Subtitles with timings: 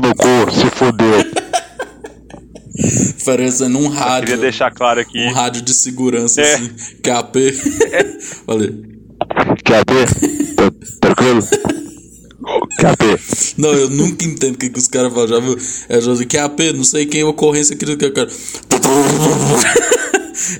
[0.00, 1.24] no cu, se fudeu.
[3.24, 4.28] Parecendo um rádio.
[4.28, 5.18] Queria deixar claro aqui.
[5.18, 6.54] Um rádio de segurança, É.
[6.54, 6.70] assim.
[7.02, 7.52] QAP.
[8.46, 8.70] Falei.
[9.64, 9.90] QAP?
[10.54, 10.70] Tá
[11.00, 11.40] Tranquilo?
[12.80, 13.02] QAP?
[13.58, 15.26] Não, eu nunca entendo o que, que os caras falam.
[15.28, 15.56] Já viu?
[15.88, 18.30] É já QAP, não sei quem, ocorrência aqui do que eu quero.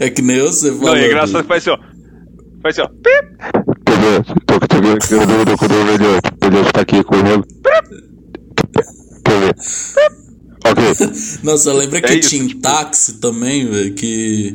[0.00, 0.96] É que nem você Não, falou.
[0.96, 1.78] e é engraçado que faz assim, ó.
[2.62, 2.88] Faz assim, ó.
[2.88, 3.28] Pip!
[3.80, 4.24] Entendeu?
[4.44, 6.20] Tô que tô que eu dou do do melhor.
[6.34, 6.64] Entendeu?
[6.64, 6.80] Você tá
[9.28, 9.54] aqui comigo?
[9.54, 10.28] Entendeu?
[10.64, 11.10] Ok.
[11.42, 13.94] Nossa, lembra que É isso, tinha tipo- táxi também, velho?
[13.94, 14.54] Que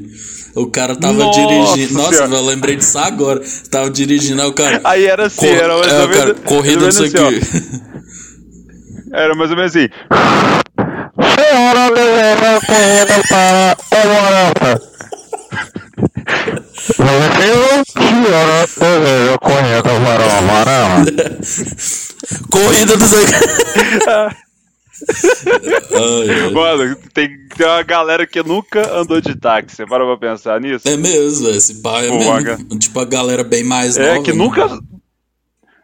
[0.56, 1.94] o cara tava Nossa dirigindo.
[1.94, 2.36] Nossa, Senhora.
[2.36, 3.42] eu lembrei disso agora.
[3.72, 4.82] Tava dirigindo, aí o cara.
[4.84, 7.22] Aí era assim, Cor- era mais é, ou o cara, menos- corrida, não sei menos
[7.22, 7.80] o assim, quê.
[9.14, 9.88] Era mais ou menos assim.
[11.40, 14.82] Senhora deverá correndo para o Morata.
[16.98, 21.38] Você, senhora deverá correndo para o Morata.
[22.50, 24.43] Corrida quê.
[25.92, 26.50] Ai, ai.
[26.52, 29.76] Mano, tem, tem uma galera que nunca andou de táxi.
[29.76, 30.88] Você para pra pensar nisso?
[30.88, 31.58] É mesmo, velho.
[31.58, 32.80] Esse pai é mesmo.
[32.80, 34.24] Tipo, a galera bem mais É, nova.
[34.24, 34.38] que né?
[34.38, 34.80] nunca.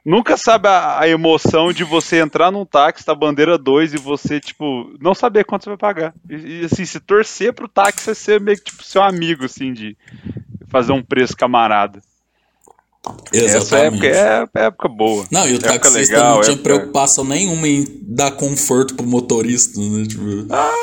[0.05, 4.39] Nunca sabe a, a emoção de você entrar num táxi da bandeira 2 e você,
[4.39, 6.13] tipo, não saber quanto você vai pagar.
[6.27, 9.73] E, e, assim, se torcer pro táxi é ser meio que, tipo, seu amigo, assim,
[9.73, 9.95] de
[10.69, 12.01] fazer um preço camarada.
[13.33, 14.05] Essa Exatamente.
[14.05, 15.25] época é, é época boa.
[15.31, 19.05] Não, e o Época taxista legal, não tinha época- preocupação nenhuma em dar conforto pro
[19.05, 20.05] motorista, né?
[20.05, 20.73] Tipo, Ah,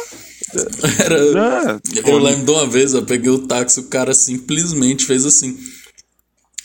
[1.04, 1.16] era...
[1.18, 5.56] é, Eu lembro de uma vez, eu peguei o táxi, o cara simplesmente fez assim.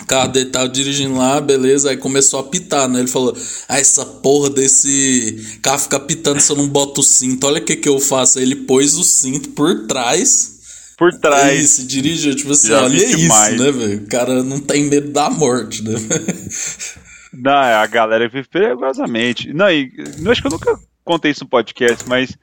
[0.01, 3.00] O carro dele tava dirigindo lá, beleza, aí começou a pitar, né?
[3.00, 3.38] Ele falou:
[3.69, 7.45] Ah, essa porra desse carro fica pitando se eu não boto o cinto.
[7.45, 8.40] Olha o que que eu faço.
[8.40, 10.60] Aí ele pôs o cinto por trás.
[11.01, 11.59] Por trás.
[11.59, 14.03] E se dirigiu, tipo assim, Já olha vi isso, né, velho?
[14.03, 15.95] O cara não tem medo da morte, né?
[17.34, 19.51] Não, a galera vive perigosamente.
[19.51, 19.90] Não, e
[20.23, 22.38] eu acho que eu nunca contei isso no podcast, mas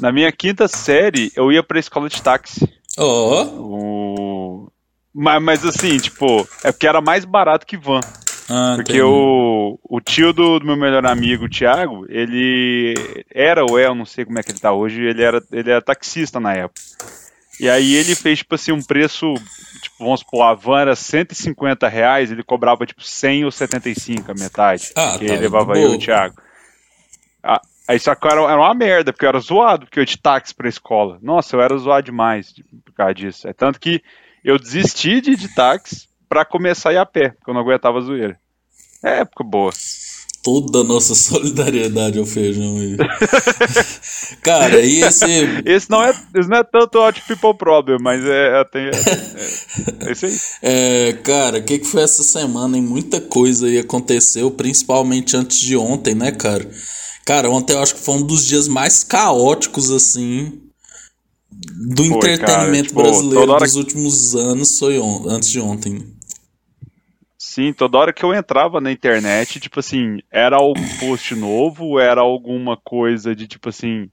[0.00, 2.66] na minha quinta série eu ia pra escola de táxi.
[2.98, 4.72] Ó, O...
[5.14, 8.00] Mas, mas assim, tipo, é porque era mais barato que van.
[8.48, 9.02] ah, Porque entendi.
[9.02, 12.94] o, o tio do, do meu melhor amigo, o Thiago, ele
[13.32, 15.70] era ou é, eu não sei como é que ele tá hoje, ele era, ele
[15.70, 16.80] era taxista na época.
[17.60, 19.34] E aí ele fez, tipo assim, um preço,
[19.82, 24.34] tipo, vamos supor, a van era 150 reais, ele cobrava, tipo, 100 ou 75, a
[24.34, 24.90] metade.
[24.96, 26.34] Ah, que tá, ele levava eu e o Thiago.
[27.42, 30.06] Ah, Aí só que era, era uma merda, porque eu era zoado, porque eu ia
[30.06, 31.18] de táxi pra escola.
[31.20, 33.48] Nossa, eu era zoado demais de- por causa disso.
[33.48, 34.00] É tanto que
[34.44, 37.60] eu desisti de ir de táxi pra começar a ir a pé, porque eu não
[37.60, 38.38] aguentava zoeira.
[39.04, 39.72] É época boa.
[40.42, 42.96] Toda a nossa solidariedade ao feijão aí.
[44.42, 45.24] Cara, e esse.
[45.64, 50.04] Esse não é, esse não é tanto Hot People Problem, mas é, é, tem- é,
[50.04, 50.32] é, é isso aí.
[50.62, 52.76] É, cara, o que, que foi essa semana?
[52.76, 56.68] E muita coisa aí aconteceu, principalmente antes de ontem, né, cara?
[57.24, 60.60] Cara, ontem eu acho que foi um dos dias mais caóticos, assim,
[61.50, 66.04] do Foi, entretenimento cara, tipo, brasileiro dos últimos anos, foi antes de ontem.
[67.52, 72.22] Sim, toda hora que eu entrava na internet, tipo assim, era algum post novo, era
[72.22, 74.08] alguma coisa de tipo assim,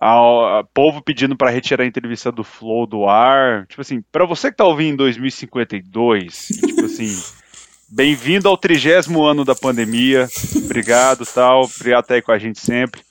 [0.00, 3.64] a, a- povo pedindo pra retirar a entrevista do Flow do ar.
[3.68, 7.16] Tipo assim, pra você que tá ouvindo em 2052, e, tipo assim,
[7.88, 10.26] bem-vindo ao trigésimo ano da pandemia.
[10.56, 13.02] Obrigado, tal, obrigado estar aí com a gente sempre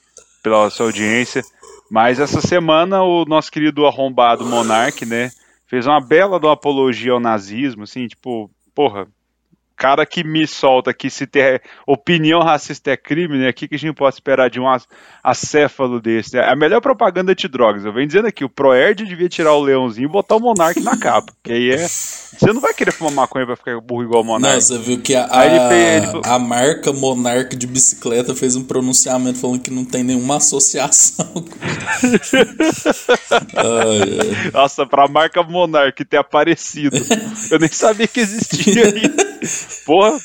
[0.43, 1.41] pela sua audiência.
[1.89, 5.31] Mas essa semana o nosso querido arrombado Monark, né,
[5.67, 9.07] fez uma bela apologia ao nazismo, assim, tipo, porra,
[9.77, 13.49] cara que me solta que se ter opinião racista é crime, né?
[13.49, 14.87] O que, que a gente pode esperar de um ac-
[15.23, 16.35] acéfalo desse?
[16.35, 16.43] né?
[16.49, 17.85] A melhor propaganda anti-drogas.
[17.85, 20.97] Eu venho dizendo aqui, o Proerd devia tirar o leãozinho e botar o Monark na
[20.97, 21.31] capa.
[21.43, 21.77] Que aí é.
[21.87, 24.61] Você não vai querer fumar maconha pra ficar burro igual o Não, Monark.
[24.61, 28.55] você viu que a, Aí ele fez- ele- a, a marca Monark de bicicleta fez
[28.55, 31.27] um pronunciamento falando que não tem nenhuma associação.
[33.55, 34.51] ai, ai.
[34.53, 36.97] Nossa, pra marca Monark ter aparecido.
[37.51, 39.27] Eu nem sabia que existia ainda.
[39.85, 40.17] Porra.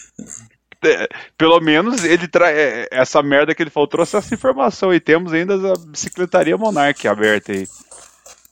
[0.85, 2.57] é, Pelo menos ele traz
[2.91, 7.53] essa merda que ele falou, trouxe essa informação e temos ainda a bicicletaria Monark aberta
[7.53, 7.67] aí.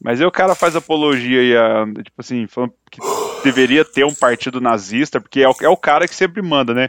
[0.02, 3.00] Mas aí o cara faz apologia aí, a, tipo assim, falando que
[3.44, 6.88] deveria ter um partido nazista, porque é o, é o cara que sempre manda, né?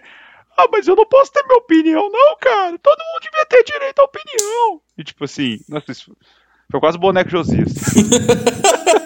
[0.58, 2.78] Ah, mas eu não posso ter minha opinião, não, cara.
[2.78, 4.82] Todo mundo devia ter direito à opinião.
[4.98, 6.16] E tipo assim, nossa, isso
[6.72, 7.74] foi quase boneco Josias.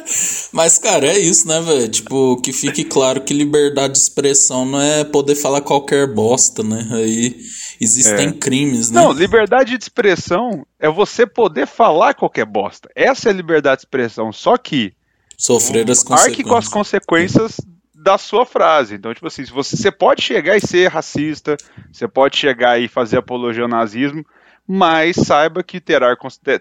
[0.56, 1.90] Mas, cara, é isso, né, velho?
[1.90, 6.88] Tipo, que fique claro que liberdade de expressão não é poder falar qualquer bosta, né?
[6.94, 7.36] Aí
[7.82, 8.32] existem É.
[8.32, 9.02] crimes, né?
[9.02, 12.90] Não, liberdade de expressão é você poder falar qualquer bosta.
[12.96, 14.32] Essa é a liberdade de expressão.
[14.32, 14.94] Só que
[15.38, 17.42] Sofrer as arque com as consequências.
[17.42, 18.96] consequências da sua frase.
[18.96, 21.58] Então, tipo assim, você, você pode chegar e ser racista,
[21.92, 24.26] você pode chegar e fazer apologia ao nazismo,
[24.68, 26.16] mas saiba que terá,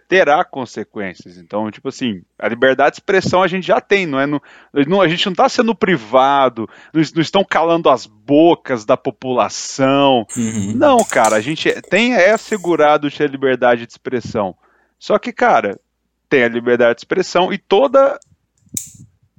[0.06, 1.38] terá consequências.
[1.38, 4.26] Então, tipo assim, a liberdade de expressão a gente já tem, não é?
[4.26, 4.42] No,
[4.86, 10.26] não, a gente não está sendo privado, não, não, estão calando as bocas da população.
[10.36, 10.74] Uhum.
[10.76, 14.54] Não, cara, a gente tem é assegurado ter liberdade de expressão.
[14.98, 15.80] Só que, cara,
[16.28, 18.18] tem a liberdade de expressão e toda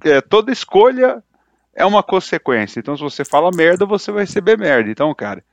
[0.02, 1.22] é, toda escolha
[1.72, 2.80] é uma consequência.
[2.80, 4.90] Então, se você fala merda, você vai receber merda.
[4.90, 5.44] Então, cara,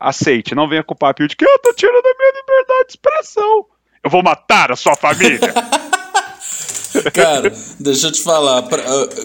[0.00, 0.54] aceite.
[0.54, 3.66] Não venha com o papel de que eu tô tirando a minha liberdade de expressão.
[4.02, 5.38] Eu vou matar a sua família.
[7.12, 8.62] cara, deixa eu te falar.
[8.62, 8.82] Pra,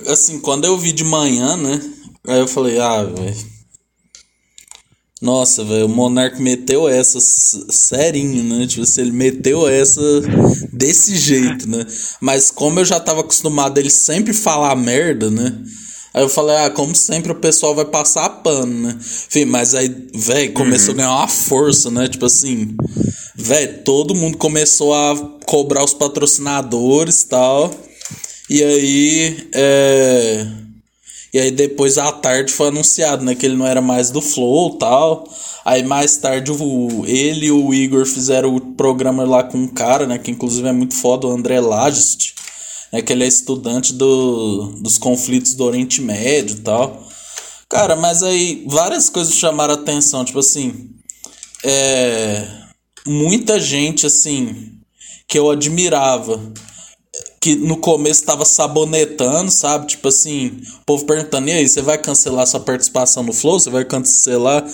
[0.07, 1.81] assim, quando eu vi de manhã, né?
[2.27, 3.55] Aí eu falei, ah, velho.
[5.21, 8.67] Nossa, velho, o Monark meteu essa serinho, né?
[8.67, 10.01] Tipo, assim, ele meteu essa
[10.71, 11.85] desse jeito, né?
[12.19, 15.57] Mas como eu já tava acostumado a ele sempre falar merda, né?
[16.15, 18.97] Aí eu falei, ah, como sempre o pessoal vai passar pano, né?
[18.97, 21.01] Enfim, mas aí, velho, começou uhum.
[21.01, 22.07] a ganhar uma força, né?
[22.07, 22.73] Tipo assim,
[23.35, 25.13] velho, todo mundo começou a
[25.45, 27.75] cobrar os patrocinadores e tal.
[28.49, 30.47] E aí, é...
[31.33, 34.77] E aí depois à tarde foi anunciado, né, que ele não era mais do Flow
[34.77, 35.27] tal.
[35.65, 40.07] Aí mais tarde o, ele e o Igor fizeram o programa lá com um cara,
[40.07, 42.34] né, que inclusive é muito foda, o André Lagest
[42.95, 47.05] né, que ele é estudante do, dos conflitos do Oriente Médio e tal.
[47.67, 50.91] Cara, mas aí várias coisas chamaram atenção, tipo assim,
[51.63, 52.47] é,
[53.05, 54.71] muita gente assim
[55.27, 56.39] que eu admirava,
[57.41, 59.87] que no começo estava sabonetando, sabe?
[59.87, 63.59] Tipo assim, o povo perguntando: "E aí, você vai cancelar sua participação no Flow?
[63.59, 64.65] Você vai cancelar?"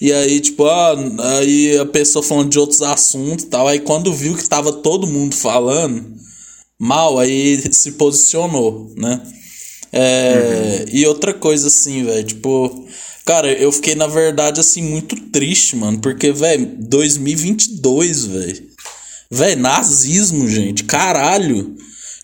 [0.00, 0.94] E aí, tipo, ah,
[1.40, 3.68] aí a pessoa falando de outros assuntos tal.
[3.68, 6.16] Aí quando viu que tava todo mundo falando,
[6.78, 9.20] mal, aí se posicionou, né?
[9.92, 10.84] É, uhum.
[10.92, 12.86] E outra coisa assim, velho, tipo,
[13.24, 18.66] cara, eu fiquei na verdade assim muito triste, mano, porque, velho, 2022, velho.
[19.30, 21.76] Velho, nazismo, gente, caralho.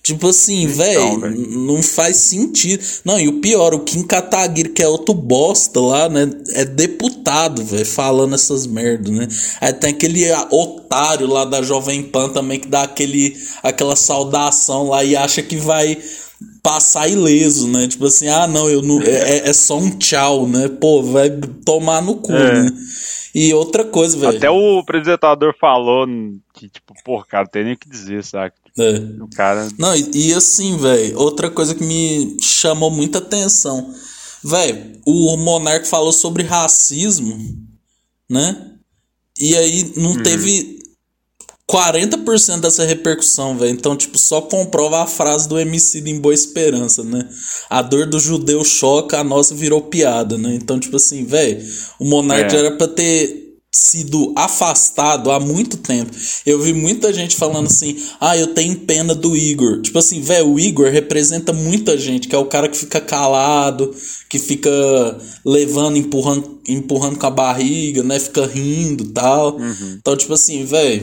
[0.02, 2.82] Tipo assim, então, velho, não faz sentido.
[3.04, 6.28] Não, e o pior, o Kim Kataguiri, que é outro bosta lá, né?
[6.54, 9.28] É deputado, velho, falando essas merdas, né?
[9.60, 15.04] Aí tem aquele otário lá da Jovem Pan também que dá aquele, aquela saudação lá
[15.04, 15.96] e acha que vai
[16.60, 17.87] passar ileso, né?
[17.87, 19.00] Tipo assim, ah, não, eu não.
[19.02, 20.69] É, é, é só um tchau, né?
[20.69, 21.31] Pô, vai
[21.64, 22.62] tomar no cu, é.
[22.62, 22.72] né?
[23.32, 24.37] E outra coisa, velho.
[24.37, 26.06] Até o apresentador falou
[26.62, 28.54] que, tipo, pô, cara, tem nem o que dizer, sabe?
[28.78, 28.98] É.
[29.20, 29.68] O cara.
[29.78, 33.92] Não, e, e assim, velho, outra coisa que me chamou muita atenção.
[34.44, 37.36] Velho, o Monark falou sobre racismo,
[38.30, 38.70] né?
[39.38, 40.22] E aí não uhum.
[40.22, 40.78] teve
[41.68, 43.72] 40% dessa repercussão, velho.
[43.72, 47.28] Então, tipo, só comprova a frase do MC em Boa Esperança, né?
[47.70, 50.54] A dor do judeu choca, a nossa virou piada, né?
[50.54, 51.64] Então, tipo assim, velho,
[51.98, 52.58] o Monark é.
[52.58, 53.41] era pra ter
[53.74, 56.10] sido afastado há muito tempo.
[56.44, 59.81] Eu vi muita gente falando assim: "Ah, eu tenho pena do Igor".
[59.81, 63.94] Tipo assim, velho, o Igor representa muita gente, que é o cara que fica calado,
[64.29, 64.70] que fica
[65.44, 69.56] levando, empurrando, empurrando com a barriga, né, fica rindo, tal.
[69.56, 69.96] Uhum.
[69.98, 71.02] Então, tipo assim, velho,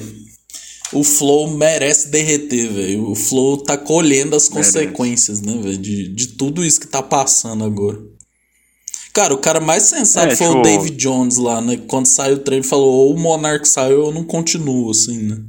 [0.93, 3.09] o Flow merece derreter, velho.
[3.09, 4.73] O Flow tá colhendo as merece.
[4.73, 7.99] consequências, né, velho, de, de tudo isso que tá passando agora.
[9.19, 10.59] Cara, o cara mais sensato é, foi tipo...
[10.59, 11.75] o David Jones lá, né?
[11.89, 15.43] Quando saiu o trailer, falou: ou o Monark saiu, eu não continuo, assim, né?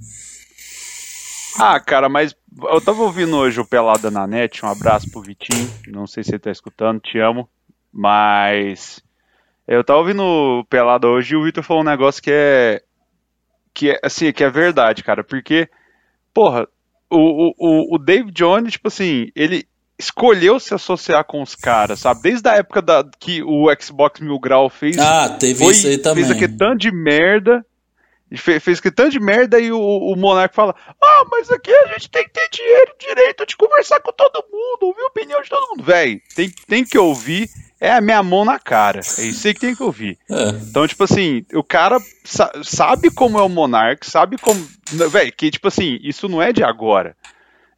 [1.57, 2.35] Ah, cara, mas
[2.65, 6.33] eu tava ouvindo hoje o Pelada na Net, um abraço pro Vitinho, não sei se
[6.33, 7.49] ele tá escutando, te amo,
[7.93, 9.00] mas
[9.69, 12.83] eu tava ouvindo o Pelada hoje e o Vitor falou um negócio que é,
[13.73, 15.69] que é, assim, que é verdade, cara, porque,
[16.35, 16.67] porra,
[17.09, 19.65] o, o, o Dave Jones, tipo assim, ele,
[20.00, 22.23] escolheu se associar com os caras, sabe?
[22.23, 24.99] Desde a época da, que o Xbox Mil Grau fez.
[24.99, 26.25] Ah, teve foi, isso aí também.
[26.25, 27.64] Fez aquele tanto de merda.
[28.37, 31.88] Fez, fez aquele tanto de merda e o, o Monark fala: Ah, mas aqui a
[31.92, 35.49] gente tem que ter dinheiro, direito de conversar com todo mundo, ouvir a opinião de
[35.49, 35.85] todo mundo.
[35.85, 37.49] Véi, tem, tem que ouvir.
[37.83, 39.00] É a minha mão na cara.
[39.00, 40.19] É isso aí que tem que ouvir.
[40.30, 40.50] É.
[40.50, 44.62] Então, tipo assim, o cara sa sabe como é o Monark, sabe como.
[45.11, 47.16] Véi, que, tipo assim, isso não é de agora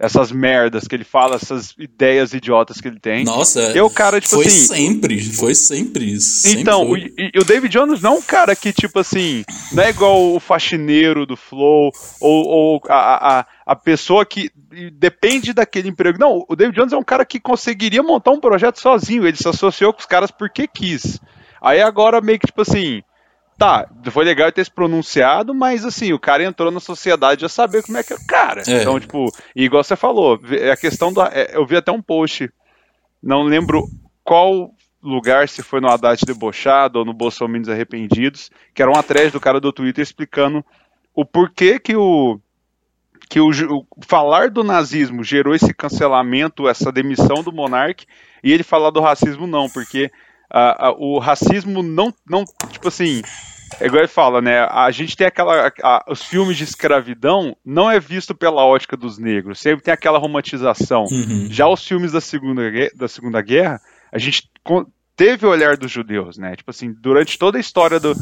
[0.03, 3.25] essas merdas que ele fala, essas ideias idiotas que ele tem.
[3.25, 4.67] Nossa, o cara, tipo foi assim.
[4.67, 6.49] Sempre, foi sempre isso.
[6.49, 6.91] Então.
[6.91, 10.41] O, o David Jones não é um cara que, tipo assim, não é igual o
[10.41, 14.51] faxineiro do Flow, ou, ou a, a, a pessoa que
[14.93, 16.19] depende daquele emprego.
[16.19, 19.49] Não, o David Jones é um cara que conseguiria montar um projeto sozinho, ele se
[19.49, 21.21] associou com os caras porque quis.
[21.63, 23.05] Aí agora meio que, tipo assim,
[23.63, 27.85] Tá, foi legal ter se pronunciado, mas assim, o cara entrou na sociedade já saber
[27.85, 28.63] como é que é o cara.
[28.67, 28.81] É.
[28.81, 30.41] Então, tipo, igual você falou,
[30.73, 31.31] a questão da.
[31.33, 32.51] É, eu vi até um post,
[33.23, 33.87] não lembro
[34.25, 39.31] qual lugar, se foi no Haddad debochado ou no Bolsonaro Arrependidos, que era uma thread
[39.31, 40.65] do cara do Twitter explicando
[41.15, 42.41] o porquê que o
[43.29, 48.05] que o, o, falar do nazismo gerou esse cancelamento, essa demissão do monarca,
[48.43, 50.11] e ele falar do racismo não, porque
[50.53, 53.23] uh, uh, o racismo não, não, tipo assim,
[53.81, 54.61] é igual ele fala, né?
[54.71, 55.73] A gente tem aquela.
[55.83, 60.19] A, os filmes de escravidão não é visto pela ótica dos negros, sempre tem aquela
[60.19, 61.05] romantização.
[61.11, 61.47] Uhum.
[61.51, 62.63] Já os filmes da Segunda,
[62.95, 64.51] da segunda Guerra, a gente
[65.15, 66.57] teve o olhar dos judeus, né?
[66.57, 68.15] Tipo assim, durante toda a história do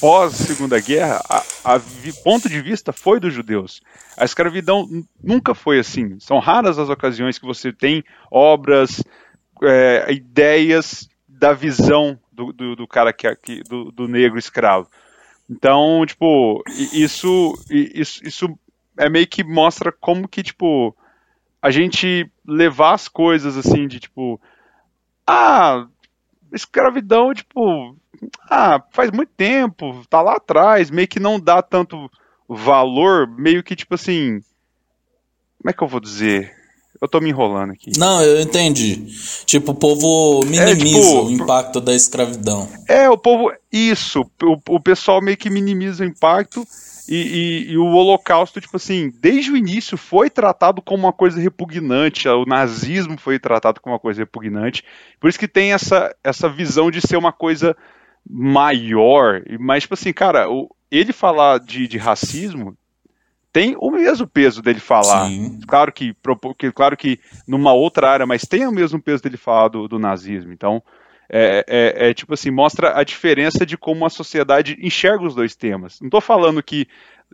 [0.00, 1.80] pós Segunda Guerra, a, a
[2.24, 3.80] ponto de vista foi dos judeus.
[4.16, 4.88] A escravidão
[5.22, 6.18] nunca foi assim.
[6.18, 9.02] São raras as ocasiões que você tem obras,
[9.62, 11.08] é, ideias
[11.38, 14.88] da visão do, do, do cara que, que do, do, negro escravo.
[15.48, 18.58] Então, tipo, isso, isso, isso
[18.96, 20.94] é meio que mostra como que, tipo,
[21.62, 24.40] a gente levar as coisas assim de tipo,
[25.26, 25.86] ah,
[26.52, 27.96] escravidão, tipo,
[28.50, 32.10] ah, faz muito tempo, tá lá atrás, meio que não dá tanto
[32.48, 34.40] valor, meio que tipo assim.
[35.58, 36.57] Como é que eu vou dizer?
[37.00, 37.92] Eu tô me enrolando aqui.
[37.96, 39.06] Não, eu entendi.
[39.44, 42.68] Tipo, o povo minimiza é, tipo, o impacto da escravidão.
[42.88, 43.52] É, o povo.
[43.72, 44.22] Isso.
[44.42, 46.66] O, o pessoal meio que minimiza o impacto
[47.08, 51.40] e, e, e, o Holocausto, tipo assim, desde o início foi tratado como uma coisa
[51.40, 54.84] repugnante, o nazismo foi tratado como uma coisa repugnante,
[55.18, 57.74] por isso que tem essa, essa visão de ser uma coisa
[58.28, 62.76] maior, mas, tipo assim, cara, o, ele falar de, de racismo
[63.52, 65.26] tem o mesmo peso dele falar.
[65.26, 65.60] Sim.
[65.66, 66.14] Claro que,
[66.74, 70.52] claro que numa outra área, mas tem o mesmo peso dele falar do, do nazismo.
[70.52, 70.82] Então,
[71.30, 75.54] é, é, é, tipo assim, mostra a diferença de como a sociedade enxerga os dois
[75.54, 76.00] temas.
[76.00, 76.86] Não tô falando que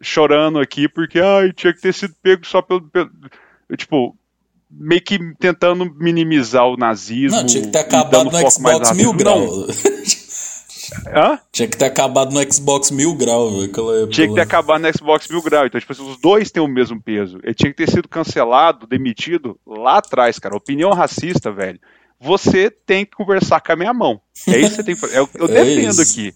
[0.03, 3.11] chorando aqui porque ai, tinha que ter sido pego só pelo, pelo
[3.77, 4.17] tipo,
[4.71, 7.39] meio que tentando minimizar o nazismo.
[7.39, 9.83] Não, tinha que ter acabado no Xbox mil graus.
[11.07, 11.39] Hã?
[11.53, 14.09] Tinha que ter acabado no Xbox mil graus, velho.
[14.09, 15.67] Tinha que ter acabado no Xbox mil graus.
[15.67, 17.39] Então, tipo, assim, os dois têm o mesmo peso.
[17.43, 20.57] Ele tinha que ter sido cancelado, demitido lá atrás, cara.
[20.57, 21.81] Opinião racista, velho
[22.25, 24.21] você tem que conversar com a minha mão.
[24.49, 25.19] É isso que você tem que fazer.
[25.19, 26.03] Eu, eu é defendo isso.
[26.03, 26.35] aqui.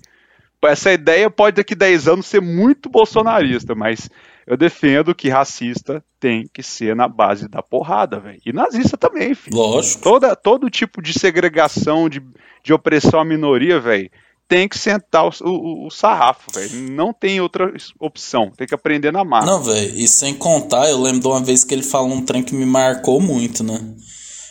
[0.64, 4.10] Essa ideia pode daqui 10 anos ser muito bolsonarista, mas
[4.46, 8.40] eu defendo que racista tem que ser na base da porrada, velho.
[8.44, 9.56] E nazista também, filho.
[9.56, 10.02] Lógico.
[10.02, 12.20] Toda, todo tipo de segregação, de,
[12.64, 14.10] de opressão à minoria, velho,
[14.48, 16.90] tem que sentar o, o, o sarrafo, velho.
[16.90, 18.50] Não tem outra opção.
[18.56, 19.44] Tem que aprender na marra.
[19.44, 19.94] Não, velho.
[19.94, 22.64] E sem contar, eu lembro de uma vez que ele falou um trem que me
[22.64, 23.78] marcou muito, né?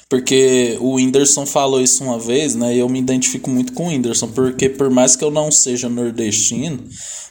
[0.08, 2.76] Porque o Whindersson falou isso uma vez, né?
[2.76, 5.90] E eu me identifico muito com o Whindersson, porque por mais que eu não seja
[5.90, 6.82] nordestino,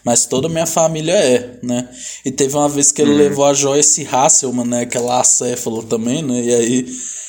[0.04, 1.88] mas toda a minha família é, né?
[2.24, 3.16] E teve uma vez que ele uhum.
[3.16, 4.80] levou a Joyce Hasselman, né?
[4.82, 6.42] Aquela acéfalo também, né?
[6.42, 6.86] E aí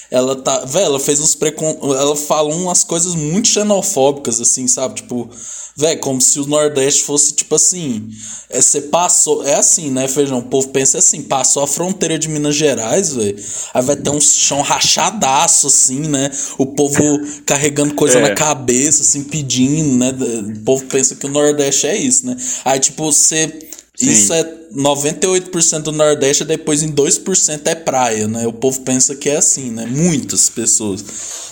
[0.10, 0.64] ela tá.
[0.66, 1.78] Velho, ela fez uns precon.
[1.94, 4.96] Ela falou umas coisas muito xenofóbicas, assim, sabe?
[4.96, 5.30] Tipo,
[5.76, 8.10] velho, como se o Nordeste fosse, tipo assim.
[8.50, 9.46] É, você passou.
[9.46, 10.40] É assim, né, Feijão?
[10.40, 13.38] O povo pensa assim: passou a fronteira de Minas Gerais, velho.
[13.74, 16.32] Aí vai ter um chão rachadaço, assim, né?
[16.58, 17.04] O povo
[17.46, 18.30] carregando coisa é.
[18.30, 20.16] na cabeça, assim, pedindo, né?
[20.58, 22.38] O povo pensa que o Nordeste é isso, né?
[22.64, 23.68] Aí, tipo, você.
[24.00, 24.44] Isso é
[24.74, 28.46] 98% do Nordeste, depois em 2% é praia, né?
[28.48, 29.86] O povo pensa que é assim, né?
[29.86, 31.04] Muitas pessoas.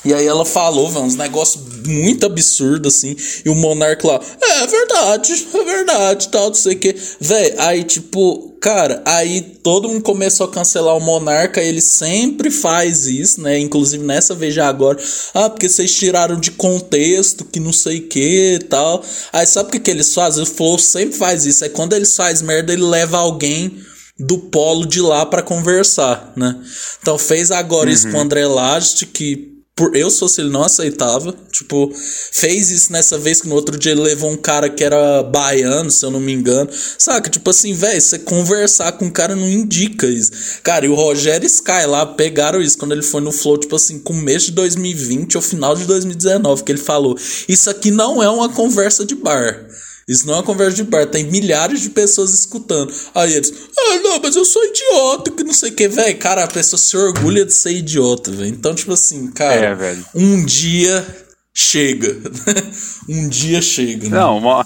[0.05, 3.15] E aí ela falou, velho, uns negócios muito absurdos, assim.
[3.43, 6.95] E o Monarca lá, é, é verdade, é verdade, tal, não sei o que.
[7.19, 13.05] Véi, aí tipo, cara, aí todo mundo começou a cancelar o Monarca, ele sempre faz
[13.05, 13.59] isso, né?
[13.59, 14.97] Inclusive nessa vez já agora,
[15.33, 19.03] ah, porque vocês tiraram de contexto, que não sei o que tal.
[19.31, 20.43] Aí sabe o que, que eles fazem?
[20.43, 21.63] O Flow sempre faz isso.
[21.63, 23.79] Aí quando eles faz merda, ele leva alguém
[24.17, 26.55] do polo de lá para conversar, né?
[27.01, 27.93] Então fez agora uhum.
[27.93, 31.35] isso com o André Last, que por eu se fosse ele não aceitava.
[31.51, 31.91] Tipo,
[32.31, 35.91] fez isso nessa vez que no outro dia ele levou um cara que era baiano,
[35.91, 36.69] se eu não me engano.
[36.97, 37.29] Saca?
[37.29, 40.31] Tipo assim, velho, você conversar com um cara não indica isso.
[40.63, 43.99] Cara, e o Rogério Sky lá pegaram isso quando ele foi no Flow, tipo assim,
[43.99, 47.17] com o mês de 2020 ou final de 2019, que ele falou:
[47.49, 49.67] Isso aqui não é uma conversa de bar.
[50.07, 52.93] Isso não é uma conversa de bar, tem milhares de pessoas escutando.
[53.15, 56.17] Aí eles, ah, não, mas eu sou idiota, que não sei o que, velho.
[56.19, 58.49] Cara, a pessoa se orgulha de ser idiota, velho.
[58.49, 61.05] Então, tipo assim, cara, é, um dia
[61.51, 62.21] chega.
[63.09, 64.07] um dia chega.
[64.07, 64.17] Né?
[64.17, 64.65] Não, uma...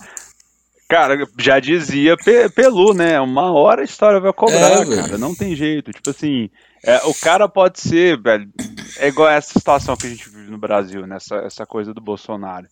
[0.89, 2.17] Cara, já dizia
[2.53, 3.21] Pelu, né?
[3.21, 5.17] Uma hora a história vai cobrar, é, cara.
[5.19, 5.93] Não tem jeito.
[5.93, 6.49] Tipo assim,
[6.83, 8.49] é, o cara pode ser, velho.
[8.97, 11.17] É igual essa situação que a gente vive no Brasil, né?
[11.45, 12.67] essa coisa do Bolsonaro.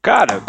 [0.00, 0.42] Cara,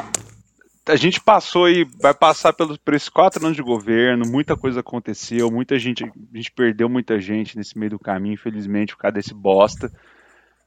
[0.87, 4.79] a gente passou e vai passar pelos, por esses quatro anos de governo, muita coisa
[4.79, 9.15] aconteceu, muita gente, a gente perdeu muita gente nesse meio do caminho, infelizmente, por causa
[9.15, 9.91] desse bosta.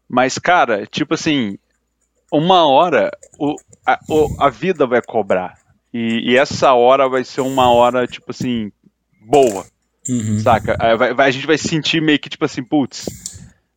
[0.09, 1.57] Mas, cara, tipo assim,
[2.33, 5.55] uma hora o, a, o, a vida vai cobrar.
[5.93, 8.71] E, e essa hora vai ser uma hora, tipo assim,
[9.21, 9.67] boa.
[10.09, 10.39] Uhum.
[10.41, 10.77] Saca?
[10.97, 13.07] Vai- vai- a gente vai sentir meio que, tipo assim, putz,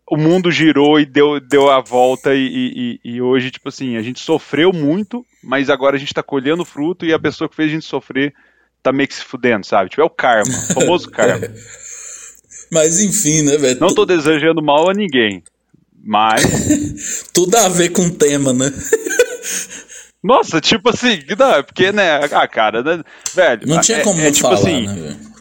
[0.09, 4.01] o mundo girou e deu, deu a volta e- e- e hoje, tipo assim, a
[4.01, 7.69] gente sofreu muito, mas agora a gente tá colhendo fruto e a pessoa que fez
[7.69, 8.33] a gente sofrer
[8.81, 9.89] tá meio que se fudendo, sabe?
[9.89, 11.47] Tipo, é o karma, o famoso karma.
[12.71, 13.79] Mas enfim, né, velho?
[13.79, 15.43] Não tô desejando mal a ninguém,
[16.03, 17.29] mas...
[17.31, 18.65] Tudo a ver com o tema, né?
[20.23, 23.03] Nossa, tipo assim, não, é porque, né, ah, cara, né,
[23.35, 23.67] velho...
[23.67, 25.33] Não tinha é- como é, não tipo falar, assim, né, velho?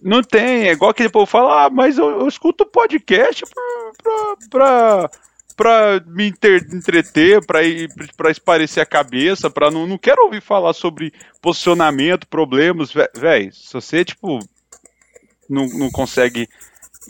[0.00, 4.36] Não tem, é igual aquele povo fala, ah, mas eu, eu escuto podcast pra, pra,
[4.50, 5.10] pra,
[5.58, 10.40] pra me inter- entreter, pra, ir, pra esparecer a cabeça, pra não, não quero ouvir
[10.40, 11.12] falar sobre
[11.42, 14.38] posicionamento, problemas, véi, se você, tipo,
[15.50, 16.48] não, não consegue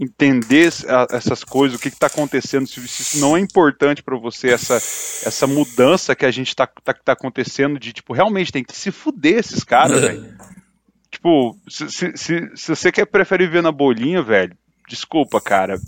[0.00, 4.16] entender a- essas coisas, o que, que tá acontecendo, se isso não é importante pra
[4.16, 8.64] você, essa, essa mudança que a gente tá, tá, tá acontecendo de, tipo, realmente tem
[8.64, 10.34] que se fuder esses caras, velho.
[11.10, 14.56] Tipo, se, se, se, se você quer prefere viver na bolinha, velho,
[14.88, 15.78] desculpa, cara.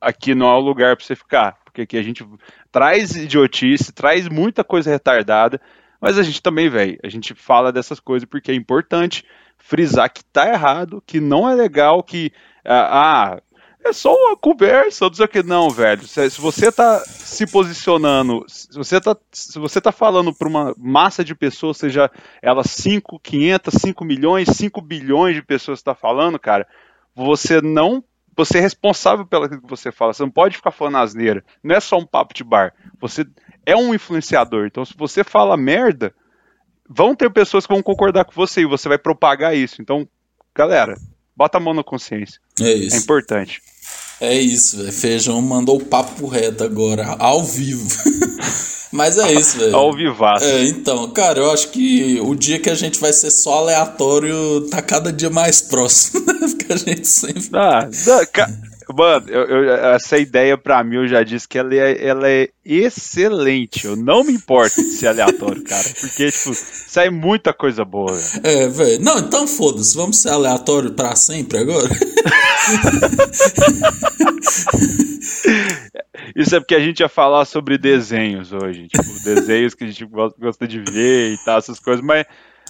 [0.00, 1.59] Aqui não é o lugar pra você ficar.
[1.70, 2.26] Porque aqui a gente
[2.70, 5.60] traz idiotice, traz muita coisa retardada,
[6.00, 9.24] mas a gente também, velho, a gente fala dessas coisas porque é importante
[9.56, 12.32] frisar que tá errado, que não é legal, que.
[12.64, 13.42] Ah, ah,
[13.84, 15.42] é só uma conversa, não sei o que.
[15.42, 16.06] Não, velho.
[16.06, 20.74] Se, se você tá se posicionando, se você tá, se você tá falando para uma
[20.76, 22.10] massa de pessoas, seja
[22.42, 26.66] elas 5, 500, 5 milhões, 5 bilhões de pessoas que tá falando, cara,
[27.14, 28.04] você não.
[28.40, 30.14] Você é responsável pelo que você fala.
[30.14, 31.44] Você não pode ficar falando asneira.
[31.62, 32.72] Não é só um papo de bar.
[32.98, 33.26] Você
[33.66, 34.66] é um influenciador.
[34.66, 36.14] Então, se você fala merda,
[36.88, 39.82] vão ter pessoas que vão concordar com você e você vai propagar isso.
[39.82, 40.08] Então,
[40.54, 40.94] galera,
[41.36, 42.40] bota a mão na consciência.
[42.60, 42.96] É É isso.
[42.96, 43.60] importante.
[44.20, 44.92] É isso, velho.
[44.92, 47.88] Feijão mandou o papo reto agora, ao vivo.
[48.92, 49.76] Mas é isso, velho.
[49.76, 50.44] Ao vivaço.
[50.44, 54.62] É, então, cara, eu acho que o dia que a gente vai ser só aleatório
[54.68, 56.20] tá cada dia mais próximo.
[56.26, 56.34] né?
[56.40, 57.48] Porque a gente sempre.
[57.52, 58.50] Ah, da- ca-
[59.00, 62.48] Mano, eu- eu- essa ideia pra mim eu já disse que ela é, ela é
[62.62, 63.86] excelente.
[63.86, 65.88] Eu não me importo de ser aleatório, cara.
[66.00, 68.40] Porque, tipo, sai muita coisa boa, velho.
[68.44, 69.00] É, velho.
[69.02, 69.96] Não, então foda-se.
[69.96, 71.88] Vamos ser aleatório pra sempre agora?
[76.36, 78.86] Isso é porque a gente ia falar sobre desenhos hoje.
[78.88, 82.04] Tipo, desenhos que a gente go- gosta de ver e tal, essas coisas.
[82.04, 82.26] Mas,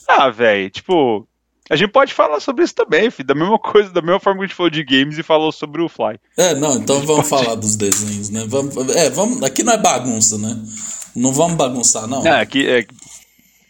[0.08, 1.26] ah, velho, tipo,
[1.70, 3.28] a gente pode falar sobre isso também, filho.
[3.28, 5.80] Da mesma coisa, da mesma forma que a gente falou de games e falou sobre
[5.80, 6.18] o Fly.
[6.36, 8.44] É, não, então vamos falar dos desenhos, né?
[8.48, 10.58] Vamos, é, vamos, aqui não é bagunça, né?
[11.14, 12.26] Não vamos bagunçar, não.
[12.26, 12.84] É, aqui, é,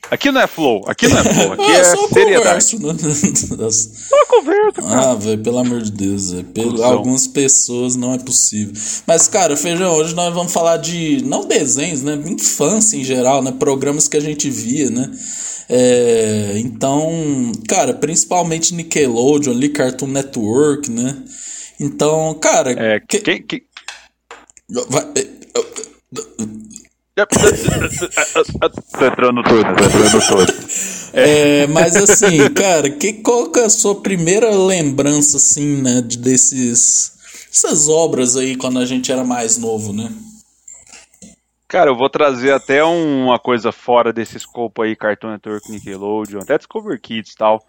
[0.09, 2.77] aqui não é flow, aqui não é flow, aqui Ah, é só seriedade.
[2.77, 2.79] converso,
[3.57, 3.71] né?
[3.71, 5.11] Só conversa, cara.
[5.11, 6.45] Ah, velho, pelo amor de Deus, velho.
[6.45, 8.73] Pelo, algumas pessoas não é possível.
[9.07, 12.15] Mas, cara, Feijão, hoje nós vamos falar de, não desenhos, né?
[12.27, 13.53] Infância em geral, né?
[13.59, 15.11] Programas que a gente via, né?
[15.69, 21.17] É, então, cara, principalmente Nickelodeon ali, Cartoon Network, né?
[21.79, 22.73] Então, cara...
[22.73, 23.63] É, que- quem, quem,
[24.89, 25.07] vai-
[27.27, 30.53] Tô entrando tudo, tô entrando tudo.
[31.13, 36.17] É, mas assim, cara, que, qual que é a sua primeira lembrança, assim, né, de
[36.19, 37.13] desses,
[37.53, 40.11] essas obras aí quando a gente era mais novo, né?
[41.67, 46.41] Cara, eu vou trazer até um- uma coisa fora desse escopo aí, Cartoon Network, Nickelodeon,
[46.43, 47.65] até Discover Kids e tal.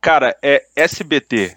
[0.00, 1.56] Cara, é SBT.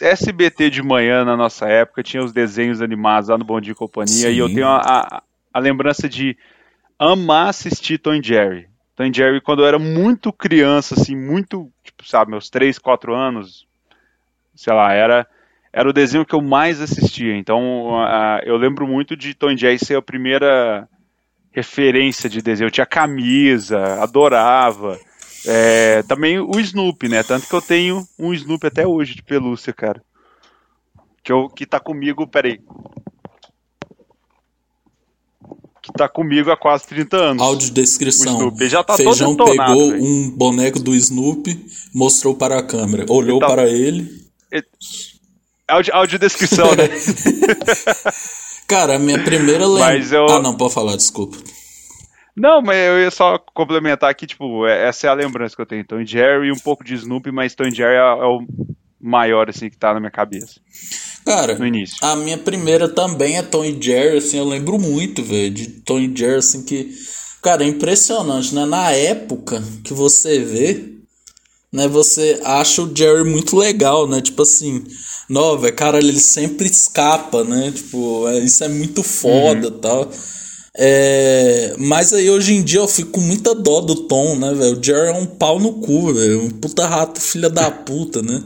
[0.00, 3.74] SBT de manhã na nossa época tinha os desenhos animados lá no Bom Dia e
[3.74, 4.54] Companhia e eu Sim.
[4.54, 6.36] tenho a, a, a lembrança de
[6.98, 8.68] amar assistir Tom e Jerry.
[8.94, 13.14] Tom e Jerry quando eu era muito criança, assim, muito, tipo, sabe, meus 3, 4
[13.14, 13.66] anos,
[14.54, 15.26] sei lá, era
[15.72, 17.34] era o desenho que eu mais assistia.
[17.34, 17.96] Então,
[18.44, 20.86] eu lembro muito de Tom e Jerry ser a primeira
[21.50, 22.66] referência de desenho.
[22.66, 24.98] Eu tinha camisa, adorava.
[25.46, 27.22] É, também o Snoopy, né?
[27.22, 30.02] Tanto que eu tenho um Snoopy até hoje de pelúcia, cara.
[31.22, 32.60] Que, eu, que tá comigo, peraí.
[35.82, 37.42] Que tá comigo há quase 30 anos.
[37.42, 38.48] Audiodescrição.
[38.48, 40.04] O já tá Feijão todo detonado, pegou velho.
[40.04, 44.08] um boneco do Snoopy, mostrou para a câmera, olhou Ele tá- para ele.
[45.66, 46.88] Audio, audiodescrição, né?
[48.68, 50.14] Cara, a minha primeira lembrança.
[50.14, 51.36] eu- Ah, não, pode falar, desculpa.
[52.36, 55.66] Não, mas eu ia só complementar aqui, tipo, é- essa é a lembrança que eu
[55.66, 55.84] tenho.
[55.84, 58.46] Tom e Jerry e um pouco de Snoopy, mas Tom Jerry é, é o
[59.00, 60.60] maior, assim, que tá na minha cabeça.
[61.24, 61.96] Cara, No início.
[62.02, 65.98] a minha primeira também é Tom e Jerry, assim, eu lembro muito, velho, de Tom
[65.98, 66.92] e Jerry, assim, que...
[67.42, 68.64] Cara, é impressionante, né?
[68.64, 70.92] Na época que você vê,
[71.72, 74.20] né, você acha o Jerry muito legal, né?
[74.20, 74.84] Tipo assim,
[75.56, 77.72] velho, cara, ele sempre escapa, né?
[77.74, 80.08] Tipo, é- isso é muito foda e tal.
[80.74, 84.78] É, mas aí hoje em dia eu fico com muita dó do Tom, né, velho?
[84.78, 86.44] O Jerry é um pau no cu, velho.
[86.44, 88.42] Um puta rato, filha da puta, né?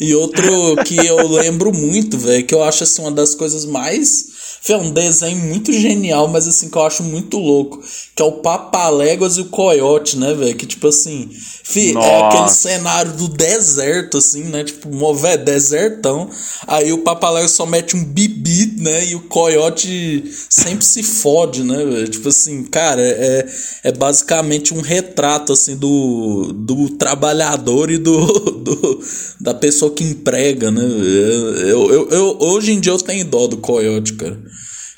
[0.00, 0.44] E outro
[0.84, 4.32] que eu lembro muito, velho, que eu acho assim uma das coisas mais
[4.64, 7.82] foi um desenho muito genial, mas assim, que eu acho muito louco.
[8.14, 10.54] Que é o Papaléguas e o Coyote, né, velho?
[10.54, 11.28] Que tipo assim,
[11.64, 14.62] fi, é aquele cenário do deserto, assim, né?
[14.62, 16.30] Tipo, velho, desertão.
[16.66, 19.06] Aí o Papaléguas só mete um bibi, né?
[19.06, 22.08] E o Coyote sempre se fode, né, velho?
[22.08, 23.46] Tipo assim, cara, é,
[23.82, 28.26] é basicamente um retrato, assim, do, do trabalhador e do,
[28.62, 29.00] do
[29.40, 30.82] da pessoa que emprega, né?
[30.82, 34.40] Eu, eu, eu, hoje em dia eu tenho dó do Coyote, cara.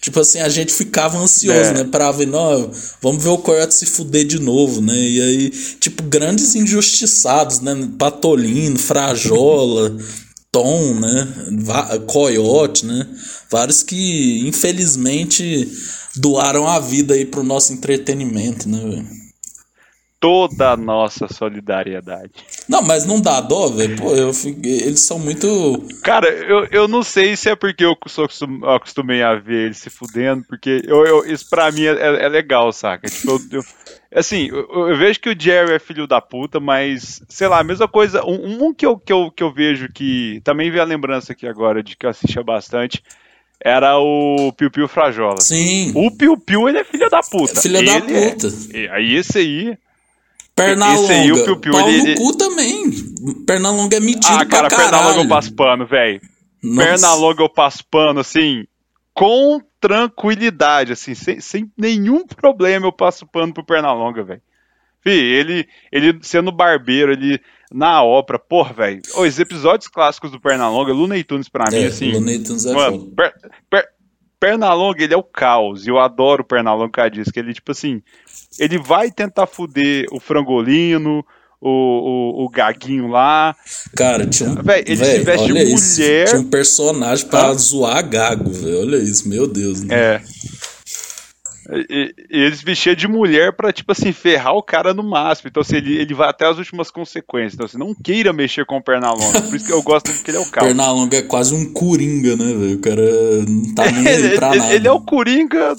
[0.06, 1.72] Tipo assim, a gente ficava ansioso, é.
[1.78, 1.82] né?
[1.82, 2.70] Pra ver, não,
[3.02, 4.96] vamos ver o Coyote se fuder de novo, né?
[4.96, 7.74] E aí, tipo, grandes injustiçados, né?
[7.98, 9.96] Patolino, Frajola,
[10.52, 11.26] Tom, né?
[12.06, 13.04] Coyote, né?
[13.50, 15.68] Vários que, infelizmente,
[16.14, 19.25] doaram a vida aí pro nosso entretenimento, né, velho?
[20.26, 22.32] Toda a nossa solidariedade.
[22.68, 23.96] Não, mas não dá dó, velho.
[23.96, 24.32] Pô, eu
[24.64, 25.86] eles são muito.
[26.02, 28.26] Cara, eu, eu não sei se é porque eu sou
[28.74, 32.72] acostumei a ver eles se fudendo, porque eu, eu isso pra mim é, é legal,
[32.72, 33.08] saca?
[33.08, 33.62] Tipo, eu,
[34.16, 37.86] assim, eu, vejo que o Jerry é filho da puta, mas, sei lá, a mesma
[37.86, 38.24] coisa.
[38.24, 40.40] Um, um que, eu, que, eu, que eu vejo que.
[40.42, 43.00] Também vi a lembrança aqui agora de que eu assistia bastante
[43.64, 45.40] era o Piu Piu Frajola.
[45.40, 45.92] Sim.
[45.94, 47.58] O Piu Piu, ele é filho da puta.
[47.58, 48.48] É filho da puta.
[48.74, 49.78] É, aí esse aí.
[50.56, 51.12] Perna Esse longa.
[51.12, 52.90] Aí, o Piu -piu, Pau ele, no cu também.
[53.46, 56.20] Perna longa é metido ah, cara, pra perna longa eu passo pano, velho.
[56.76, 58.66] Perna longa eu passo pano, assim,
[59.12, 64.42] com tranquilidade, assim, sem, sem nenhum problema eu passo pano pro perna longa, velho.
[65.04, 67.38] ele, ele sendo barbeiro, ele
[67.72, 69.02] na ópera, porra, velho.
[69.16, 72.12] Os episódios clássicos do Pernalonga, Looney Tunes pra mim, é, assim.
[72.12, 73.34] Looney Tunes é mano, per,
[73.68, 73.88] per,
[74.40, 75.86] Pernalonga, ele é o caos.
[75.86, 78.02] E eu adoro o Pernalonga disso, que ele, tipo assim,
[78.58, 81.24] ele vai tentar fuder o frangolino,
[81.60, 83.56] o, o, o gaguinho lá.
[83.96, 84.54] Cara, tinha um.
[84.62, 86.00] Véi, ele véi, se veste de isso.
[86.00, 86.28] mulher.
[86.28, 87.54] Tinha um personagem pra ah.
[87.54, 88.80] zoar gago, velho.
[88.80, 89.82] Olha isso, meu Deus.
[89.82, 89.94] Né?
[89.94, 90.22] É.
[91.88, 95.48] E, e eles vestiam de mulher pra, tipo assim, ferrar o cara no máximo.
[95.48, 97.54] Então, assim, ele, ele vai até as últimas consequências.
[97.54, 99.42] Então, assim, não queira mexer com o Pernalonga.
[99.42, 100.66] Por isso que eu gosto dele, porque ele é o cara.
[100.66, 102.76] Pernalonga é quase um coringa, né, velho?
[102.76, 103.02] O cara
[103.48, 104.74] não tá nem pra ele, nada.
[104.74, 105.76] Ele é o coringa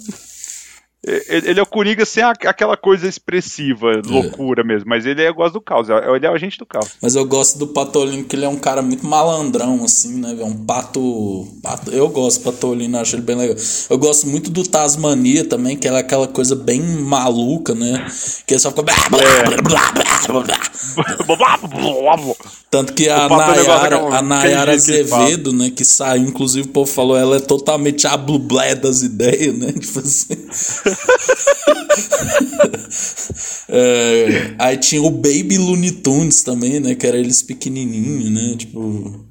[1.27, 4.01] ele é o Coringa sem aquela coisa expressiva, é.
[4.05, 6.89] loucura mesmo, mas ele é, gosta do caos, é, ele é o agente do caos.
[7.01, 10.35] Mas eu gosto do Patolino, que ele é um cara muito malandrão, assim, né?
[10.39, 11.91] É um pato, pato.
[11.91, 13.55] Eu gosto do Patolino, acho ele bem legal.
[13.89, 18.05] Eu gosto muito do Tasmania também, que é aquela coisa bem maluca, né?
[18.45, 18.85] Que ele só fica.
[22.69, 27.37] Tanto que a Nayara, a Nayara Azevedo, né, que saiu, inclusive o povo falou, ela
[27.37, 29.71] é totalmente a blublé das ideias, né?
[29.79, 30.35] Tipo assim.
[33.69, 36.95] é, aí tinha o Baby Looney Tunes também, né?
[36.95, 38.55] Que era eles pequenininhos, né?
[38.57, 39.25] Tipo.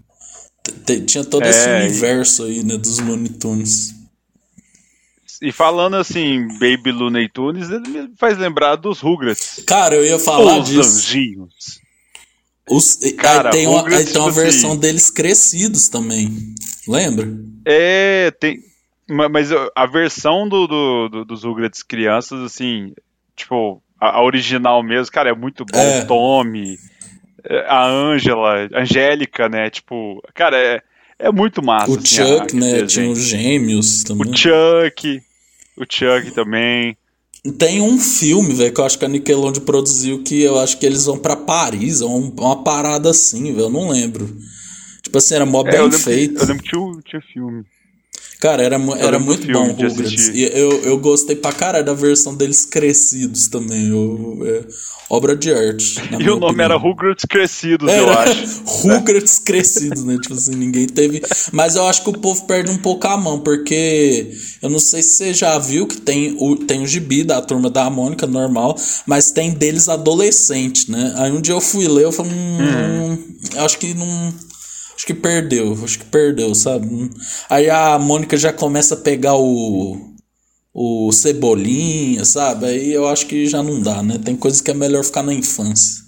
[1.07, 2.77] Tinha todo é, esse universo aí, né?
[2.77, 3.95] Dos Looney Tunes.
[5.43, 9.63] E falando assim, Baby Looney Tunes, ele me faz lembrar dos Rugrats.
[9.67, 10.99] Cara, eu ia falar Os disso.
[10.99, 11.81] Anjinhos.
[12.69, 16.55] Os, Cara, tem uma, Rugrats, tem uma tipo versão assim, deles crescidos também.
[16.89, 17.29] Lembra?
[17.65, 18.61] É, tem,
[19.09, 22.93] mas a versão do, do, do dos Rugrats crianças, assim,
[23.37, 25.79] tipo, a, a, original mesmo, cara, é muito bom.
[25.79, 26.05] É.
[26.05, 26.77] Tommy,
[27.45, 29.71] é, a Angela, a Angélica, né?
[29.71, 30.83] Tipo, cara, é,
[31.19, 31.91] é muito massa.
[31.91, 32.87] O assim, Chuck, a, né?
[32.87, 34.33] Tinha os gêmeos também.
[34.33, 35.23] O Chuck,
[35.77, 36.97] o Chuck também.
[37.59, 40.85] Tem um filme, velho, que eu acho que a Nickelodeon produziu que eu acho que
[40.85, 44.37] eles vão para Paris, uma, uma parada assim, velho, eu não lembro.
[45.01, 46.35] Tipo assim, era mó é, bem eu feito.
[46.35, 47.65] Que, eu lembro que tinha, tinha filme.
[48.41, 50.29] Cara, era, era muito bom o Rugrats.
[50.29, 53.89] E eu, eu gostei pra caralho da versão deles crescidos também.
[53.89, 54.65] Eu, é,
[55.09, 55.95] obra de arte.
[56.13, 56.65] e o nome opinião.
[56.65, 58.63] era Rugrats Crescidos, era, eu acho.
[58.67, 60.19] Rugrats Crescidos, né?
[60.21, 61.23] Tipo assim, ninguém teve.
[61.53, 65.03] Mas eu acho que o povo perde um pouco a mão, porque eu não sei
[65.03, 68.77] se você já viu que tem o, tem o gibi da turma da Mônica, normal,
[69.07, 71.15] mas tem deles adolescente, né?
[71.17, 73.19] Aí um dia eu fui ler, eu falei, hum, hum.
[73.59, 74.35] acho que não
[74.97, 76.89] Acho que perdeu, acho que perdeu, sabe?
[77.51, 80.15] Aí a Mônica já começa a pegar o.
[80.79, 82.67] O Cebolinha, sabe?
[82.67, 84.19] Aí eu acho que já não dá, né?
[84.23, 86.06] Tem coisas que é melhor ficar na infância.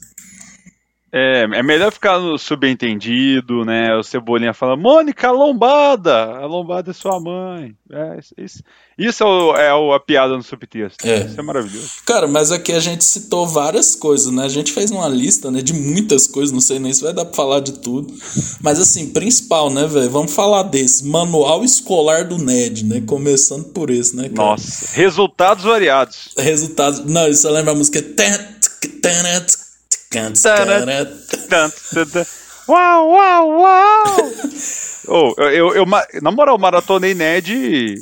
[1.11, 3.94] É, é melhor ficar no subentendido, né?
[3.97, 6.37] O Cebolinha fala, Mônica, a lombada!
[6.37, 7.75] A lombada é sua mãe.
[7.90, 8.62] É, isso,
[8.99, 11.07] isso é, o, é o, a piada no subtexto.
[11.07, 11.25] É.
[11.25, 11.90] Isso é maravilhoso.
[12.05, 14.44] Cara, mas aqui a gente citou várias coisas, né?
[14.44, 17.25] A gente fez uma lista, né, de muitas coisas, não sei nem se vai dar
[17.25, 18.12] pra falar de tudo.
[18.61, 20.11] Mas assim, principal, né, velho?
[20.11, 21.07] Vamos falar desse.
[21.07, 23.03] Manual escolar do NED, né?
[23.07, 24.51] Começando por esse, né, cara?
[24.51, 26.29] Nossa, resultados variados.
[26.37, 27.05] Resultados.
[27.07, 28.03] Não, isso lembra a música.
[32.68, 34.16] Uau, uau, uau!
[35.09, 35.87] oh, eu, eu, eu,
[36.23, 37.97] na moral, maratonei Ned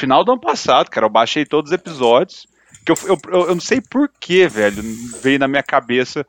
[0.00, 1.06] final do ano passado, cara.
[1.06, 2.46] Eu baixei todos os episódios.
[2.84, 4.82] Que eu, eu, eu não sei porquê, velho.
[5.22, 6.26] Veio na minha cabeça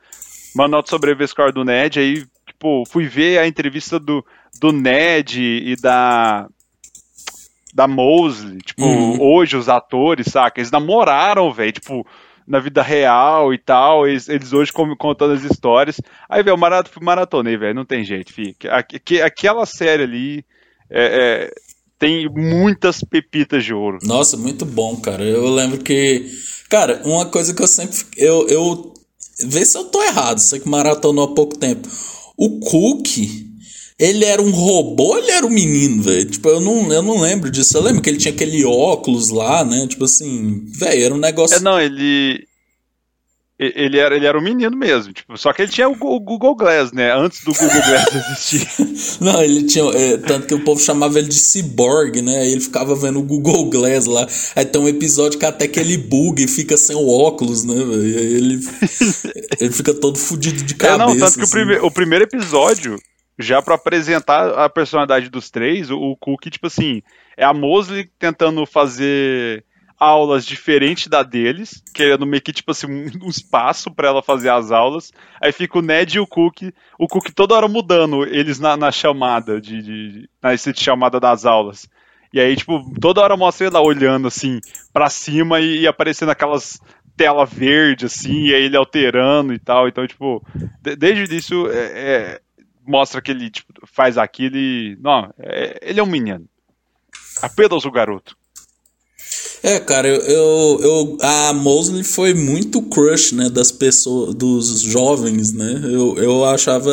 [0.53, 1.99] Manual de Sobrevivência do Ned.
[1.99, 4.25] Aí, tipo, fui ver a entrevista do,
[4.59, 6.47] do Ned e da.
[7.73, 8.57] Da Mosley.
[8.57, 9.21] Tipo, uhum.
[9.21, 10.59] hoje os atores, saca?
[10.59, 11.71] Eles namoraram, velho.
[11.71, 12.05] Tipo,
[12.51, 14.05] na vida real e tal.
[14.05, 15.99] Eles, eles hoje contando as histórias.
[16.29, 17.73] Aí, velho, marat, maratonei, velho.
[17.73, 18.55] Não tem jeito, fi.
[18.69, 20.45] Aqu, aquela série ali
[20.89, 21.53] é, é,
[21.97, 23.99] tem muitas pepitas de ouro.
[24.03, 25.23] Nossa, muito bom, cara.
[25.23, 26.29] Eu lembro que.
[26.69, 27.97] Cara, uma coisa que eu sempre.
[28.17, 28.47] Eu.
[28.49, 28.93] eu
[29.45, 31.87] vê se eu tô errado, sei que maratonou há pouco tempo.
[32.37, 33.50] O Cook
[34.01, 36.25] ele era um robô ele era um menino, velho?
[36.25, 37.77] Tipo, eu não, eu não lembro disso.
[37.77, 39.85] Eu lembro que ele tinha aquele óculos lá, né?
[39.87, 41.57] Tipo assim, velho, era um negócio.
[41.57, 42.47] É, não, ele.
[43.59, 46.55] Ele era, ele era um menino mesmo, tipo, só que ele tinha o, o Google
[46.55, 47.15] Glass, né?
[47.15, 49.21] Antes do Google Glass existir.
[49.21, 49.83] não, ele tinha.
[49.91, 52.39] É, tanto que o povo chamava ele de cyborg, né?
[52.39, 54.27] Aí ele ficava vendo o Google Glass lá.
[54.55, 57.75] Aí tem um episódio que até que ele buga e fica sem o óculos, né,
[57.75, 58.17] velho?
[58.17, 58.59] Aí ele,
[59.61, 61.03] ele fica todo fudido de cabeça.
[61.03, 61.43] É, não, tanto que assim.
[61.43, 62.99] o, prime o primeiro episódio
[63.39, 67.01] já para apresentar a personalidade dos três, o, o Cook, tipo assim,
[67.37, 69.65] é a Mosley tentando fazer
[70.01, 74.71] aulas diferentes da deles, querendo meio que, tipo assim, um, espaço para ela fazer as
[74.71, 75.11] aulas.
[75.39, 78.91] Aí fica o Ned e o Cook, o Cook toda hora mudando eles na, na
[78.91, 81.87] chamada, de, de, na de chamada das aulas.
[82.33, 84.59] E aí, tipo, toda hora mostra ele lá olhando, assim,
[84.91, 86.79] para cima e, e, aparecendo aquelas
[87.15, 89.87] tela verde, assim, e aí ele alterando e tal.
[89.87, 90.43] Então, tipo,
[90.81, 92.41] de, desde o início, é, é
[92.85, 94.97] mostra que ele tipo, faz aquilo e.
[95.01, 96.45] Não, é, ele é um menino.
[97.41, 98.35] Apenas o garoto.
[99.63, 105.53] É, cara, eu, eu, eu, a Mosley foi muito crush, né, das pessoas, dos jovens,
[105.53, 105.79] né?
[105.83, 106.91] Eu, eu achava,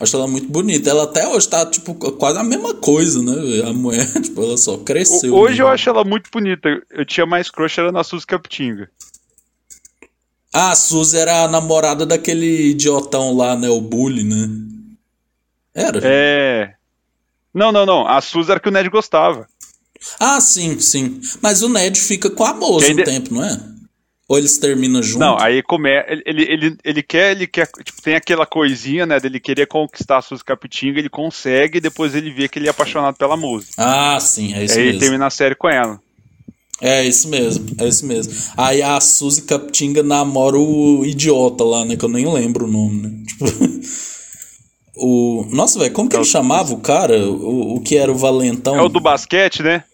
[0.00, 0.90] achava ela muito bonita.
[0.90, 3.62] Ela até hoje tá tipo quase a mesma coisa, né?
[3.68, 5.32] A mulher, tipo, ela só cresceu.
[5.32, 5.62] Hoje né?
[5.62, 6.68] eu acho ela muito bonita.
[6.90, 8.90] Eu tinha mais crush era na Suzy Capitinga.
[10.52, 14.75] Ah, a Suzy era a namorada daquele idiotão lá, né, o Bully, né?
[15.76, 16.00] Era?
[16.02, 16.72] É.
[17.52, 18.08] Não, não, não.
[18.08, 19.46] A Suzy era que o Ned gostava.
[20.18, 21.20] Ah, sim, sim.
[21.42, 23.60] Mas o Ned fica com a moça um tempo, não é?
[24.28, 25.20] Ou eles terminam juntos?
[25.20, 25.88] Não, aí come...
[26.08, 30.18] ele, ele, ele, ele quer, ele quer, tipo, tem aquela coisinha, né, dele querer conquistar
[30.18, 33.74] a Suzy Capitinga, ele consegue, e depois ele vê que ele é apaixonado pela música.
[33.76, 34.80] Ah, sim, é isso aí mesmo.
[34.80, 36.00] Aí ele termina a série com ela.
[36.80, 38.32] É isso mesmo, é isso mesmo.
[38.56, 43.02] Aí a Suzy Capitinga namora o idiota lá, né, que eu nem lembro o nome,
[43.02, 43.10] né?
[43.28, 43.46] Tipo...
[44.96, 45.46] O...
[45.50, 47.18] Nossa, velho, como que é ele chamava o cara?
[47.18, 48.74] O, o que era o valentão?
[48.74, 49.84] É o do basquete, né?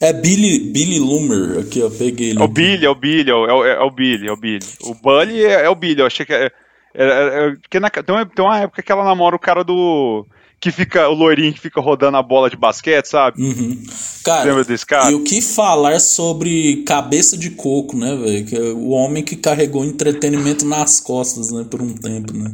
[0.00, 2.40] É Billy, Billy Loomer, aqui, ó, peguei ele.
[2.40, 4.66] É o Billy, é o Billy, é o, é o Billy, é o Billy.
[4.82, 6.52] O Bully é, é o Billy, eu achei que é...
[6.94, 10.24] é, é, é na, tem, uma, tem uma época que ela namora o cara do
[10.60, 13.40] que fica o loirinho que fica rodando a bola de basquete, sabe?
[13.40, 13.80] Uhum.
[14.24, 15.10] Cara, lembra desse cara?
[15.10, 18.48] E o que falar sobre cabeça de coco, né, velho?
[18.56, 22.52] É o homem que carregou entretenimento nas costas, né, por um tempo, né?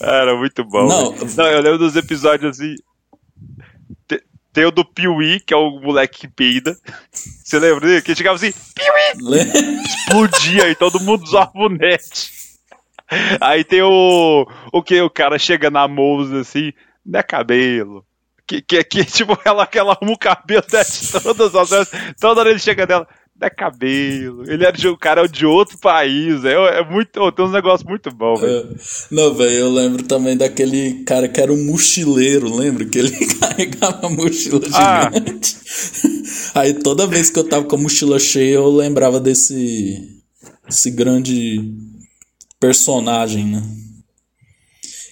[0.00, 0.88] Era muito bom.
[0.88, 2.74] Não, Não eu lembro dos episódios assim.
[4.52, 6.76] Tem o do Piuí, que é o moleque que peida.
[7.12, 8.02] Você lembra dele?
[8.02, 9.82] Que chegava assim, Piuí!
[9.84, 12.30] Explodia e todo mundo usava o net.
[13.40, 14.46] Aí tem o.
[14.72, 15.00] O que?
[15.00, 16.72] O cara chega na moça assim,
[17.04, 18.04] não é cabelo.
[18.46, 21.90] Que, que, que tipo, ela, ela arruma o cabelo desce todas as vezes.
[22.18, 23.06] Toda hora ele chega dela
[23.40, 24.42] é cabelo.
[24.50, 26.44] Ele era de, o cara é de outro país.
[26.44, 27.20] É, é muito.
[27.20, 28.70] Oh, tem uns negócios muito bons, velho.
[28.72, 29.14] É.
[29.14, 32.84] Não, velho, eu lembro também daquele cara que era um mochileiro, lembra?
[32.84, 35.10] Que ele carregava mochila ah.
[35.12, 35.56] gigante.
[36.54, 40.16] Aí toda vez que eu tava com a mochila cheia, eu lembrava desse.
[40.68, 41.62] Esse grande
[42.60, 43.62] personagem, né?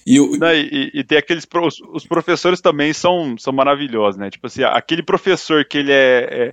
[0.05, 0.37] E, o...
[0.37, 1.45] Não, e, e, tem aqueles.
[1.45, 4.29] Os, os professores também são, são maravilhosos, né?
[4.29, 6.51] Tipo assim, aquele professor que ele é, é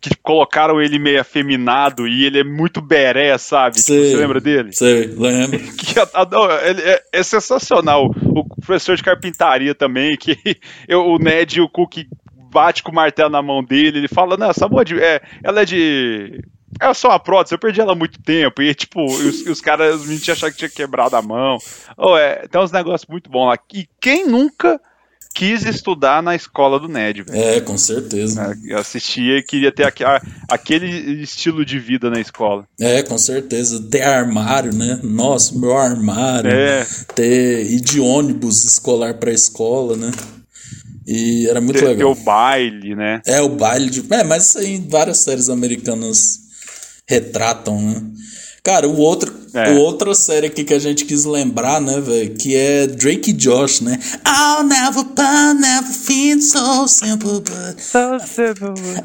[0.00, 3.76] que colocaram ele meio afeminado e ele é muito beré, sabe?
[3.76, 4.72] Tipo, você lembra dele?
[4.72, 5.58] Sei, lembro.
[5.76, 5.94] que,
[6.64, 8.10] ele é, é, sensacional.
[8.22, 10.36] O professor de carpintaria também, que
[10.88, 12.06] eu, o Ned e o Cook
[12.50, 15.60] bate com o martelo na mão dele, ele fala, não, essa boa de, é, ela
[15.60, 16.40] é de
[16.80, 18.62] é só uma prótese, eu perdi ela há muito tempo.
[18.62, 21.58] E, tipo, os, os caras, os meninos acharam que tinha quebrado a mão.
[21.96, 23.58] Oh, é, tem uns negócios muito bons lá.
[23.74, 24.80] E quem nunca
[25.36, 27.38] quis estudar na escola do Ned, velho?
[27.38, 28.42] É, com certeza.
[28.42, 29.84] É, Eu assistia e queria ter
[30.48, 32.66] aquele estilo de vida na escola.
[32.80, 33.82] É, com certeza.
[33.90, 34.98] Ter armário, né?
[35.02, 36.50] Nossa, meu armário.
[36.50, 36.86] É.
[37.14, 40.10] Ter ir de ônibus escolar pra escola, né?
[41.06, 42.12] E era muito Ter, ter legal.
[42.12, 43.20] o baile, né?
[43.26, 44.02] É, o baile de.
[44.10, 46.40] É, mas isso aí várias séries americanas
[47.06, 48.02] retratam, né?
[48.64, 49.72] Cara, o outro, É.
[49.72, 53.80] outra série aqui que a gente quis lembrar, né, velho, que é Drake e Josh,
[53.80, 53.98] né?
[54.26, 57.78] I'll never find, never feel so simple, but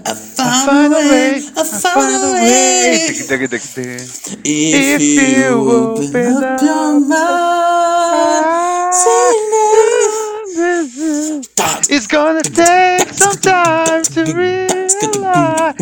[0.06, 3.08] I found a way, I found a way.
[4.44, 8.52] If you open up your mind.
[11.90, 15.76] It's gonna take some time to realize.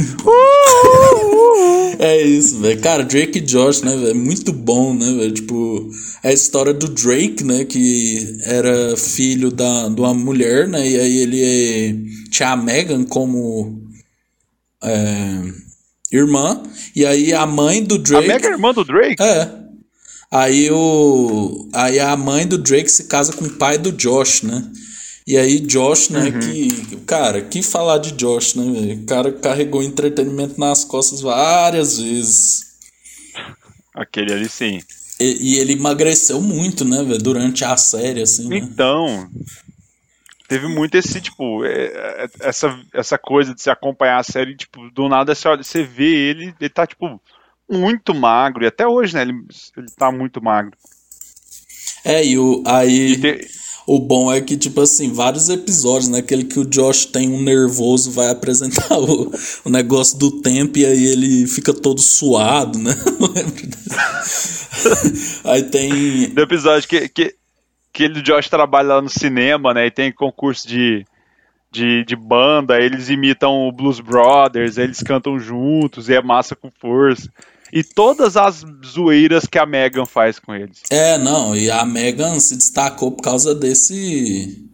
[2.00, 2.80] É isso, velho.
[2.82, 4.16] Cara, Drake e Josh, né, velho?
[4.16, 5.32] Muito bom, né, velho?
[5.34, 5.90] Tipo,
[6.24, 7.66] é a história do Drake, né?
[7.66, 10.88] Que era filho da, de uma mulher, né?
[10.88, 13.82] E aí ele tinha a Megan como
[14.84, 15.42] é,
[16.12, 16.64] irmã.
[16.96, 18.28] E aí a mãe do A Drake.
[18.28, 19.22] mega irmã do Drake?
[19.22, 19.69] É.
[20.32, 21.68] Aí o.
[21.74, 24.72] Aí a mãe do Drake se casa com o pai do Josh, né?
[25.26, 26.98] E aí Josh, né, que.
[27.06, 29.02] Cara, que falar de Josh, né, velho?
[29.02, 32.78] O cara carregou entretenimento nas costas várias vezes.
[33.96, 34.82] Aquele ali sim.
[35.20, 37.20] E, e ele emagreceu muito, né, velho?
[37.20, 38.58] Durante a série, assim, né?
[38.58, 39.30] Então,
[40.48, 44.90] teve muito esse, tipo, é, é, essa, essa coisa de se acompanhar a série, tipo,
[44.92, 47.20] do nada você, olha, você vê ele, ele tá, tipo,
[47.70, 49.34] muito magro, e até hoje, né, ele,
[49.78, 50.74] ele tá muito magro.
[52.04, 52.64] É, e o.
[52.66, 53.14] Aí.
[53.14, 53.60] E te-
[53.92, 56.20] O bom é que, tipo assim, vários episódios, né?
[56.20, 59.32] Aquele que o Josh tem um nervoso, vai apresentar o,
[59.66, 62.94] o negócio do tempo e aí ele fica todo suado, né?
[65.44, 66.30] Aí tem.
[66.34, 67.36] do episódio que, que,
[67.92, 71.06] que ele o Josh trabalha lá no cinema, né, e tem concurso de,
[71.72, 76.72] de, de banda, eles imitam o Blues Brothers, eles cantam juntos, e é massa com
[76.80, 77.30] força.
[77.74, 80.80] E todas as zoeiras que a Megan faz com eles.
[80.90, 84.66] É, não, e a Megan se destacou por causa desse.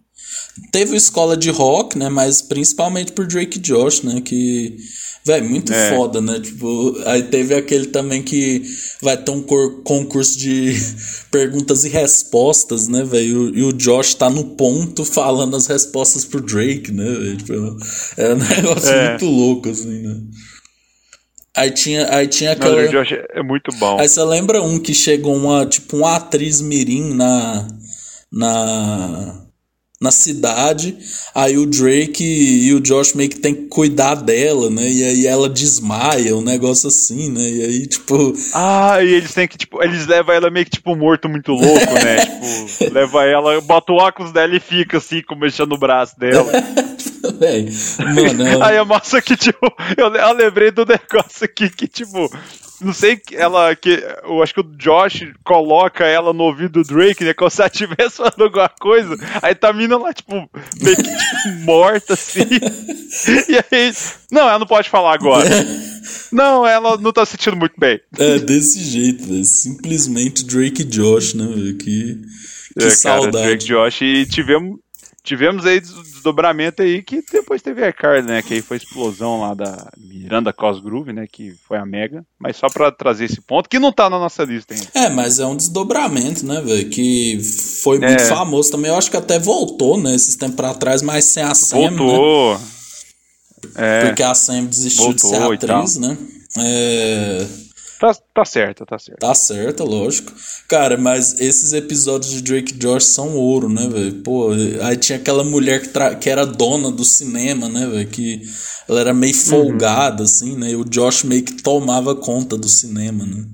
[0.72, 2.08] Teve escola de rock, né?
[2.08, 4.20] Mas principalmente por Drake e Josh, né?
[4.20, 4.76] Que.
[5.24, 5.90] Véi, muito É.
[5.96, 6.38] foda, né?
[6.38, 8.62] Tipo, aí teve aquele também que
[9.02, 10.72] vai ter um concurso de
[11.32, 13.52] perguntas e respostas, né, velho?
[13.56, 17.36] E o Josh tá no ponto falando as respostas pro Drake, né, velho?
[17.38, 17.52] Tipo,
[18.16, 19.10] é um negócio É.
[19.10, 20.16] muito louco, assim, né?
[21.56, 22.82] Aí tinha, aí tinha Não, aquela.
[22.82, 23.98] o Josh é muito bom.
[23.98, 27.66] Aí você lembra um que chegou uma, tipo, uma atriz mirim na,
[28.30, 29.46] na,
[29.98, 30.94] na cidade,
[31.34, 34.86] aí o Drake e o Josh meio que tem que cuidar dela, né?
[34.86, 37.40] E aí ela desmaia, um negócio assim, né?
[37.40, 40.94] E aí, tipo, Ah, e eles têm que, tipo, eles levam ela meio que, tipo,
[40.94, 42.16] morto muito louco, né?
[42.66, 46.52] tipo, leva ela, bota o óculos dela e fica assim, com mexendo o braço dela.
[47.38, 52.30] véi, mano, Aí a moça que, tipo, eu, eu lembrei do negócio aqui que, tipo,
[52.80, 56.88] não sei, que ela, que, eu acho que o Josh coloca ela no ouvido do
[56.88, 60.34] Drake, né, como se ela estivesse falando alguma coisa, aí tá a mina lá, tipo,
[60.80, 62.40] meio que, tipo, morta, assim,
[63.48, 63.92] e aí,
[64.30, 65.48] não, ela não pode falar agora.
[66.32, 68.00] Não, ela não tá se sentindo muito bem.
[68.18, 69.44] é desse jeito, velho.
[69.44, 71.46] Simplesmente Drake e Josh, né?
[71.46, 72.20] Que, que
[72.78, 73.46] É, cara, saudade.
[73.46, 74.78] Drake Josh e tivemos
[75.26, 78.78] tivemos aí des- desdobramento aí que depois teve a Carly, né, que aí foi a
[78.78, 83.40] explosão lá da Miranda Cosgrove, né, que foi a Mega, mas só pra trazer esse
[83.40, 84.86] ponto que não tá na nossa lista ainda.
[84.94, 86.88] É, mas é um desdobramento, né, velho?
[86.88, 87.38] Que
[87.82, 88.26] foi muito É.
[88.26, 88.90] famoso também.
[88.90, 91.96] Eu acho que até voltou, né, esses tempos pra trás, mas sem a Sam, né?
[91.96, 92.60] Voltou.
[93.74, 96.16] É, Porque a Sam desistiu de ser Voltou atriz, né?
[96.58, 97.46] É,
[97.98, 99.18] tá, tá certo, tá certo.
[99.20, 100.32] tá certo, lógico.
[100.68, 104.14] Cara, mas esses episódios de Drake e Josh são ouro, né, velho?
[104.22, 104.50] Pô,
[104.82, 108.08] aí tinha aquela mulher que, tra- que era dona do cinema, né, velho?
[108.08, 108.42] Que
[108.88, 110.70] ela era meio folgada, assim, né?
[110.70, 113.44] E o Josh meio que tomava conta do cinema, né?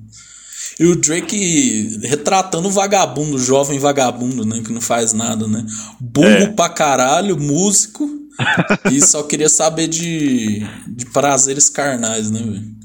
[0.81, 4.63] E o Drake retratando o vagabundo, o jovem vagabundo, né?
[4.65, 5.65] Que não faz nada, né?
[6.01, 6.47] Burro É.
[6.49, 8.09] pra caralho, músico.
[8.91, 12.82] e só queria saber de, de prazeres carnais, né, velho?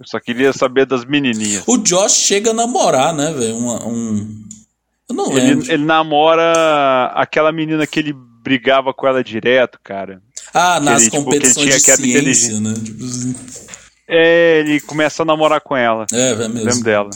[0.00, 1.62] Eu só queria saber das menininhas.
[1.66, 3.54] O Josh chega a namorar, né, velho?
[3.56, 4.44] Um.
[5.08, 5.64] Eu não lembro.
[5.66, 10.22] Ele, ele namora aquela menina que ele brigava com ela direto, cara.
[10.54, 12.72] ah, nas ele, tipo, competições ele de tinha- que era ciência, né?
[12.82, 13.36] Tipo assim.
[14.08, 16.06] É, ele começa a namorar com ela.
[16.12, 16.82] É, velho Lembro mesmo.
[16.84, 17.10] dela.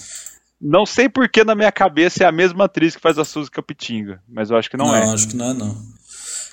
[0.60, 4.20] Não sei porque na minha cabeça é a mesma atriz que faz a Suzy Capitinga,
[4.28, 5.04] mas eu acho que não, Não, é.
[5.12, 5.76] acho que não é, não.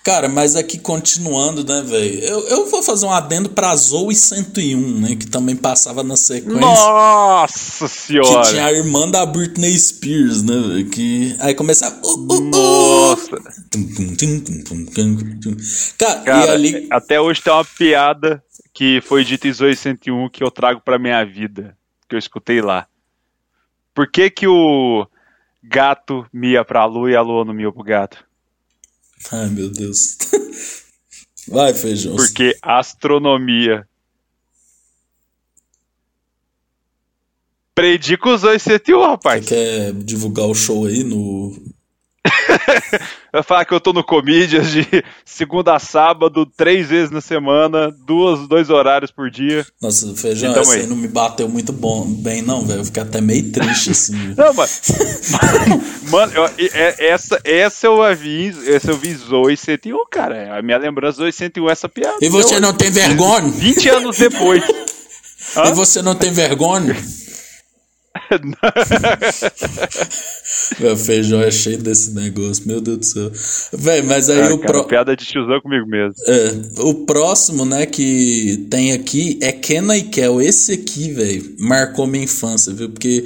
[0.03, 2.19] Cara, mas aqui continuando, né, velho?
[2.23, 5.15] Eu, eu vou fazer um adendo pra Zoe 101, né?
[5.15, 6.59] Que também passava na sequência.
[6.59, 8.41] Nossa senhora!
[8.41, 10.89] Que tinha a irmã da Britney Spears, né, velho?
[10.89, 11.95] Que aí começava.
[12.03, 12.49] Uh, uh, uh.
[12.49, 13.37] Nossa!
[15.99, 16.87] Cara, Cara, e ali.
[16.89, 18.43] até hoje tem uma piada
[18.73, 21.77] que foi dita em Zoe 101 que eu trago pra minha vida,
[22.09, 22.87] que eu escutei lá.
[23.93, 25.05] Por que que o
[25.61, 28.30] gato mia pra lua e a lua não mia pro gato?
[29.31, 30.17] Ai, meu Deus.
[31.47, 32.15] Vai, feijão.
[32.15, 33.87] Porque astronomia.
[37.73, 39.45] Predica os 101, Você rapaz.
[39.45, 41.55] quer divulgar o show aí no.
[43.33, 44.85] Vai falar que eu tô no Comedians de
[45.23, 49.65] segunda a sábado, três vezes na semana, duas, dois horários por dia.
[49.81, 52.81] Nossa, feijão, Então, aí não me bateu muito bom, bem, não, velho.
[52.81, 54.33] Eu fiquei até meio triste, assim.
[54.37, 54.81] Não, mas.
[56.11, 60.35] Mano, eu- é- essa, essa eu a vi, essa eu vi Zoe 101, cara.
[60.37, 62.17] É A minha lembrança Zoe 101 é essa piada.
[62.21, 63.49] E você não tem vergonha?
[63.49, 64.63] 20 anos depois.
[65.65, 66.95] E você não tem vergonha?
[70.79, 73.31] Meu feijão é cheio desse negócio, meu Deus do céu.
[73.73, 76.13] Véi, mas aí Ah, o, pro- Piada de tiozão comigo mesmo.
[76.27, 76.51] é,
[76.81, 80.41] o próximo, né, que tem aqui é Kenna e Kel.
[80.41, 82.89] Esse aqui, velho, marcou minha infância, viu?
[82.89, 83.23] Porque,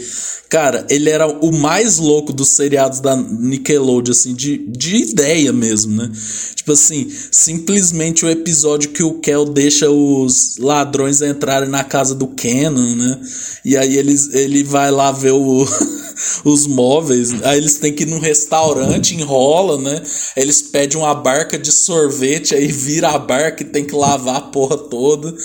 [0.49, 5.95] cara, ele era o mais louco dos seriados da Nickelodeon, assim, de, de ideia mesmo,
[5.95, 6.11] né?
[6.55, 12.27] Tipo assim, simplesmente o episódio que o Kel deixa os ladrões entrarem na casa do
[12.27, 13.21] Kenan, né?
[13.63, 15.65] E aí eles, ele vai lá ver o,
[16.43, 20.01] os móveis, aí eles têm que ir num restaurante, enrola, né?
[20.35, 24.41] Eles pedem uma barca de sorvete, aí vira a barca e tem que lavar a
[24.41, 25.35] porra toda.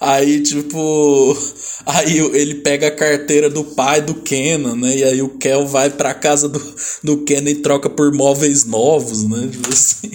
[0.00, 1.36] Aí, tipo.
[1.86, 4.98] Aí ele pega a carteira do pai do Kenan, né?
[4.98, 6.62] E aí o Kel vai pra casa do,
[7.02, 9.48] do Kenan e troca por móveis novos, né?
[9.50, 10.10] Tipo assim.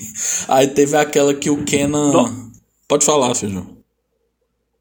[0.47, 2.51] Aí teve aquela que o Kenan.
[2.87, 3.74] Pode falar, Feijão.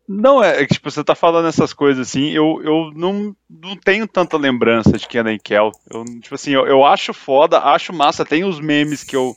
[0.09, 3.77] Não, é, é que tipo, você tá falando essas coisas assim, eu, eu não, não
[3.77, 5.73] tenho tanta lembrança de Kenan e Kel.
[5.91, 9.35] Eu, tipo assim, eu, eu acho foda, acho massa, tem os memes que eu,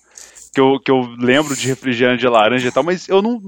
[0.53, 3.41] que eu, que eu lembro de refrigerante de laranja e tal, mas eu não,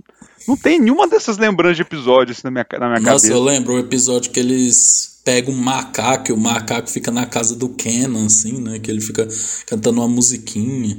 [0.47, 3.34] não tenho nenhuma dessas lembranças de episódios assim, na minha, na minha Nossa, cabeça.
[3.34, 7.55] eu lembro o episódio que eles pegam um macaco e o macaco fica na casa
[7.55, 8.80] do Kenan, assim, né?
[8.80, 9.28] Que ele fica
[9.67, 10.97] cantando uma musiquinha.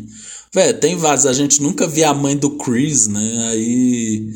[0.53, 1.27] Véi, tem vários.
[1.27, 3.49] A gente nunca via a mãe do Chris, né?
[3.51, 4.31] Aí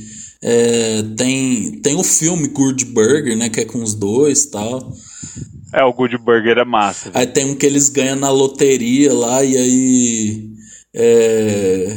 [0.47, 3.49] é, tem, tem o filme Good Burger, né?
[3.49, 4.95] Que é com os dois e tal.
[5.72, 7.11] É, o Good Burger é massa.
[7.14, 10.51] Aí tem um que eles ganham na loteria lá e aí.
[10.92, 11.97] É...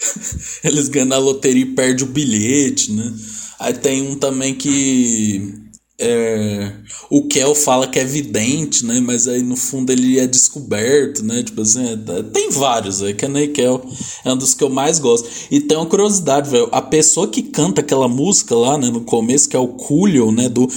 [0.64, 3.12] eles ganham na loteria e perdem o bilhete, né?
[3.60, 5.65] Aí tem um também que.
[5.98, 6.72] É,
[7.10, 9.00] O Kel fala que é vidente, né?
[9.00, 11.42] Mas aí no fundo ele é descoberto, né?
[11.42, 13.82] Tipo assim, é- tem vários, é Ken e Kel
[14.24, 15.28] é um dos que eu mais gosto.
[15.50, 16.68] E tem uma curiosidade, velho.
[16.72, 20.48] A pessoa que canta aquela música lá, né, no começo, que é o Coolio, né?
[20.48, 20.68] Do.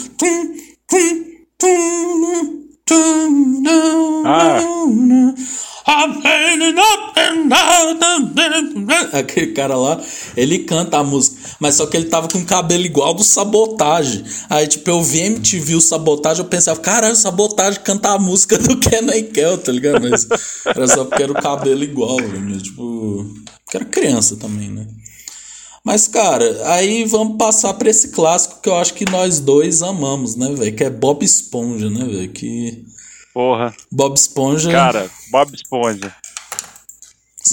[4.25, 4.59] Ah.
[9.13, 10.01] Aquele cara lá,
[10.35, 14.23] ele canta a música, mas só que ele tava com o cabelo igual do Sabotagem.
[14.49, 18.77] Aí, tipo, eu vi MTV o Sabotagem, eu pensava, caralho, Sabotagem canta a música do
[18.77, 20.01] Kenan e Kel, tá ligado?
[20.01, 20.27] Mas
[20.65, 22.61] era só porque era o cabelo igual, velho.
[22.61, 23.25] Tipo,
[23.65, 24.87] porque era criança também, né?
[25.83, 30.35] Mas, cara, aí vamos passar pra esse clássico que eu acho que nós dois amamos,
[30.35, 30.75] né, velho?
[30.75, 32.29] Que é Bob Esponja, né, velho?
[32.29, 32.85] Que.
[33.39, 33.73] Porra.
[33.89, 34.69] Bob Esponja.
[34.69, 36.13] Cara, Bob Esponja.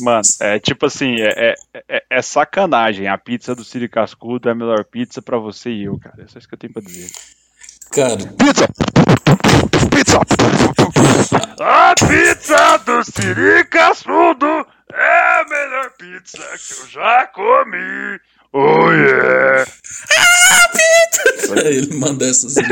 [0.03, 3.07] Mano, é tipo assim, é, é, é- é sacanagem.
[3.07, 6.25] A pizza do Siri Cascudo é a melhor pizza pra você e eu, cara.
[6.25, 7.09] É só isso que eu tenho pra dizer.
[7.93, 8.69] Cara, Pizza!
[9.95, 10.19] Pizza!
[11.61, 18.19] A pizza do Siri Cascudo é a melhor pizza que eu já comi.
[18.59, 19.67] Oh yeah!
[21.67, 22.55] ele manda essas.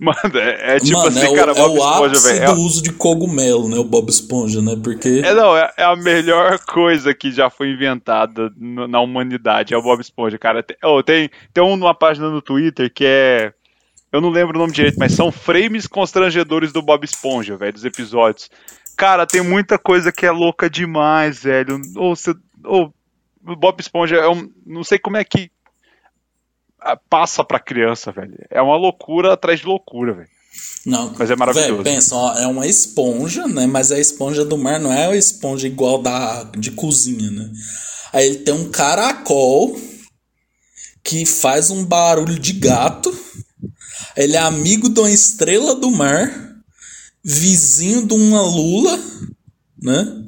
[0.00, 2.54] Mano, é, é tipo Mano, assim, é o, cara, é Bob o Esponja, ápice velho.
[2.54, 3.76] do uso de cogumelo, né?
[3.76, 4.76] O Bob Esponja, né?
[4.82, 5.22] Porque.
[5.24, 9.72] É, é, não, é, é a melhor coisa que já foi inventada no- na humanidade,
[9.72, 10.62] é o Bob Esponja, cara.
[10.62, 13.52] Tem, oh, tem, tem um numa página no Twitter que é.
[14.12, 17.84] Eu não lembro o nome direito, mas são frames constrangedores do Bob Esponja, velho, dos
[17.84, 18.50] episódios.
[18.96, 21.80] Cara, tem muita coisa que é louca demais, velho.
[21.96, 22.34] Ou você.
[22.64, 22.92] Ou, o
[23.42, 24.50] Bob Esponja é um.
[24.64, 25.50] Não sei como é que.
[26.80, 28.36] ah, Passa pra criança, velho.
[28.50, 30.28] É uma loucura atrás de loucura, velho.
[30.84, 31.82] Não, Mas é maravilhoso.
[31.82, 33.66] Véi, pensa, ó, é uma esponja, né?
[33.66, 37.50] Mas a esponja do mar não é a esponja igual da de cozinha, né?
[38.12, 39.80] Aí ele tem um caracol
[41.02, 43.16] que faz um barulho de gato.
[44.16, 46.52] Ele é amigo de uma estrela do mar,
[47.24, 48.98] vizinho de uma lula,
[49.80, 50.24] né?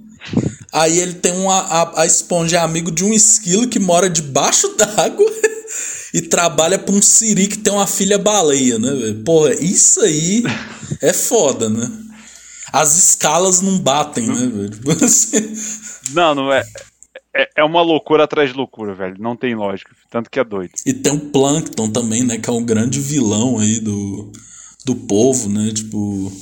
[0.75, 1.61] Aí ele tem uma.
[1.61, 5.31] A, a esponja é amigo de um esquilo que mora debaixo d'água
[6.13, 9.23] e trabalha pra um siri que tem uma filha baleia, né, velho?
[9.23, 10.43] Porra, isso aí
[11.01, 11.89] é foda, né?
[12.73, 14.81] As escalas não batem, né, velho?
[15.01, 15.55] Assim.
[16.13, 16.65] Não, não é.
[17.33, 19.15] É, é uma loucura atrás de loucura, velho.
[19.21, 19.95] Não tem lógica.
[20.11, 20.73] Tanto que é doido.
[20.85, 22.37] E tem o Plankton também, né?
[22.37, 24.33] Que é um grande vilão aí do,
[24.85, 25.71] do povo, né?
[25.73, 26.33] Tipo.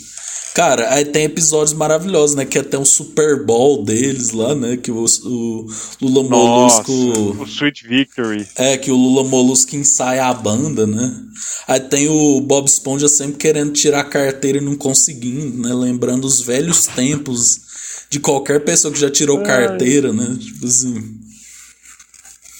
[0.55, 2.45] Cara, aí tem episódios maravilhosos, né?
[2.45, 4.77] Que até um Super Bowl deles lá, né?
[4.77, 5.67] Que o, o
[6.01, 7.43] Lula Nossa, Molusco.
[7.43, 8.47] o Sweet Victory.
[8.57, 11.11] É, que o Lula Molusco ensaia a banda, né?
[11.67, 15.75] Aí tem o Bob Esponja sempre querendo tirar a carteira e não conseguindo, né?
[15.75, 20.37] Lembrando os velhos tempos de qualquer pessoa que já tirou carteira, né?
[20.39, 21.19] Tipo assim.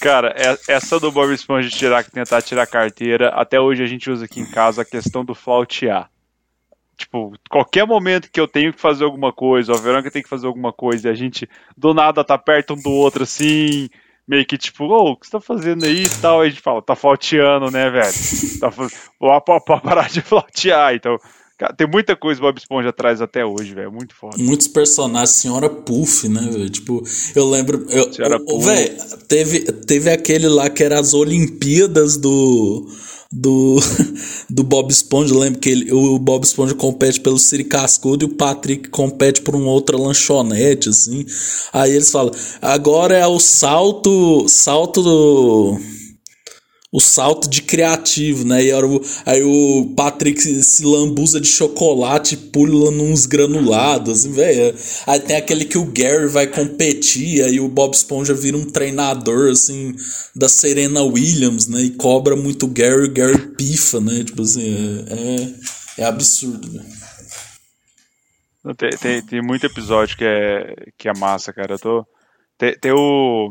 [0.01, 3.87] Cara, é- essa do Bob Esponja de tirar, tentar tirar a carteira, até hoje a
[3.87, 6.09] gente usa aqui em casa a questão do flautear.
[6.97, 10.29] Tipo, qualquer momento que eu tenho que fazer alguma coisa, ou a Verônica tem que
[10.29, 13.89] fazer alguma coisa, e a gente do nada tá perto um do outro assim,
[14.27, 16.41] meio que tipo, ô, o que você tá fazendo aí e tal?
[16.41, 18.13] Aí a gente fala, tá flauteando, né, velho?
[18.59, 18.71] Tá
[19.59, 20.93] pra, parar de flautear.
[20.95, 21.17] Então,
[21.57, 23.91] cara, tem muita coisa o Bob Esponja atrás até hoje, velho.
[23.91, 24.37] Muito foda.
[24.37, 26.69] Muitos personagens, Senhora Puff, né, velho?
[26.69, 27.03] Tipo,
[27.35, 27.85] eu lembro.
[27.89, 28.65] Eu, Senhora o- o- Puff.
[28.67, 28.89] Véi,
[29.27, 32.87] teve, teve aquele lá que era as Olimpíadas do.
[33.35, 33.79] Do,
[34.47, 38.35] do Bob Esponja, lembro que ele, o Bob Esponja compete pelo Siri Cascudo e o
[38.35, 41.25] Patrick compete por uma outra lanchonete, assim.
[41.73, 42.31] Aí eles falam,
[42.61, 45.79] agora é o salto, salto do,
[46.93, 48.63] o salto de criativo, né?
[48.63, 54.31] E era o- aí o Patrick se, lambuza de chocolate e pula nos granulados, assim,
[54.31, 54.75] velho.
[55.07, 59.49] Aí tem aquele que o Gary vai competir, aí o Bob Esponja vira um treinador,
[59.51, 59.95] assim,
[60.35, 61.81] da Serena Williams, né?
[61.81, 64.23] E cobra muito o Gary, o Gary pifa, né?
[64.23, 64.61] Tipo assim,
[65.09, 66.85] é, é, é absurdo, velho.
[68.77, 71.73] Tem, tem, tem muito episódio que é, que é massa, cara.
[71.73, 72.05] Eu tô.
[72.57, 73.49] Tem, tem o.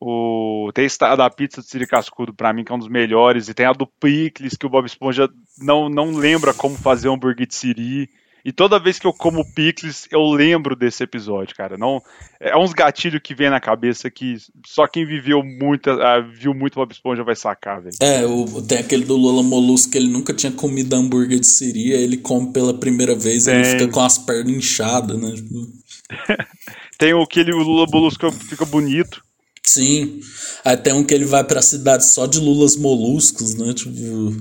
[0.00, 3.48] O, tem esse da pizza de Siri Cascudo pra mim, que é um dos melhores.
[3.48, 5.28] E tem a do Picles, que o Bob Esponja
[5.58, 8.08] não, não lembra como fazer um hambúrguer de Siri.
[8.44, 11.76] E toda vez que eu como Picles, eu lembro desse episódio, cara.
[11.76, 12.00] Não,
[12.40, 16.76] é uns gatilhos que vem na cabeça que só quem viveu muito, ah, viu muito
[16.76, 17.96] Bob Esponja vai sacar, velho.
[18.00, 21.92] É, o, tem aquele do Lula Molusco que ele nunca tinha comido hambúrguer de Siri,
[21.92, 25.34] aí ele come pela primeira vez e ele fica com as pernas inchadas, né?
[26.96, 29.22] Tem o que ele, o Lula Bolusco fica bonito.
[29.68, 30.20] Sim.
[30.64, 33.72] Aí tem um que ele vai pra cidade só de lulas moluscos, né?
[33.74, 34.34] Tipo,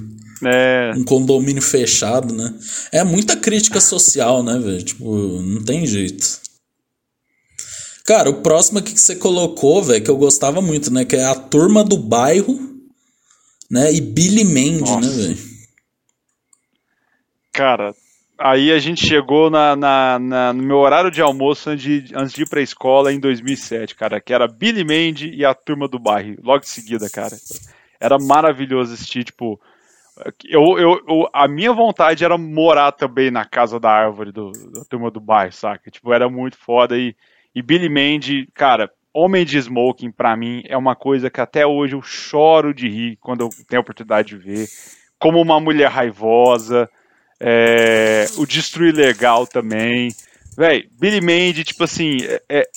[0.45, 2.53] É, um condomínio fechado, né?
[2.91, 4.83] É muita crítica social, né, velho?
[4.83, 6.39] Tipo, não tem jeito.
[8.05, 11.03] Cara, o próximo aqui que você colocou, velho, que eu gostava muito, né?
[11.03, 12.57] Que é a turma do bairro,
[13.69, 13.91] né?
[13.91, 15.37] E Billy Mandy, né, velho?
[17.51, 17.93] Cara,
[18.37, 22.33] aí a gente chegou na, na- na- no meu horário de almoço antes de, antes
[22.33, 25.99] de ir pra escola em 2007, cara, que era Billy Mandy e a turma do
[25.99, 27.35] bairro, logo em seguida, cara.
[27.99, 29.59] Era maravilhoso assistir, tipo.
[30.45, 34.83] Eu, eu, eu- a minha vontade era morar também na casa da árvore do, da
[34.85, 35.91] turma do bairro, saca?
[35.91, 36.97] Tipo, era muito foda.
[36.97, 37.15] E,
[37.53, 41.95] e Billy Mandy, cara, Homem de Smoking, pra mim, é uma coisa que até hoje
[41.95, 44.67] eu choro de rir quando eu tenho a oportunidade de ver.
[45.19, 46.89] Como uma mulher raivosa.
[47.39, 50.09] É, o Destruir Legal também.
[50.57, 52.69] Véi, Billy Mandy, tipo assim, é, é-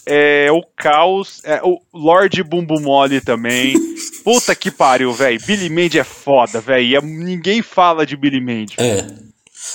[0.46, 1.40] é o caos.
[1.44, 3.74] É o Lorde Bumbo Mole também.
[4.22, 5.38] Puta que pariu, véi.
[5.38, 6.94] Billy Mandy é foda, véi.
[6.94, 8.74] é- ninguém fala de Billy Mandy.
[8.78, 9.06] É.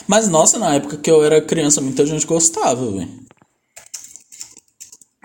[0.08, 3.10] Mas, nossa, na época que eu era criança, muita gente gostava, velho.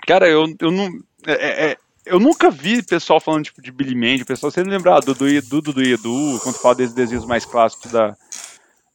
[0.06, 0.86] Cara, eu, eu não.
[1.26, 4.22] é- é- é- eu nunca vi pessoal falando tipo, de Billy Mandy.
[4.22, 7.92] O pessoal sempre lembra ah, do Dudu e Edu, quando fala desses desenhos mais clássicos
[7.92, 8.16] da,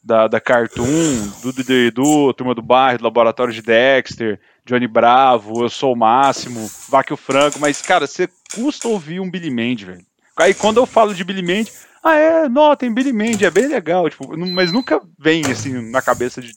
[0.06, 5.64] da, da Cartoon, Dudu do Edu, Turma do Bairro, do Laboratório de Dexter, Johnny Bravo,
[5.64, 9.86] Eu Sou o Máximo, Vaque o Franco, mas, cara, você custa ouvir um Billy Mandy,
[9.86, 10.06] velho.
[10.38, 11.72] Aí quando eu falo de Billy Mandy,
[12.04, 16.04] ah, é, não, tem Billy Mandy, é bem legal, tipo, mas nunca vem, assim, na
[16.04, 16.54] cabeça de,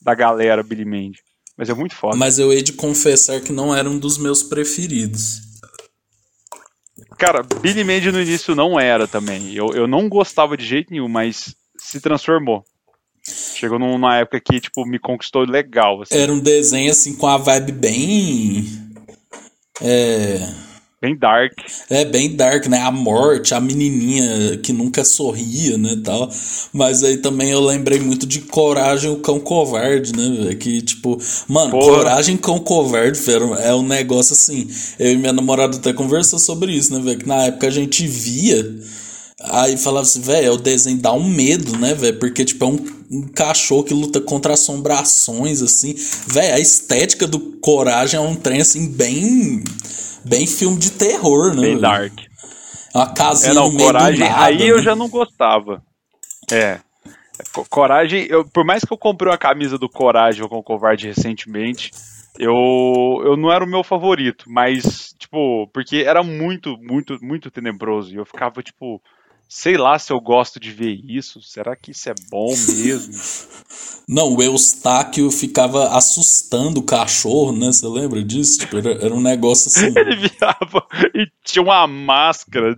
[0.00, 1.18] da galera Billy Mandy.
[1.56, 2.16] Mas é muito foda.
[2.16, 5.40] Mas eu hei de confessar que não era um dos meus preferidos.
[7.18, 9.52] Cara, Billy Mandy no início não era também.
[9.52, 12.64] Eu, eu não gostava de jeito nenhum, mas se transformou.
[13.64, 17.26] Chegou num- numa época que, tipo, me conquistou legal, assim, Era um desenho, assim, com
[17.26, 18.66] a vibe bem.
[19.80, 20.38] É.
[21.00, 21.52] bem dark.
[21.90, 22.78] É bem dark, né?
[22.80, 26.30] A morte, a menininha que nunca sorria, né, tal.
[26.72, 30.56] Mas aí também eu lembrei muito de Coragem, o Cão Covarde, né, velho?
[30.58, 31.96] Que, tipo, mano, Porra.
[31.98, 34.66] Coragem, Cão Covarde, velho, é um negócio assim.
[34.98, 37.18] Eu e minha namorada até conversou sobre isso, né, velho?
[37.18, 38.62] Que na época a gente via
[39.42, 42.18] Aí falava assim, velho, o desenho dá um medo, né, velho?
[42.18, 42.78] Porque, tipo, é um,
[43.10, 45.94] um, cachorro que luta contra assombrações, assim.
[46.28, 49.64] Velho, a estética do Coragem é um trem, assim, bem.
[50.24, 51.62] Bem filme de terror, né?
[51.62, 51.80] Bem véio?
[51.80, 52.18] dark.
[52.94, 54.70] É uma casinha é, não, no meio coragem, do nada, Aí né?
[54.70, 55.82] eu já não gostava.
[56.50, 56.78] É.
[57.68, 61.90] Coragem, eu, por mais que eu comprei uma camisa do Coragem com o Covarde recentemente,
[62.38, 62.52] eu,
[63.24, 68.12] eu não era o meu favorito, mas, tipo, porque era muito, muito, muito tenebroso.
[68.12, 69.02] E eu ficava, tipo,
[69.54, 71.40] sei lá se eu gosto de ver isso.
[71.40, 73.14] Será que isso é bom mesmo?
[74.08, 77.68] Não, o Eustáquio ficava assustando o cachorro, né?
[77.68, 78.58] Você lembra disso?
[78.58, 79.94] Tipo, era, era um negócio assim.
[79.96, 80.84] Ele virava
[81.14, 82.76] e tinha uma máscara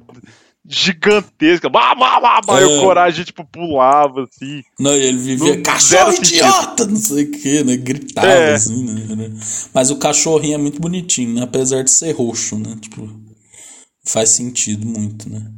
[0.68, 1.70] gigantesca.
[1.70, 2.64] Bah, bah, bah, bah, É.
[2.64, 4.62] E o Coragem, tipo, pulava, assim.
[4.78, 7.76] Não, e ele vivia, Não, cachorro idiota, não sei o que, né?
[7.78, 8.54] Gritava É.
[8.54, 9.30] assim, né?
[9.72, 11.42] Mas o cachorrinho é muito bonitinho, né?
[11.42, 12.76] Apesar de ser roxo, né?
[12.80, 13.08] Tipo,
[14.04, 15.55] faz sentido muito, né?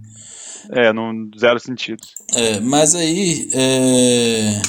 [0.70, 2.02] É, não, zero sentido.
[2.34, 3.48] É, mas aí.
[3.54, 4.60] é,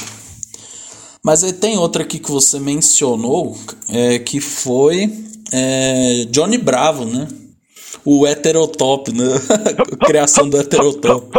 [1.23, 3.57] Mas aí tem outra aqui que você mencionou,
[3.89, 5.11] é, que foi
[5.51, 7.27] é, Johnny Bravo, né?
[8.05, 9.25] O heterotop, né?
[9.97, 11.37] A criação do heterotop.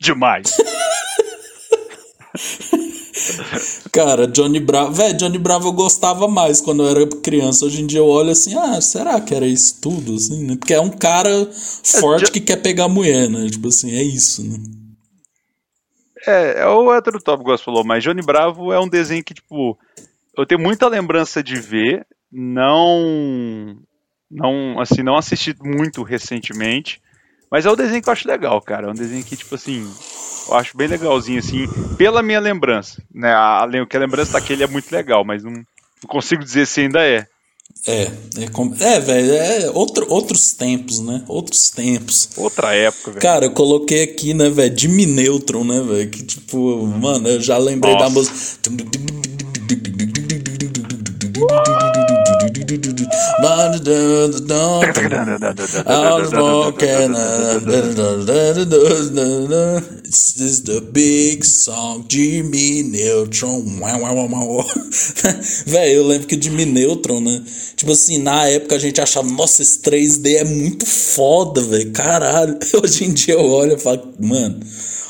[0.00, 0.56] Demais.
[3.92, 4.92] Cara, Johnny Bravo.
[4.92, 7.64] Véi, Johnny Bravo eu gostava mais quando eu era criança.
[7.64, 10.14] Hoje em dia eu olho assim, ah, será que era isso tudo?
[10.14, 10.56] Assim, né?
[10.56, 13.48] Porque é um cara forte Jo- que quer pegar mulher, né?
[13.48, 14.58] Tipo assim, é isso, né?
[16.26, 19.78] É, é o hétero top, você falou, mas Johnny Bravo é um desenho que, tipo,
[20.36, 23.76] eu tenho muita lembrança de ver, não.
[24.30, 27.00] Não, assim, não assisti muito recentemente,
[27.50, 28.88] mas é um desenho que eu acho legal, cara.
[28.88, 29.90] É um desenho que, tipo assim,
[30.48, 33.32] eu acho bem legalzinho, assim, pela minha lembrança, né?
[33.32, 35.64] A, a, que a lembrança daquele é muito legal, mas não, não
[36.06, 37.26] consigo dizer se ainda é.
[37.86, 41.22] É, é, é velho, é outro, outros tempos, né?
[41.28, 42.30] Outros tempos.
[42.36, 43.22] Outra época, velho.
[43.22, 46.10] Cara, eu coloquei aqui, né, velho, Jimmy Neutron, né, velho?
[46.10, 48.14] Que tipo, mano, eu já lembrei da Nossa.
[48.14, 48.70] música.
[60.02, 63.64] This is the big song, Jimmy Neutron.
[65.66, 67.42] Véi, eu lembro que o Jimmy Neutron, né?
[67.74, 71.90] Tipo assim, na época a gente achava, nossa, esse 3D é muito foda, velho.
[71.92, 72.58] Caralho.
[72.82, 74.60] Hoje em dia eu olho e falo, mano,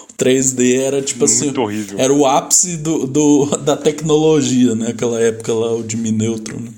[0.08, 1.46] o 3D era tipo assim.
[1.46, 1.98] Muito horrível.
[1.98, 4.90] Era o ápice do, do, da tecnologia, né?
[4.90, 6.60] Aquela época lá, o Jimmy Neutron.
[6.60, 6.77] Né?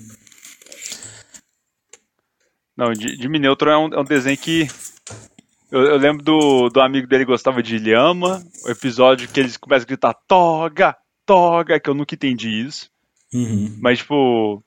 [2.80, 4.66] Não, Jimmy Neutron é um, é um desenho que.
[5.70, 9.58] Eu, eu lembro do, do amigo dele que gostava de Lhama, o episódio que eles
[9.58, 12.88] começam a gritar Toga, Toga, que eu nunca entendi isso.
[13.34, 13.76] Uhum.
[13.82, 14.64] Mas, tipo.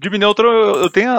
[0.00, 1.10] Jimmy Neutron eu, tenho,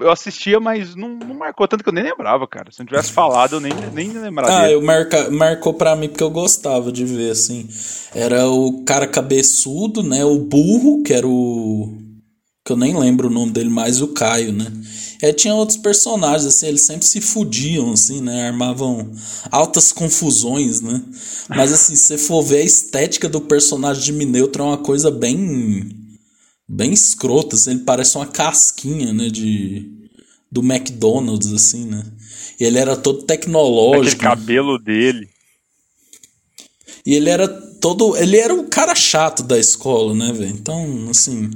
[0.00, 2.72] eu assistia, mas não, não marcou tanto que eu nem lembrava, cara.
[2.72, 6.24] Se não tivesse falado, eu nem, nem lembrava Ah, eu marca, marcou pra mim porque
[6.24, 7.68] eu gostava de ver, assim.
[8.12, 10.24] Era o cara cabeçudo, né?
[10.24, 11.96] O burro, que era o.
[12.64, 14.66] Que eu nem lembro o nome dele mais, o Caio, né?
[15.22, 18.48] É, tinha outros personagens, assim, eles sempre se fudiam, assim, né?
[18.48, 19.10] Armavam
[19.50, 21.02] altas confusões, né?
[21.48, 25.10] Mas, assim, se você for ver a estética do personagem de Mineutro, é uma coisa
[25.10, 25.88] bem.
[26.68, 29.28] bem escrota, assim, ele parece uma casquinha, né?
[29.28, 29.90] De.
[30.50, 32.02] do McDonald's, assim, né?
[32.58, 34.22] E ele era todo Aquele tecnológico.
[34.22, 34.28] né?
[34.30, 35.28] cabelo dele.
[37.04, 38.16] E ele era todo.
[38.16, 40.50] Ele era o cara chato da escola, né, velho?
[40.52, 41.50] Então, assim.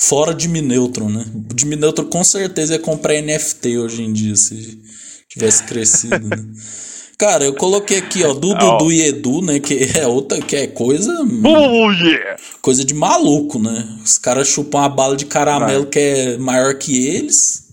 [0.00, 1.26] Fora de Neutron, né?
[1.54, 4.80] De Neutron com certeza ia comprar NFT hoje em dia, se
[5.28, 6.36] tivesse crescido, né?
[7.18, 8.54] Cara, eu coloquei aqui, ó, do.
[8.54, 9.60] Dudu e Edu, né?
[9.60, 11.12] Que é outra, que é coisa.
[11.44, 12.40] Oh, yeah!
[12.62, 13.86] Coisa de maluco, né?
[14.02, 17.64] Os caras chupam uma bala de caramelo que é maior que eles,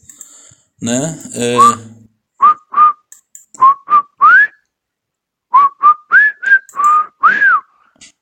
[0.81, 1.17] né?
[1.33, 1.57] É.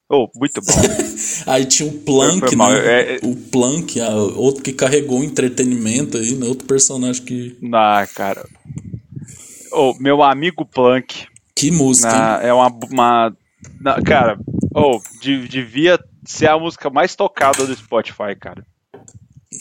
[0.10, 0.74] Oh, muito bom.
[1.51, 2.66] Aí tinha o Plank, né?
[2.86, 6.45] é- é- O Plank, ah, outro que carregou entretenimento aí, né?
[6.45, 7.58] Outro personagem que.
[7.74, 8.45] ah, cara.
[9.72, 11.26] Oh, meu amigo Plank.
[11.56, 12.08] Que música?
[12.12, 12.68] Na- é uma.
[12.91, 13.38] uma
[13.82, 14.38] na- cara,
[14.76, 18.64] oh, de- devia ser a música mais tocada do Spotify, cara.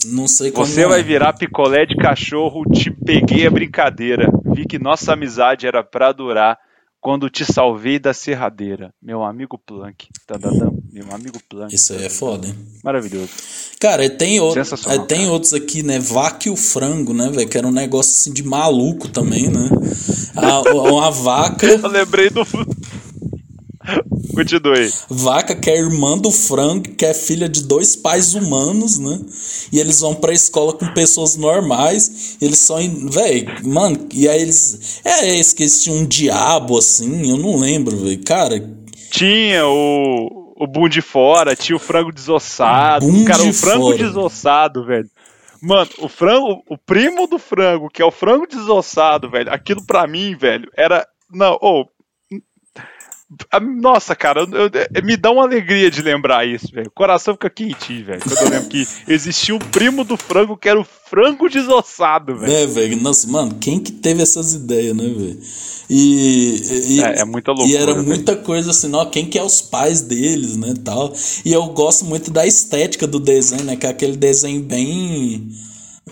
[0.06, 0.66] Não sei como.
[0.66, 0.86] Você é.
[0.88, 4.28] vai virar picolé de cachorro, te peguei a brincadeira.
[4.44, 6.58] Vi que nossa amizade era pra durar
[7.04, 8.90] quando te salvei da serradeira.
[9.02, 10.06] Meu amigo Plank.
[10.26, 11.74] Tadadam, meu amigo Plank.
[11.74, 12.54] Isso aí é foda, hein?
[12.82, 13.28] Maravilhoso.
[13.78, 15.30] Cara, tem, outro, aí tem cara.
[15.30, 15.98] outros aqui, né?
[15.98, 17.46] Vaca e o frango, né, velho?
[17.46, 19.68] Que era um negócio assim de maluco também, né?
[20.34, 21.66] A- uma vaca.
[21.68, 22.40] Eu lembrei do.
[24.34, 24.90] Continue.
[25.08, 29.20] Vaca que é irmã do frango, que é filha de dois pais humanos, né?
[29.72, 32.36] E eles vão pra escola com pessoas normais.
[32.40, 32.76] Eles são.
[33.10, 35.00] Véi, mano, e aí eles.
[35.04, 38.22] É, esse que eles tinham um diabo assim, eu não lembro, velho.
[38.24, 38.54] Cara.
[39.10, 40.42] Tinha o.
[40.56, 43.04] O boom de fora, tinha o frango desossado.
[43.04, 43.98] Boom cara, de o frango fora.
[43.98, 45.10] desossado, velho.
[45.60, 50.06] Mano, o frango, o primo do frango, que é o frango desossado, velho, aquilo pra
[50.06, 51.04] mim, velho, era.
[51.32, 51.80] Não, ô.
[51.82, 51.86] a-
[53.80, 56.88] Nossa, cara, eu- eu- me dá uma alegria de lembrar isso, velho.
[56.88, 58.20] O coração fica quentinho, velho.
[58.20, 62.52] Quando eu lembro que existia um primo do frango que era o frango desossado, velho.
[62.52, 63.00] É, velho.
[63.00, 65.40] Nossa, mano, quem que teve essas ideias, né, velho?
[65.90, 68.06] E, e, É, é muita E loucura, era velho.
[68.06, 71.12] muita coisa assim, ó, quem que é os pais deles, né, tal.
[71.44, 75.48] E eu gosto muito da estética do desenho, né, que é aquele desenho bem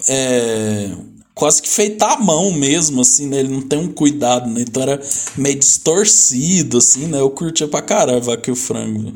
[0.08, 0.90] é,
[1.34, 3.38] quase que feito à mão mesmo, assim, né?
[3.38, 4.62] Ele não tem um cuidado, né?
[4.62, 5.00] Então era
[5.36, 7.20] meio distorcido, assim, né?
[7.20, 9.12] Eu curtia pra caralho a vaca e o frango.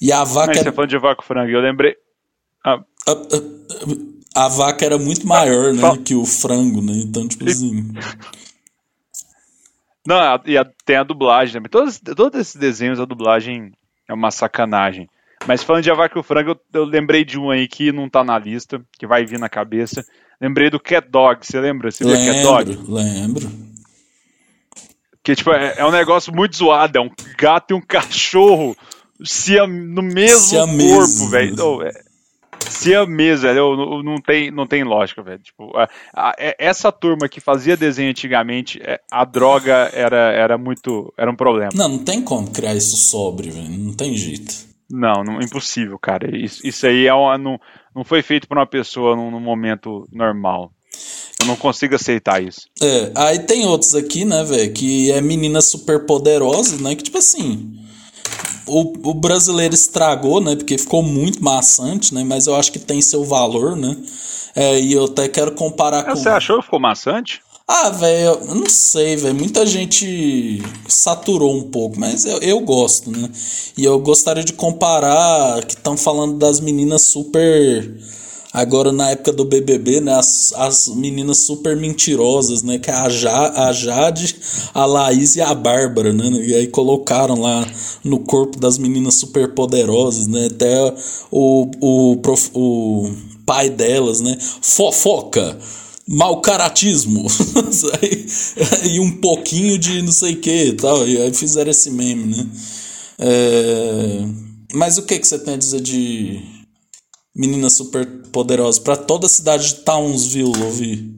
[0.00, 1.96] E a vaca Mas você era, falando de vaca e frango, eu lembrei.
[2.64, 6.92] Ah, a, a- a vaca era muito maior, né, Fala- que o frango, né?
[6.96, 7.94] Então, tipo assim.
[10.06, 11.70] Não, a- e tem a dublagem também.
[11.70, 13.72] Todos, todos esses desenhos, a dublagem
[14.08, 15.08] é uma sacanagem.
[15.46, 17.92] Mas falando de A Vaca e o Frango, eu, eu lembrei de um aí que
[17.92, 20.04] não tá na lista, que vai vir na cabeça.
[20.40, 21.90] Lembrei do Cat Dog, você lembra?
[21.90, 22.70] Você viu Cat Dog?
[22.70, 23.50] Lembro, lembro.
[25.22, 28.76] Que tipo, é, é um negócio muito zoado, é um gato e um cachorro
[29.24, 30.58] se no mesmo
[30.94, 31.56] corpo, velho.
[31.56, 31.90] Não, é,
[32.68, 35.38] Siamês, velho, não, não tem, não tem lógica, velho.
[35.40, 40.58] Tipo, a- a- é- essa turma que fazia desenho antigamente, é, a droga era, era
[40.58, 41.70] muito, era um problema.
[41.74, 43.68] Não, não tem como criar isso sobre, velho.
[43.70, 44.54] Não tem jeito.
[44.88, 46.36] Não, não impossível, cara.
[46.36, 47.58] Isso, isso aí é uma, não,
[47.96, 50.70] não foi feito por uma pessoa num, num momento normal.
[51.40, 52.68] Eu não consigo aceitar isso.
[52.82, 57.16] É, aí tem outros aqui, né, velho, que é menina super poderosa, né, que tipo
[57.16, 57.74] assim,
[58.66, 63.00] o, o brasileiro estragou, né, porque ficou muito maçante, né, mas eu acho que tem
[63.00, 63.96] seu valor, né,
[64.54, 66.14] é, e eu até quero comparar com...
[66.14, 67.40] Você achou que ficou maçante?
[67.68, 69.34] Ah, velho, eu não sei, velho.
[69.34, 73.28] Muita gente saturou um pouco, mas eu, eu gosto, né?
[73.76, 77.98] E eu gostaria de comparar que estão falando das meninas super.
[78.52, 80.14] Agora na época do BBB, né?
[80.14, 82.78] As, as meninas super mentirosas, né?
[82.78, 84.36] Que é a, ja, a Jade,
[84.72, 86.28] a Laís e a Bárbara, né?
[86.46, 87.66] E aí colocaram lá
[88.04, 90.46] no corpo das meninas super poderosas, né?
[90.46, 90.94] Até
[91.32, 93.10] o, o, prof, o
[93.44, 94.38] pai delas, né?
[94.40, 95.58] Fofoca
[96.08, 97.26] mau caratismo
[98.02, 98.26] Aí-
[98.94, 101.06] e um pouquinho de não sei o que tal.
[101.08, 102.48] E aí fizeram esse meme, né?
[103.18, 104.24] É,
[104.74, 106.40] Mas o que, que você tem a dizer de
[107.34, 108.80] Menina Super Poderosa?
[108.80, 111.16] Pra toda a cidade de Townsville ouvir.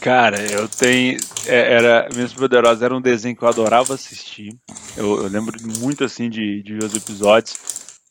[0.00, 1.18] Cara, eu tenho.
[1.46, 4.56] é, Era, Meninas Poderosas era um desenho que eu adorava assistir.
[4.96, 7.54] Eu, eu lembro muito assim de, de ver os episódios.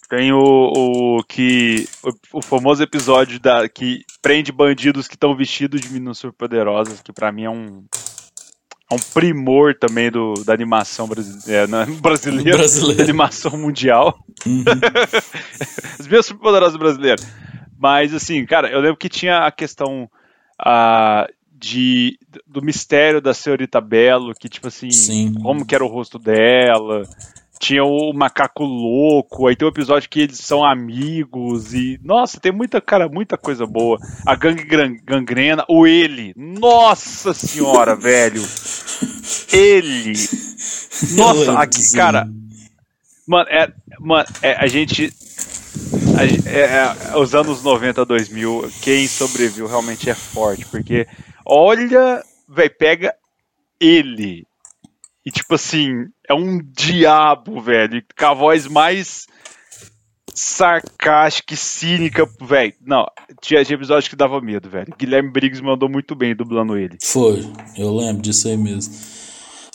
[0.10, 1.88] Tem o, o que.
[2.03, 7.14] O, o famoso episódio da, que prende bandidos que estão vestidos de meninas superpoderosas, que
[7.14, 7.86] pra mim é um.
[8.91, 12.97] É um primor também do, da animação brasileira, não, brasileira, Brasileira.
[12.97, 14.18] da animação mundial.
[15.99, 17.28] As minhas superpoderosas brasileiras.
[17.78, 20.10] Mas, assim, cara, eu lembro que tinha a questão
[20.60, 25.36] ah, de, do mistério da senhorita Belo, que, tipo assim, Sim.
[25.36, 27.03] como que era o rosto dela.
[27.60, 31.99] Tinha o macaco louco, aí tem um episódio que eles são amigos e.
[32.01, 33.99] Nossa, tem muita, cara, muita coisa boa.
[34.26, 34.64] A gangue
[35.03, 36.34] gangrena, o ele.
[36.38, 38.41] Nossa senhora, velho.
[39.51, 40.14] Ele.
[41.16, 42.30] Nossa, aqui, cara.
[43.28, 45.14] Mano, é, mano é, a gente.
[46.18, 46.62] a é,
[47.12, 51.05] é, os anos 90, 2000, quem sobreviveu realmente é forte, porque
[51.45, 53.14] olha, velho, pega
[53.80, 54.47] ele.
[55.26, 59.28] E tipo assim, é um diabo, velho, com a voz mais
[60.34, 62.74] sarcástica e cínica, velho.
[62.82, 63.05] Não,
[63.41, 64.93] tinha, episódio que dava medo, velho.
[64.97, 66.97] Guilherme Briggs mandou muito bem dublando ele.
[67.03, 67.45] Foi,
[67.78, 68.93] eu lembro disso aí mesmo.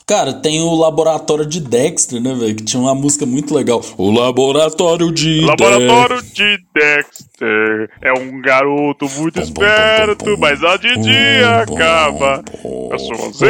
[0.06, 2.54] Cara, tem o laboratório de Dexter, né, velho?
[2.54, 3.80] Que tinha uma música muito legal.
[3.96, 11.60] O laboratório de Laboratório de Dexter é um garoto muito esperto, mas a de dia
[11.60, 12.44] acaba.
[12.92, 13.40] As suas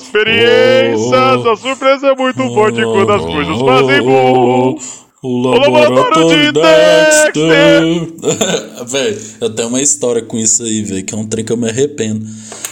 [0.00, 4.78] experiências, a surpresa é muito forte quando as coisas fazem bom.
[5.26, 7.82] O laboratório de Dexter.
[8.86, 11.56] Véi, eu tenho uma história com isso aí, velho, que é um trem que eu
[11.56, 12.26] me arrependo.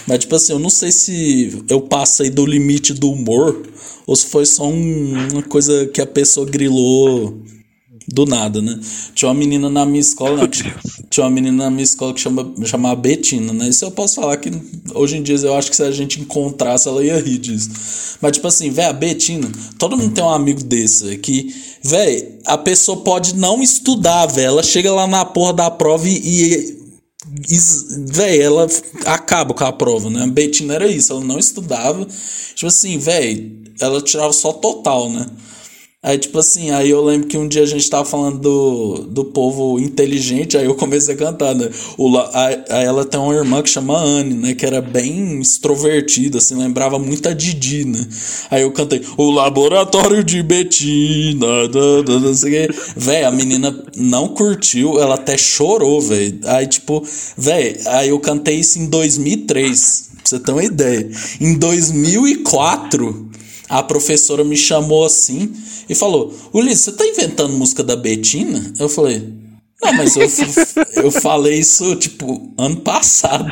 [0.06, 3.62] Mas, tipo assim, eu não sei se eu passei do limite do humor
[4.06, 7.38] ou se foi só um- uma coisa que a pessoa grilou
[8.08, 8.78] do nada, né?
[9.14, 12.96] Tinha uma menina na minha escola, tinha uma menina na minha escola que chama, chamava
[12.96, 13.68] Betina, né?
[13.68, 14.50] Isso eu posso falar que
[14.94, 17.70] hoje em dia eu acho que se a gente encontrasse ela ia rir disso.
[18.20, 22.58] Mas tipo assim, velho, a Betina, todo mundo tem um amigo desse que, velho, a
[22.58, 26.82] pessoa pode não estudar, velho, ela chega lá na porra da prova e, e
[28.10, 28.66] Véi, ela
[29.06, 30.24] acaba com a prova, né?
[30.24, 32.04] A Betina era isso, ela não estudava.
[32.54, 35.26] Tipo assim, véi, ela tirava só total, né?
[36.04, 39.24] Aí, tipo assim, aí eu lembro que um dia a gente tava falando do, do
[39.24, 41.70] povo inteligente, aí eu comecei a cantar, né?
[41.96, 44.52] O, aí, aí ela tem uma irmã que chama Anne, né?
[44.52, 48.04] Que era bem extrovertida, assim, lembrava muito a Didi, né?
[48.50, 52.74] Aí eu cantei, o laboratório de Betina, não sei o.
[52.96, 56.40] Véi, a menina não curtiu, ela até chorou, velho.
[56.46, 61.08] Aí, tipo, véi, aí eu cantei isso em 2003, pra você ter uma ideia.
[61.40, 63.30] Em 2004
[63.72, 65.50] a professora me chamou assim
[65.88, 68.70] e falou: Ulisses, você tá inventando música da Betina?
[68.78, 69.26] Eu falei:
[69.82, 70.28] Não, mas eu,
[71.02, 73.50] eu falei isso, tipo, ano passado.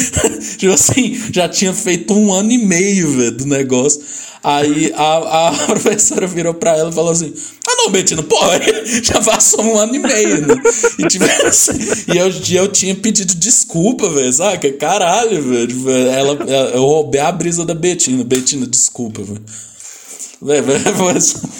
[0.58, 4.02] tipo assim, já tinha feito um ano e meio, velho, do negócio.
[4.44, 7.32] Aí a, a professora virou pra ela e falou assim:
[7.66, 8.36] Ah, não, Betina, pô,
[9.02, 10.54] já passou um ano e meio, né?
[10.98, 11.78] E, tipo, assim,
[12.12, 14.72] e eu, eu tinha pedido desculpa, velho, sabe?
[14.72, 15.68] Caralho, velho.
[15.68, 16.34] Tipo, ela,
[16.74, 18.24] eu roubei a brisa da Betina.
[18.24, 19.42] Betina, desculpa, velho.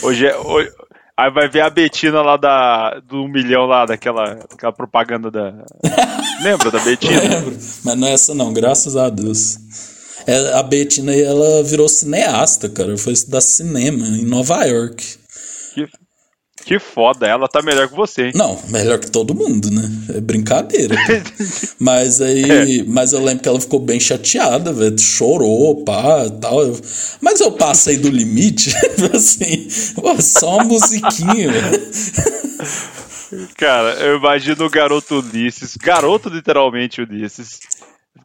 [0.03, 0.37] Hoje é.
[1.23, 5.55] Aí vai ver a Betina lá da, do milhão lá, daquela, daquela propaganda da.
[6.43, 7.21] Lembra da Betina?
[7.21, 9.57] Lembro, mas não é essa não, graças a Deus.
[10.27, 12.99] É, a Betina ela virou cineasta, cara.
[12.99, 15.17] Foi estudar cinema em Nova York.
[15.75, 15.87] Que,
[16.65, 18.33] que foda, ela tá melhor que você, hein?
[18.35, 19.83] Não, melhor que todo mundo, né?
[20.17, 20.95] É brincadeira.
[21.79, 22.81] mas aí.
[22.81, 22.85] É.
[22.87, 24.99] Mas eu lembro que ela ficou bem chateada, velho.
[24.99, 26.63] Chorou, pá, tal.
[26.63, 26.81] Eu,
[27.21, 28.75] mas eu passei do limite,
[29.13, 29.69] assim.
[29.95, 31.93] Pô, só uma musiquinha, velho.
[33.57, 37.61] Cara, eu imagino o garoto Ulisses, garoto literalmente Ulisses,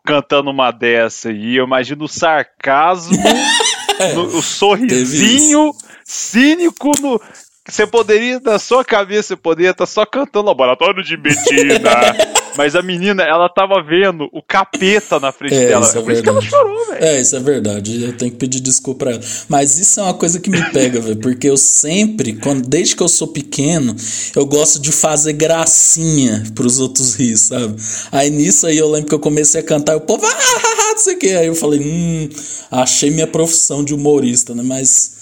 [0.05, 1.55] cantando uma dessa aí.
[1.55, 3.17] Eu imagino o sarcasmo,
[3.99, 5.73] é, no, o sorrisinho
[6.03, 7.21] cínico no.
[7.69, 11.75] Você poderia, na sua cabeça, você poderia estar tá só cantando Laboratório de Betina.
[12.57, 15.85] mas a menina, ela tava vendo o capeta na frente é, dela.
[15.85, 17.03] Isso é, por isso que ela chorou, velho.
[17.03, 18.03] É, isso é verdade.
[18.05, 19.21] Eu tenho que pedir desculpa pra ela.
[19.49, 21.17] Mas isso é uma coisa que me pega, velho.
[21.17, 23.95] Porque eu sempre, quando, desde que eu sou pequeno,
[24.33, 27.75] eu gosto de fazer gracinha pros outros rir, sabe?
[28.13, 30.97] Aí nisso aí eu lembro que eu comecei a cantar e o povo, ah, não
[30.97, 31.31] sei o que.
[31.33, 32.29] Aí eu falei, hum,
[32.71, 34.63] achei minha profissão de humorista, né?
[34.63, 35.16] Mas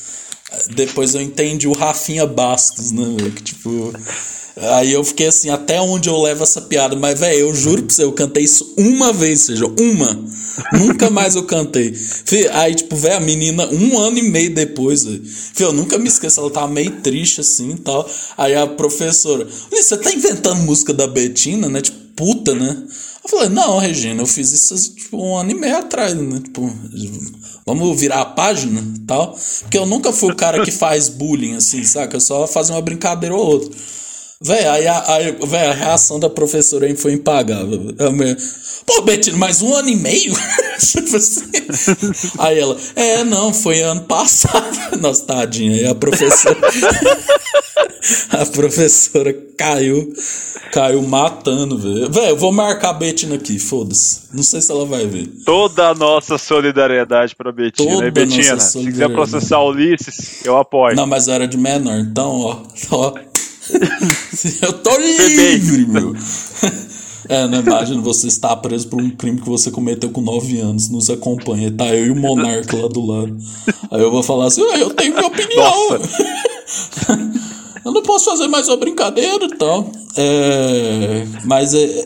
[0.75, 3.03] depois eu entendi o Rafinha Bastos, né,
[3.35, 3.93] Que tipo.
[4.57, 6.95] Aí eu fiquei assim, até onde eu levo essa piada?
[6.95, 10.25] Mas, velho, eu juro pra você, eu cantei isso uma vez, seja, uma.
[10.79, 11.93] nunca mais eu cantei.
[12.53, 15.21] Aí, tipo, velho, a menina, um ano e meio depois, véio,
[15.59, 18.09] eu nunca me esqueço, ela tava meio triste assim e tal.
[18.37, 21.81] Aí a professora, você tá inventando música da Betina, né?
[21.81, 22.83] Tipo, puta, né?
[23.25, 26.39] Eu falei, não, Regina, eu fiz isso tipo, um ano e meio atrás, né?
[26.41, 26.71] Tipo,
[27.65, 29.37] vamos virar a página tal.
[29.61, 32.15] Porque eu nunca fui o cara que faz bullying, assim, saca?
[32.15, 33.69] Eu só fazer uma brincadeira ou outra.
[34.41, 37.93] Véi, aí a, a, véi, a reação da professora aí foi impagável.
[38.85, 40.33] Pô, Betina, mais um ano e meio?
[40.79, 41.41] Tipo assim.
[42.37, 44.77] aí ela, é, não, foi ano passado.
[45.01, 45.75] Nossa, tadinha.
[45.75, 46.55] Aí a professora.
[48.29, 50.13] a professora caiu.
[50.71, 52.11] Caiu matando, velho.
[52.11, 54.21] Velho, eu vou marcar a Betina aqui, foda-se.
[54.33, 55.27] Não sei se ela vai ver.
[55.45, 58.59] Toda a nossa solidariedade pra Betina, Toda Betina?
[58.59, 60.95] Se quiser processar Ulisses, eu apoio.
[60.95, 62.61] Não, mas eu era de menor, então, ó.
[62.91, 63.13] ó
[64.61, 66.15] eu tô livre, meu.
[67.27, 70.89] É, não imagina você estar preso por um crime que você cometeu com 9 anos.
[70.89, 71.71] Nos acompanha.
[71.71, 73.35] Tá eu e o Monarca lá do lado.
[73.89, 75.99] Aí eu vou falar assim: ah, eu tenho minha opinião.
[77.85, 79.91] Eu não posso fazer mais uma brincadeira e tal.
[80.17, 82.03] É, mas é.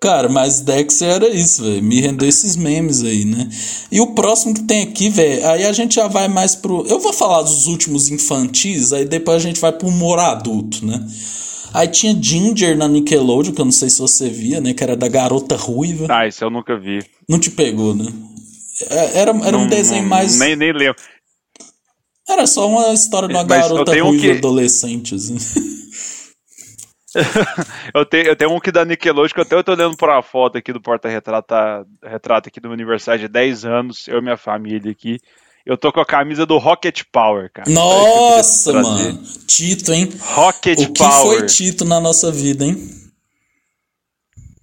[0.00, 1.82] Cara, mas Dex era isso, velho.
[1.82, 3.48] Me rendeu esses memes aí, né?
[3.90, 6.86] E o próximo que tem aqui, velho, aí a gente já vai mais pro.
[6.86, 11.04] Eu vou falar dos últimos infantis, aí depois a gente vai pro humor adulto, né?
[11.72, 14.74] Aí tinha Ginger na Nickelodeon, que eu não sei se você via, né?
[14.74, 16.06] Que era da garota ruiva.
[16.08, 17.02] Ah, isso eu nunca vi.
[17.28, 18.12] Não te pegou, né?
[18.90, 20.38] É, era, era não, um desenho mais.
[20.38, 20.96] Nem, nem lembro.
[22.28, 24.30] Era só uma história de uma Mas garota ruiva que...
[24.38, 25.36] adolescente, assim.
[27.94, 30.22] eu, tenho, eu tenho um que da Nickelodeon, que até eu tô olhando por uma
[30.22, 31.54] foto aqui do porta-retrato
[32.02, 35.20] retrato aqui do meu aniversário de 10 anos, eu e minha família aqui.
[35.64, 37.70] Eu tô com a camisa do Rocket Power, cara.
[37.70, 39.22] Nossa, mano.
[39.46, 40.12] Tito, hein?
[40.20, 40.92] Rocket o Power.
[40.92, 42.76] O que foi Tito na nossa vida, hein?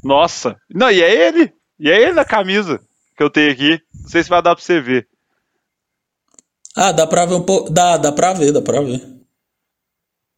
[0.03, 0.55] Nossa.
[0.69, 1.51] Não, e é ele.
[1.79, 2.79] E é ele na camisa
[3.17, 3.79] que eu tenho aqui.
[3.99, 5.07] Não sei se vai dar pra você ver.
[6.75, 7.69] Ah, dá pra ver um pouco.
[7.69, 9.01] Dá, dá pra ver, dá pra ver.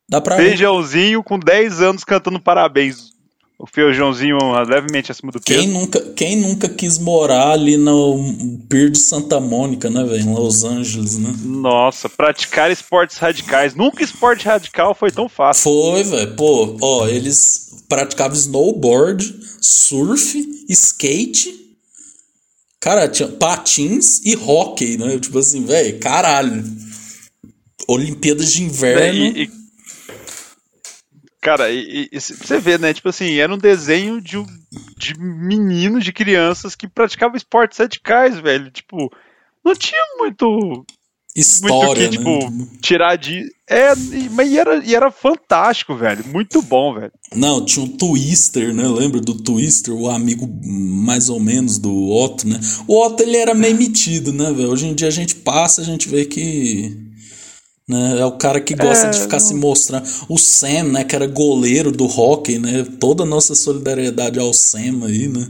[0.09, 3.13] Dá pra Feijãozinho com 10 anos cantando parabéns.
[3.57, 5.59] O feijãozinho levemente acima do peso.
[5.59, 8.19] Quem nunca, quem nunca quis morar ali no
[8.67, 10.21] Pier de Santa Mônica, né, velho?
[10.21, 11.34] Em Los Angeles, né?
[11.45, 13.73] Nossa, praticar esportes radicais.
[13.73, 15.63] Nunca esporte radical foi tão fácil.
[15.63, 16.36] Foi, velho.
[16.36, 21.62] Pô, ó, eles praticavam snowboard, surf, skate.
[22.84, 25.17] Cara, tinha patins e hockey, né?
[25.17, 26.61] Tipo assim, velho, caralho.
[27.88, 29.23] Olimpíadas de inverno.
[29.23, 29.51] E- e-
[31.39, 32.93] cara, e, você vê, né?
[32.93, 34.36] Tipo assim, era um desenho de,
[34.97, 38.69] de meninos, de crianças que praticavam esportes radicais, velho.
[38.69, 39.09] Tipo,
[39.63, 40.86] não tinha muito,
[41.36, 42.39] muito História, que, né?
[42.39, 43.43] tipo, tirar de.
[43.67, 46.23] É, e- mas e era, e era fantástico, velho.
[46.27, 47.11] Muito bom, velho.
[47.36, 48.88] Não, tinha o Twister, né?
[48.88, 52.59] Lembra do Twister, o amigo mais ou menos do Otto, né?
[52.88, 54.69] O Otto, ele era meio metido, né, velho?
[54.69, 57.01] Hoje em dia a gente passa, a gente vê que...
[57.89, 60.07] Né, é o cara que gosta É, de ficar não- se mostrando.
[60.29, 62.86] O Sam, né, que era goleiro do hockey, né?
[62.99, 65.47] Toda a nossa solidariedade ao Sam aí, né?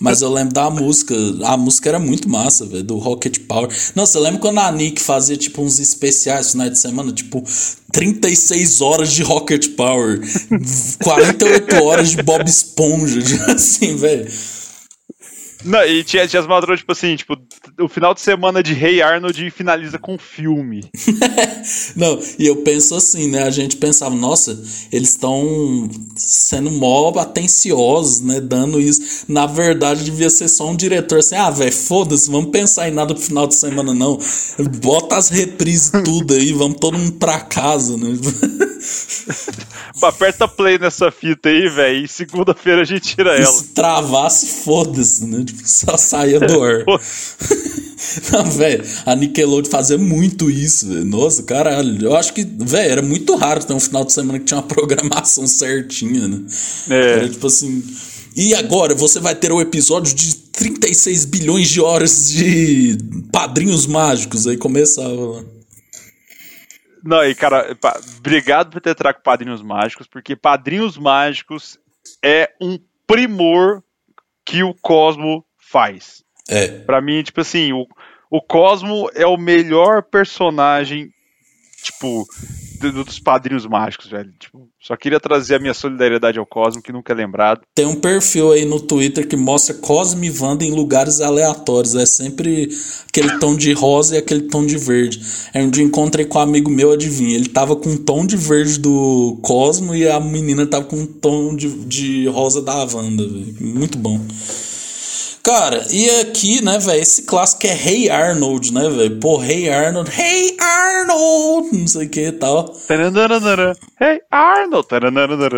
[0.00, 1.14] Mas eu lembro da música.
[1.44, 3.68] A música era muito massa, velho, do Rocket Power.
[3.94, 7.42] Nossa, eu lembro quando a Nick fazia, tipo, uns especiais no final de semana, tipo,
[7.92, 10.20] 36 horas de Rocket Power,
[11.02, 13.20] 48 horas de Bob Esponja,
[13.52, 14.30] assim, velho.
[15.64, 17.36] Não, e tinha, tinha as madrugadas, tipo assim, tipo,
[17.80, 20.84] o final de semana de Rei Arnold finaliza com filme.
[21.96, 23.44] Não, e eu penso assim, né?
[23.44, 24.52] A gente pensava, nossa,
[24.90, 28.40] eles estão sendo mó atenciosos, né?
[28.40, 29.24] Dando isso.
[29.28, 33.14] Na verdade, devia ser só um diretor assim, ah, velho, foda-se, vamos pensar em nada
[33.14, 34.18] pro final de semana, não.
[34.80, 38.18] Bota as reprises tudo aí, vamos todo mundo pra casa, né?
[40.02, 43.46] Aperta play nessa fita aí, velho, e segunda-feira a gente tira ela.
[43.46, 45.44] se travasse, foda-se, né?
[45.52, 46.84] Tipo, só saía do ar.
[48.32, 51.04] Não, velho, a Nickelodeon fazia muito isso, velho.
[51.04, 52.04] Nossa, caralho.
[52.04, 54.66] Eu acho que, velho, era muito raro ter um final de semana que tinha uma
[54.68, 56.44] programação certinha, né?
[56.90, 57.12] É.
[57.12, 57.82] Era tipo assim.
[58.34, 62.96] E agora você vai ter o episódio de 36 bilhões de horas de
[63.30, 64.46] padrinhos mágicos.
[64.46, 65.44] Aí começava lá.
[67.04, 67.76] Não, e cara,
[68.18, 71.76] obrigado por ter trago Padrinhos Mágicos, porque Padrinhos Mágicos
[72.22, 73.82] é um primor
[74.44, 76.22] que o Cosmo faz.
[76.48, 76.68] É.
[76.80, 77.86] Pra mim, tipo assim, o,
[78.30, 81.10] o Cosmo é o melhor personagem,
[81.82, 82.26] tipo,
[82.90, 84.32] dos Padrinhos Mágicos, velho.
[84.38, 87.60] Tipo, só queria trazer a minha solidariedade ao Cosmo, que nunca é lembrado.
[87.74, 91.94] Tem um perfil aí no Twitter que mostra Cosme e Wanda em lugares aleatórios.
[91.94, 92.68] É sempre
[93.08, 95.20] aquele tom de rosa e aquele tom de verde.
[95.54, 97.36] Um dia encontrei com um amigo meu, adivinha?
[97.36, 101.06] Ele tava com um tom de verde do Cosmo e a menina tava com um
[101.06, 103.54] tom de, de rosa da Wanda, velho.
[103.60, 104.20] Muito bom.
[105.42, 109.18] Cara, e aqui, né, velho, esse clássico é Hey Arnold, né, velho?
[109.18, 112.72] Pô, Hey Arnold, Hey Arnold, não sei o que e tal.
[114.00, 114.86] Hey, Arnold!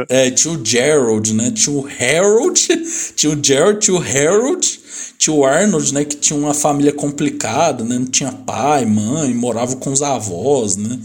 [0.08, 1.50] É, tinha o Gerald, né?
[1.50, 2.66] Tinha o Harold,
[3.14, 4.80] tinha o Gerald, tinha o Harold,
[5.18, 6.04] tinha o Arnold, né?
[6.06, 7.98] Que tinha uma família complicada, né?
[7.98, 10.98] Não tinha pai, mãe, morava com os avós, né?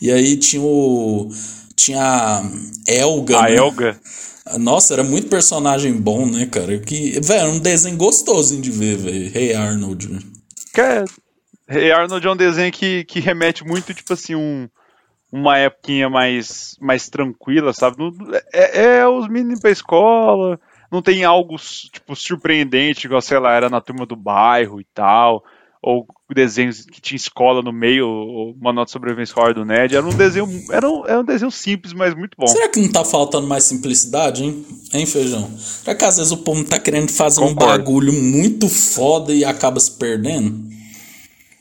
[0.00, 1.30] E aí tinha o.
[1.76, 2.42] Tinha a
[2.86, 3.38] Elga.
[3.38, 3.56] A né?
[3.56, 4.00] Elga.
[4.58, 6.78] Nossa, era muito personagem bom, né, cara?
[6.78, 9.36] Que, velho, um desenho gostosinho de ver, velho.
[9.36, 10.18] Hey Arnold.
[10.72, 11.04] Que é-
[11.68, 14.68] Hey Arnold é um desenho que, que remete muito, tipo assim, um,
[15.32, 17.96] uma époquinha mais, mais tranquila, sabe?
[17.98, 18.12] Não-
[18.52, 20.60] é, é os meninos pra escola,
[20.92, 25.42] não tem algo, tipo, surpreendente, igual, sei lá, era na turma do bairro e tal,
[25.86, 29.94] ou desenhos que tinha escola no meio, ou uma nota de sobrevivência escolar do Ned,
[29.94, 32.46] era um desenho, era um, era um desenho simples, mas muito bom.
[32.46, 34.64] Será que não tá faltando mais simplicidade, hein?
[34.94, 35.46] Hein, feijão?
[35.58, 37.78] Será que às vezes o povo tá querendo fazer um Concordo.
[37.78, 40.72] bagulho muito foda e acaba se perdendo?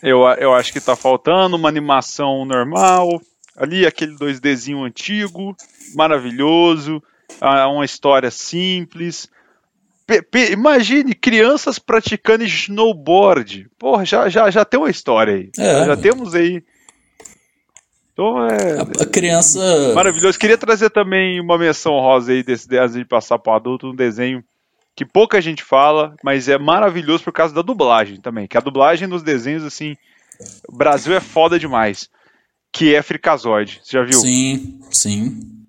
[0.02, 3.22] Eu, eu acho que tá faltando uma animação normal.
[3.58, 5.56] Ali, aquele 2Dzinho antigo,
[5.96, 7.04] maravilhoso.
[7.42, 9.28] ah, Uma história simples.
[10.52, 13.68] Imagine crianças praticando snowboard.
[13.78, 15.50] Porra, já, já, já tem uma história aí.
[15.58, 16.64] É, já temos aí.
[18.14, 19.60] Então é A, a criança.
[19.96, 20.38] maravilhoso.
[20.38, 24.44] Queria trazer também uma menção rosa aí desse antes de passar para adulto, um desenho
[24.96, 28.48] que pouca gente fala, mas é maravilhoso por causa da dublagem também.
[28.48, 29.98] Que a dublagem nos desenhos, assim,
[30.68, 32.08] o Brasil é foda demais.
[32.72, 33.82] Que é Frikazoid.
[33.84, 34.20] Você já viu?
[34.20, 35.63] Sim, sim.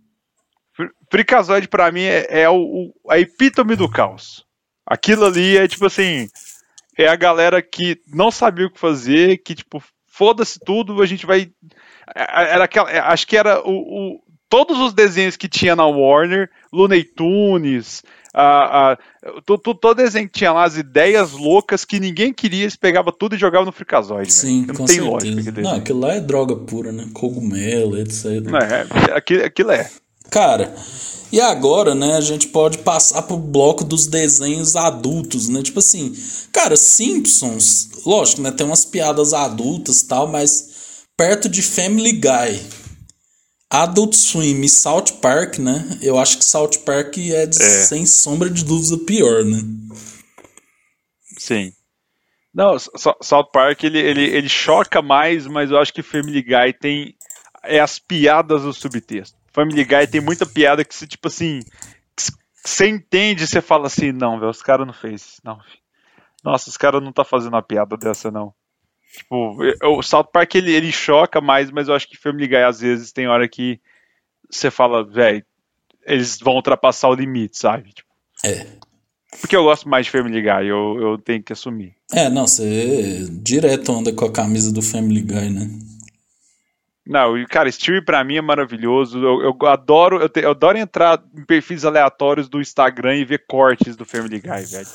[1.14, 4.44] Frikazoid pra mim é, é o, o- a epítome do caos.
[4.84, 6.28] Aquilo ali é tipo assim,
[6.98, 11.24] é a galera que não sabia o que fazer, que tipo, foda-se tudo, a gente
[11.24, 11.50] vai.
[12.14, 13.70] Era aquela, é, acho que era o,
[14.16, 18.02] o- todos os desenhos que tinha na Warner, Looney Tunes,
[18.34, 18.98] a, a,
[19.46, 23.36] todo, todo desenho que tinha lá, as ideias loucas que ninguém queria, eles pegavam tudo
[23.36, 24.32] e jogavam no Freakazoid.
[24.32, 25.10] Sim, não com tem certeza.
[25.10, 25.60] lógica.
[25.62, 27.08] Não, aquilo lá é droga pura, né?
[27.14, 28.24] Cogumelo, etc.
[29.06, 29.88] É, aquilo, aquilo é.
[30.30, 30.74] Cara,
[31.30, 35.62] e agora, né, a gente pode passar pro bloco dos desenhos adultos, né?
[35.62, 36.14] Tipo assim,
[36.52, 42.60] cara, Simpsons, lógico, né, tem umas piadas adultas e tal, mas perto de Family Guy,
[43.70, 45.98] Adult Swim e South Park, né?
[46.00, 47.84] Eu acho que South Park é, de, É.
[47.84, 49.60] sem sombra de dúvida pior, né?
[51.38, 51.72] Sim.
[52.54, 57.16] Não, South Park ele, ele, ele choca mais, mas eu acho que Family Guy tem
[57.64, 59.36] é as piadas do subtexto.
[59.54, 61.60] Family Guy tem muita piada que você tipo assim,
[62.64, 65.58] você entende, você fala assim, não, velho, os caras não fez, isso, não.
[66.42, 68.52] Nossa, os caras não tá fazendo uma piada dessa não.
[69.16, 72.80] Tipo, o South Park ele, ele choca mais, mas eu acho que Family Guy às
[72.80, 73.80] vezes tem hora que
[74.50, 75.44] você fala, velho,
[76.04, 77.92] eles vão ultrapassar o limite, sabe?
[77.92, 78.10] Tipo,
[78.44, 78.66] É.
[79.40, 81.94] porque eu gosto mais de Family Guy, eu, eu tenho que assumir.
[82.12, 85.70] É, não, você direto anda com a camisa do Family Guy, né?
[87.06, 89.18] Não, e cara, Stewie pra mim é maravilhoso.
[89.18, 93.44] Eu, eu adoro, eu, te- eu adoro entrar em perfis aleatórios do Instagram e ver
[93.46, 94.86] cortes do Family Guy, velho.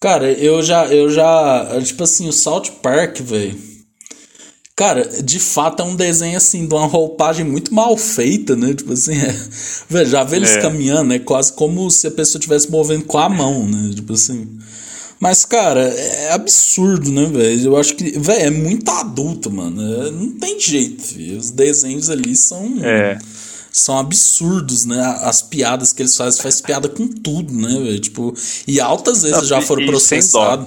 [0.00, 3.56] Cara, eu já, eu já, tipo assim, o South Park, velho.
[4.74, 8.74] Cara, de fato é um desenho assim, de uma roupagem muito mal feita, né?
[8.74, 9.32] Tipo assim, é,
[9.88, 10.60] velho, já vê eles É.
[10.62, 13.92] caminhando, é quase como se a pessoa estivesse movendo com a mão, né?
[13.94, 14.58] Tipo assim.
[15.22, 17.66] Mas, cara, é absurdo, né, velho?
[17.66, 19.80] Eu acho que, velho, é muito adulto, mano.
[19.80, 21.38] É, não tem jeito, filho.
[21.38, 23.16] Os desenhos ali são É.
[23.70, 25.00] são absurdos, né?
[25.22, 28.00] As piadas que eles fazem, faz piada com tudo, né, velho?
[28.00, 28.34] Tipo,
[28.66, 30.66] e altas vezes Não, já foram processados.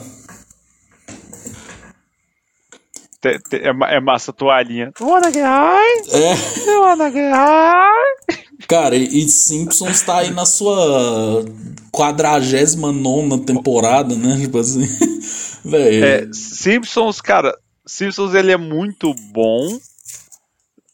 [3.26, 4.94] É, é massa a toalhinha.
[5.02, 6.02] Wanna get high?
[6.14, 8.45] É, Wanna get high?
[8.68, 11.46] Cara, e Simpsons tá aí na sua
[11.92, 14.40] quadragésima nona temporada, né?
[14.42, 14.86] Tipo assim,
[15.64, 16.06] velho.
[16.06, 19.80] É, Simpsons, cara, Simpsons ele é muito bom,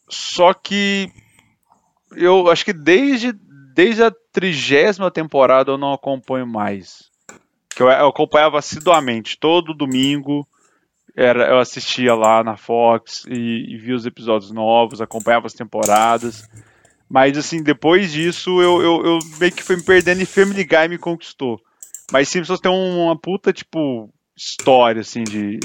[0.09, 1.11] só que
[2.15, 3.33] eu acho que desde,
[3.73, 7.09] desde a trigésima temporada eu não acompanho mais.
[7.69, 10.47] Que eu, eu acompanhava assiduamente, todo domingo
[11.15, 16.47] era, eu assistia lá na Fox e, e via os episódios novos, acompanhava as temporadas.
[17.11, 20.87] Mas assim, depois disso eu, eu, eu meio que fui me perdendo e Family Guy
[20.87, 21.59] me conquistou.
[22.09, 25.59] Mas Simpsons tem um, uma puta, tipo, história, assim, de,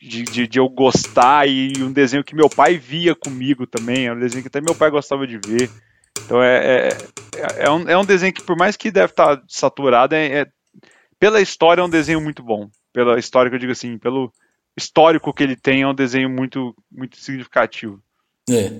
[0.00, 4.06] de, de, de eu gostar e um desenho que meu pai via comigo também.
[4.06, 5.68] É um desenho que até meu pai gostava de ver.
[6.24, 10.14] Então é, é, é, um, é um desenho que, por mais que deve estar saturado,
[10.14, 10.46] é, é-
[11.18, 12.70] pela história é um desenho muito bom.
[12.92, 14.32] Pela história que eu digo assim, pelo
[14.76, 18.00] histórico que ele tem, é um desenho muito, muito significativo.
[18.48, 18.72] É.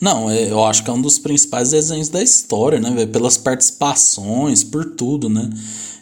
[0.00, 3.08] Não, é, eu acho que é um dos principais desenhos da história, né, velho?
[3.08, 5.50] Pelas participações, por tudo, né?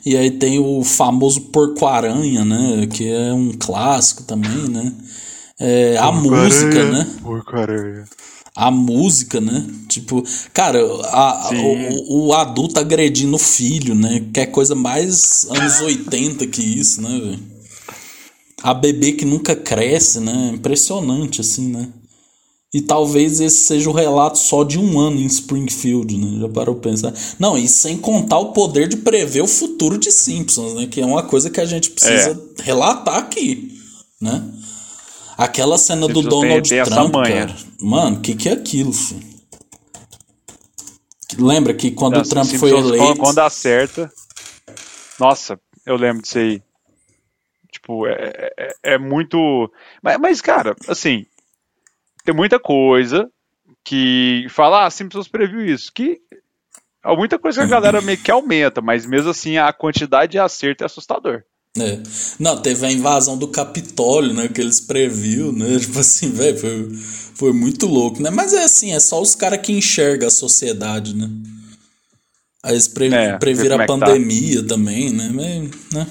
[0.07, 2.87] E aí tem o famoso Porco-Aranha, né?
[2.87, 4.93] Que é um clássico também, né?
[5.59, 7.07] É, a música, né?
[7.21, 8.05] Porcaria.
[8.55, 9.67] A música, né?
[9.89, 10.23] Tipo,
[10.55, 11.51] cara, a-
[12.09, 14.25] o, o adulto agredindo o filho, né?
[14.33, 17.41] Que é coisa mais anos 80 que isso, né, velho?
[18.63, 20.53] A bebê que nunca cresce, né?
[20.55, 21.89] Impressionante, assim, né?
[22.73, 26.41] E talvez esse seja o relato só de um ano em Springfield, né?
[26.41, 27.15] Já parou pensar?
[27.39, 30.87] Não, e sem contar o poder de prever o futuro de Simpsons, né?
[30.87, 33.75] Que é uma coisa que a gente precisa relatar aqui,
[34.21, 34.45] né?
[35.39, 37.57] Aquela cena do Simpsons tem- Donald tem essa Trump, cara.
[37.81, 39.27] Mano, o que, que é aquilo, filho?
[41.39, 43.21] Lembra que quando o Nossa, Trump Simpsons, foi eleito.
[43.21, 44.11] Quando acerta.
[45.19, 46.63] Nossa, eu lembro disso aí.
[47.73, 49.39] Tipo, é, é, é muito.
[50.03, 51.25] Mas, mas, cara, assim.
[52.29, 53.27] Tem muita coisa
[53.83, 55.91] que fala, ah, Simpsons previu isso.
[55.91, 56.19] Que.
[57.03, 60.39] Há muita coisa que a galera meio que aumenta, mas mesmo assim a quantidade de
[60.39, 61.43] acerto é assustador.
[61.81, 61.99] É.
[62.39, 64.47] Não, teve a invasão do Capitólio, né?
[64.47, 65.79] Que eles previu, né?
[65.81, 66.95] Tipo assim, velho, foi,
[67.35, 68.29] foi muito louco, né?
[68.29, 71.31] Mas é assim, é só os caras que enxergam a sociedade, né?
[72.63, 73.95] Aí eles pre É, previram a é tá.
[73.95, 75.31] pandemia também, né?
[75.33, 76.07] Mas, né?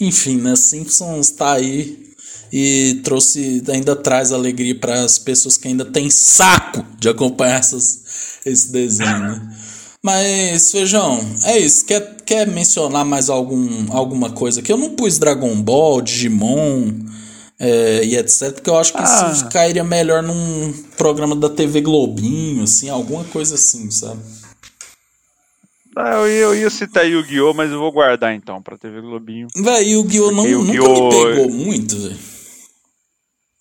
[0.00, 0.56] Enfim, né?
[0.56, 2.07] Simpsons tá aí
[2.52, 8.00] e trouxe, ainda traz alegria para as pessoas que ainda têm saco de acompanhar essas,
[8.46, 9.54] esse desenho, né?
[10.02, 11.84] Mas, Feijão, é isso.
[11.84, 14.72] Quer, quer mencionar mais algum, alguma coisa aqui?
[14.72, 16.92] Eu não pus Dragon Ball, Digimon
[17.58, 18.52] é, e etc.
[18.52, 19.32] Porque eu acho que Ah.
[19.34, 24.20] isso cairia melhor num programa da TV Globinho, assim, alguma coisa assim, sabe?
[25.96, 29.48] Ah, eu, ia- eu ia citar Yu-Gi-Oh!, mas eu vou guardar então pra TV Globinho.
[29.56, 30.30] Véi, o Yu-Gi-Oh!
[30.30, 30.72] nunca me
[31.10, 32.16] pegou muito, velho.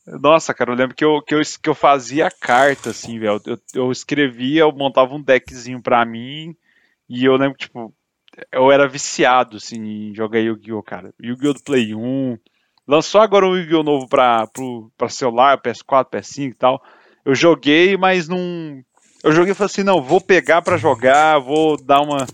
[0.07, 3.41] Nossa, cara, eu lembro que eu, que eu, que eu fazia carta, assim, velho.
[3.45, 6.55] Eu, eu escrevia, eu montava um deckzinho pra mim.
[7.09, 7.93] E eu lembro tipo,
[8.51, 11.13] eu era viciado, assim, em jogar Yu-Gi-Oh, cara.
[11.21, 12.37] Yu-Gi-Oh do Play 1.
[12.87, 16.81] Lançou agora um Yu-Gi-Oh novo pra, pro, pra celular, PS4, PS5 e tal.
[17.25, 18.81] Eu joguei, mas não.
[19.23, 22.25] Eu joguei e falei assim, não, vou pegar pra jogar, vou dar uma,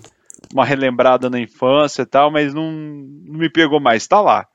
[0.54, 4.06] uma relembrada na infância e tal, mas não, não me pegou mais.
[4.06, 4.48] Tá lá.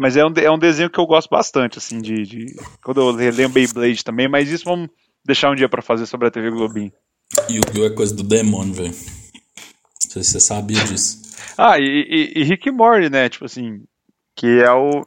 [0.00, 2.22] Mas é um, é um desenho que eu gosto bastante, assim, de.
[2.22, 4.88] de quando eu relembro Beyblade também, mas isso vamos
[5.22, 6.90] deixar um dia pra fazer sobre a TV Globinho.
[7.50, 7.84] Yu-Gi-Oh!
[7.84, 8.88] é coisa do demônio, velho.
[8.94, 11.20] Não sei se você sabia disso.
[11.54, 13.28] Ah, e, e, e Rick Morty, né?
[13.28, 13.82] Tipo assim,
[14.34, 15.06] que é o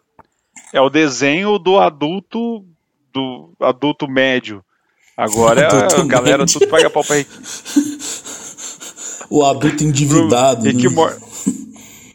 [0.72, 2.64] é o desenho do adulto
[3.12, 4.64] do adulto médio.
[5.18, 6.60] Agora é a galera médio.
[6.60, 7.32] tudo paga pau pra Rick,
[9.28, 10.66] O adulto endividado.
[10.66, 10.90] Rick né?
[10.90, 11.63] Morty.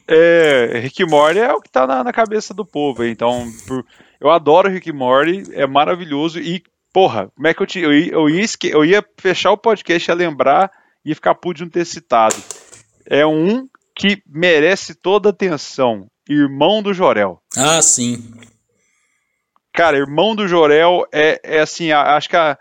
[0.08, 3.04] É, Rick Morty é o que tá na, na cabeça do povo.
[3.04, 3.84] Então, por-
[4.20, 6.62] eu adoro Rick Morty, é maravilhoso e
[6.92, 10.10] porra, como é que eu te eu ia, eu ia, eu ia fechar o podcast
[10.10, 10.70] e lembrar
[11.04, 12.34] e ficar puto de não ter citado.
[13.06, 16.06] É um que merece toda a atenção.
[16.28, 17.40] Irmão do Jorel.
[17.56, 18.32] Ah, sim.
[19.72, 22.58] Cara, Irmão do Jorel é, é assim, a- acho que a-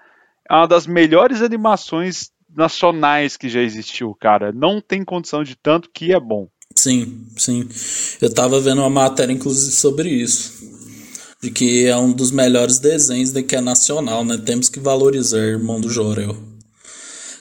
[0.49, 4.51] é uma das melhores animações nacionais que já existiu, cara.
[4.51, 6.47] Não tem condição de tanto que é bom.
[6.87, 7.67] Sim, sim.
[8.21, 10.53] Eu tava vendo uma matéria, inclusive, sobre isso.
[11.41, 14.37] De que é um dos melhores desenhos de que é nacional, né?
[14.43, 16.35] Temos que valorizar Irmão do Jorel.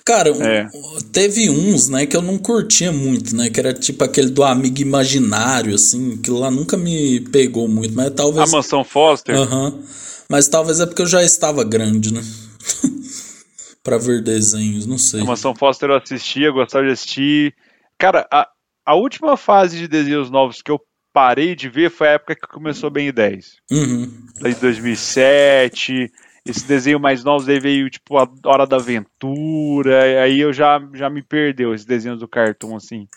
[0.04, 0.68] Cara, É.
[1.12, 3.50] teve uns, né, que eu não curtia muito, né?
[3.50, 6.14] Que era tipo aquele do amigo imaginário, assim.
[6.14, 8.50] Aquilo lá nunca me pegou muito, mas A talvez.
[8.52, 9.80] Mansão Foster, Aham.
[10.28, 12.20] Mas talvez é porque eu já estava grande, né?
[13.82, 15.20] pra ver desenhos, não sei.
[15.20, 17.54] a Mansão Foster eu assistia, gostava de assistir.
[17.98, 18.46] Cara, a,
[18.86, 20.80] a última fase de desenhos novos que eu
[21.12, 23.56] parei de ver foi a época que começou bem 10.
[23.72, 24.26] Uhum.
[24.40, 26.12] Lá de 2007.
[26.44, 30.22] Esse desenho mais novo daí veio tipo a Hora da Aventura.
[30.22, 33.08] Aí eu já, já me perdeu esses desenhos do cartoon assim.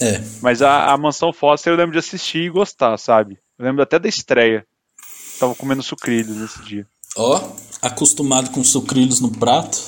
[0.00, 0.22] É.
[0.40, 3.38] Mas a, a Mansão Foster eu lembro de assistir e gostar, sabe?
[3.58, 4.64] Eu lembro até da estreia.
[5.40, 6.86] Tava comendo sucrilhos nesse dia.
[7.16, 9.78] Ó, acostumado com sucrilhos no prato.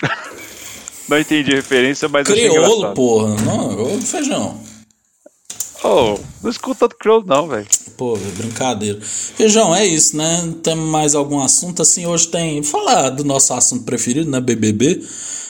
[1.08, 2.94] Não entendi a referência, mas achei Crioulo, engraçado.
[2.94, 3.36] porra.
[3.42, 4.60] Não, feijão.
[5.86, 7.66] Oh, não escuta do crioulo não, velho.
[7.98, 8.98] Pô, brincadeira.
[9.02, 10.54] Feijão, é isso, né?
[10.62, 11.82] Tem mais algum assunto?
[11.82, 12.62] Assim, hoje tem.
[12.62, 14.40] Falar do nosso assunto preferido, né?
[14.40, 15.02] BBB.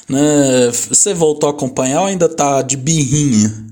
[0.09, 0.71] Né?
[0.89, 3.65] Você voltou a acompanhar ou ainda tá de birrinha?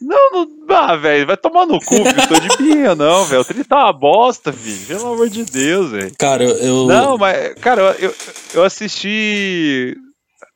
[0.00, 0.48] Não, não.
[0.68, 2.28] Ah, velho, vai tomar no cu, filho.
[2.28, 3.40] Tô de birra, não, velho.
[3.40, 4.86] O tri tá uma bosta, filho.
[4.86, 6.12] Pelo amor de Deus, velho.
[6.18, 6.56] Cara, eu.
[6.58, 8.14] eu- Não, mas, cara, eu,
[8.54, 9.96] eu assisti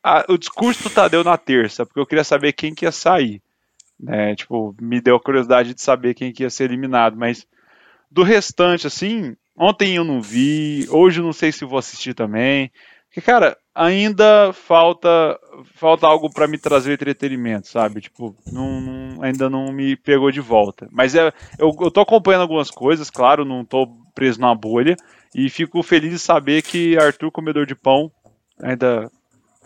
[0.02, 3.43] a- o discurso do Tadeu na terça, porque eu queria saber quem que ia sair.
[3.98, 4.35] Né?
[4.35, 7.47] Tipo, me deu a curiosidade de saber quem que ia ser eliminado, mas
[8.10, 12.70] do restante, assim, ontem eu não vi, hoje não sei se vou assistir também.
[13.09, 15.39] Porque, cara, ainda falta
[15.74, 18.01] falta algo pra me trazer entretenimento, sabe?
[18.01, 20.89] Tipo, não, não- ainda não me pegou de volta.
[20.93, 24.97] Mas é, eu, eu tô acompanhando algumas coisas, claro, não tô preso na bolha.
[25.35, 28.10] E fico feliz de saber que Arthur Comedor de Pão
[28.62, 29.10] ainda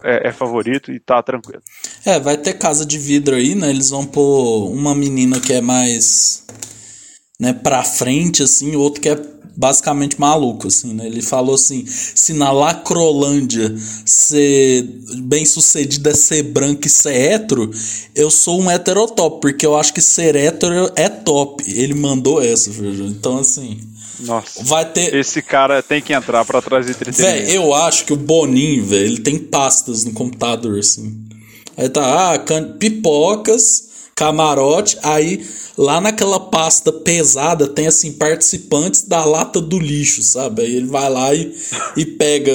[0.04, 1.62] é, é favorito e tá tranquilo.
[2.04, 3.70] É, vai ter casa de vidro aí, né?
[3.70, 6.44] Eles vão pôr uma menina que é mais.
[7.38, 9.20] Né, pra frente, assim, outro que é
[9.56, 11.06] basicamente maluco, assim, né?
[11.06, 13.74] Ele falou assim: se na Lacrolândia
[14.04, 14.82] ser
[15.18, 17.70] bem sucedido é ser branco e ser hétero,
[18.14, 21.62] eu sou um heterotop, porque eu acho que ser hétero é top.
[21.66, 22.90] Ele mandou essa, viu?
[23.06, 23.78] Então, assim,
[24.20, 24.62] Nossa.
[24.64, 25.14] vai ter.
[25.14, 27.50] Esse cara tem que entrar pra trazer Véi, entretenimento.
[27.52, 31.16] eu acho que o Boninho, velho, ele tem pastas no computador, assim.
[31.76, 35.44] Aí tá, ah, can- pipocas, camarote, aí
[35.76, 40.62] lá naquela pasta pesada tem, assim, participantes da lata do lixo, sabe?
[40.62, 41.52] Aí ele vai lá e,
[41.96, 42.52] e pega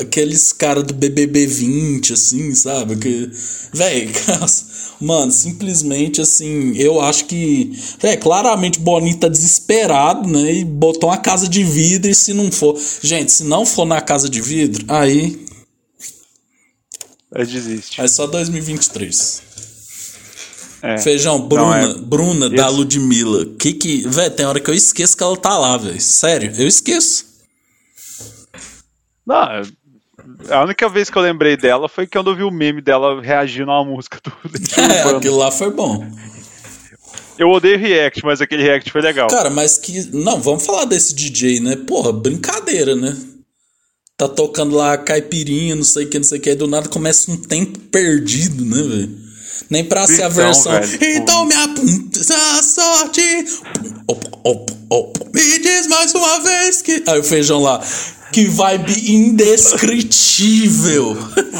[0.00, 2.96] aqueles caras do BBB 20, assim, sabe?
[2.96, 3.30] Que,
[3.74, 4.10] véi,
[5.00, 7.72] mano, simplesmente, assim, eu acho que,
[8.02, 10.52] é, claramente o Boninho tá desesperado, né?
[10.52, 12.78] E botou uma casa de vidro e se não for...
[13.02, 15.44] Gente, se não for na casa de vidro, aí...
[17.34, 18.00] Aí desiste.
[18.00, 19.51] É só 2023.
[20.82, 20.98] É.
[20.98, 22.68] Feijão, Bruna, Não, é- Bruna da.
[22.68, 23.46] Ludmilla.
[23.58, 24.06] Que que.
[24.08, 26.00] Véi, tem hora que eu esqueço que ela tá lá, velho.
[26.00, 27.24] Sério, eu esqueço.
[29.24, 29.36] Não,
[30.50, 33.70] a única vez que eu lembrei dela foi quando eu vi o meme dela reagindo
[33.70, 34.32] a uma música do
[34.76, 36.04] É, aquilo lá foi bom.
[37.38, 39.28] Eu odeio react, mas aquele react foi legal.
[39.28, 40.04] Cara, mas que.
[40.12, 41.76] Não, vamos falar desse DJ, né?
[41.76, 43.16] Porra, brincadeira, né?
[44.16, 46.50] Tá tocando lá caipirinha, não sei o que, não sei o que.
[46.50, 49.21] Aí do nada começa um tempo perdido, né, velho?
[49.72, 50.72] Nem pra ser a Então, versão.
[50.72, 53.22] velho, tipo- então me apunta a sorte.
[54.06, 55.18] Op, op, op.
[55.34, 57.02] Me diz mais uma vez que.
[57.06, 57.80] Aí o feijão lá.
[58.32, 61.14] Que vibe indescritível.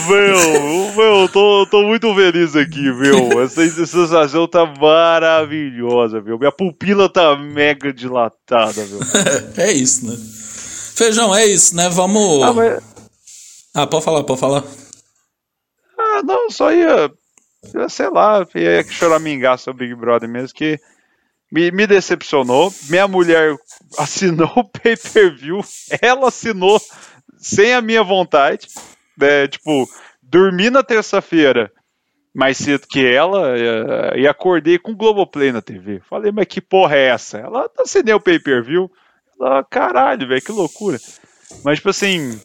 [0.09, 3.43] Meu, meu, eu tô, tô muito feliz aqui, meu.
[3.43, 6.39] Essa sensação tá maravilhosa, meu.
[6.39, 9.01] Minha pupila tá mega dilatada, meu.
[9.57, 10.17] é isso, né?
[10.95, 11.89] Feijão, é isso, né?
[11.89, 12.43] Vamos.
[12.43, 12.83] Ah, mas,
[13.75, 14.63] Ah, pode falar, pode falar.
[15.99, 17.11] ah, não, só ia,
[17.89, 20.79] sei lá, ia choramingar sobre Big Brother mesmo, que
[21.51, 22.73] me, me decepcionou.
[22.89, 23.57] Minha mulher
[23.99, 25.61] assinou o pay-per-view,
[26.01, 26.81] ela assinou
[27.37, 28.69] sem a minha vontade,
[29.19, 29.89] né, tipo,
[30.23, 31.71] dormi na terça-feira
[32.35, 33.55] mais cedo que ela
[34.17, 36.01] e acordei com o Globoplay na TV.
[36.09, 37.39] Falei, mas que porra é essa?
[37.39, 38.91] Ela assinei o pay-per-view.
[39.39, 40.99] Ela, caralho, velho, que loucura.
[41.63, 42.41] Mas, tipo assim,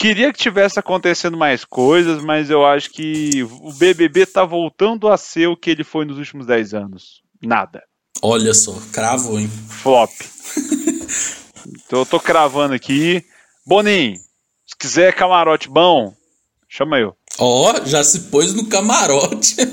[0.00, 5.16] queria que tivesse acontecendo mais coisas, mas eu acho que o BBB tá voltando a
[5.18, 7.20] ser o que ele foi nos últimos 10 anos.
[7.42, 7.82] Nada.
[8.22, 9.50] Olha só, cravo, hein?
[9.68, 10.10] Flop.
[11.84, 13.22] então eu tô cravando aqui.
[13.66, 16.14] Boninho, se quiser camarote bom,
[16.66, 17.14] chama eu.
[17.38, 19.56] Ó, já se pôs no camarote.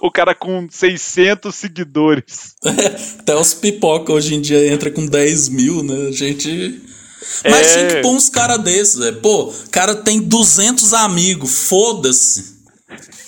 [0.00, 2.54] o cara com 600 seguidores.
[3.18, 6.08] Até os pipoca hoje em dia entra com 10 mil, né?
[6.08, 6.88] A gente.
[7.44, 7.74] Mas É.
[7.74, 9.20] tinha que pôr uns caras desses, velho.
[9.20, 12.60] Pô, o cara tem 200 amigos, foda-se.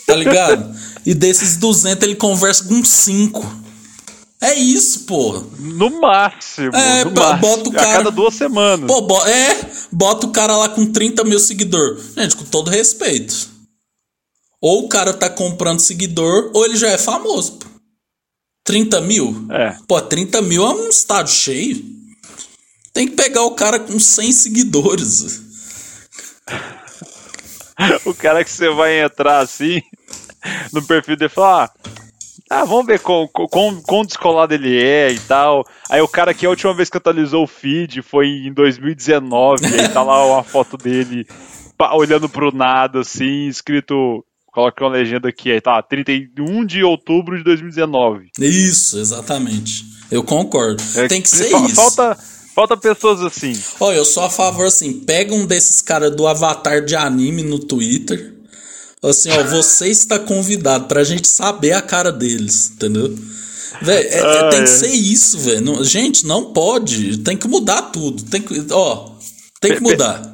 [0.07, 0.75] Tá ligado?
[1.07, 3.63] e desses 200 ele conversa com 5.
[4.41, 5.45] É isso, porra.
[5.59, 6.75] No máximo.
[6.75, 7.41] É, no pô, máximo.
[7.57, 8.87] bota o A cara- cada duas semanas.
[8.89, 12.03] Pô, bo- é, bota o cara lá com 30 mil seguidores.
[12.17, 13.51] Gente, com todo respeito.
[14.61, 17.67] Ou o cara tá comprando seguidor, ou ele já é famoso, pô.
[18.65, 19.47] 30 mil?
[19.51, 19.77] É.
[19.89, 21.85] Pô, 30 mil é um estádio cheio.
[22.93, 25.41] Tem que pegar o cara com 100 seguidores.
[28.05, 29.83] O cara que você vai entrar assim
[30.73, 31.73] no perfil dele e falar.
[32.49, 35.67] Ah, vamos ver quão, quão, quão descolado ele é e tal.
[35.91, 39.65] Aí o cara que a última vez que atualizou o feed foi em 2019.
[39.67, 41.27] aí tá lá uma foto dele
[41.95, 44.25] olhando pro nada, assim, escrito.
[44.53, 48.29] Coloca uma legenda aqui, aí tá, 31 de outubro de 2019.
[48.39, 49.83] Isso, exatamente.
[50.11, 50.83] Eu concordo.
[50.95, 51.75] É, Tem que ser isso.
[51.75, 52.19] Falta,
[52.55, 53.53] falta pessoas assim.
[53.81, 57.59] Ó, eu sou a favor, assim, pega um desses caras do avatar de anime no
[57.59, 58.35] Twitter.
[59.03, 63.13] Assim, ó, você está convidado pra gente saber a cara deles, entendeu?
[63.81, 64.75] Véi, é- é- Ah, tem que é.
[64.75, 65.83] ser isso, velho.
[65.83, 67.19] Gente, não pode.
[67.19, 68.23] Tem que mudar tudo.
[68.25, 69.11] Tem que, ó,
[69.61, 70.31] tem que mudar.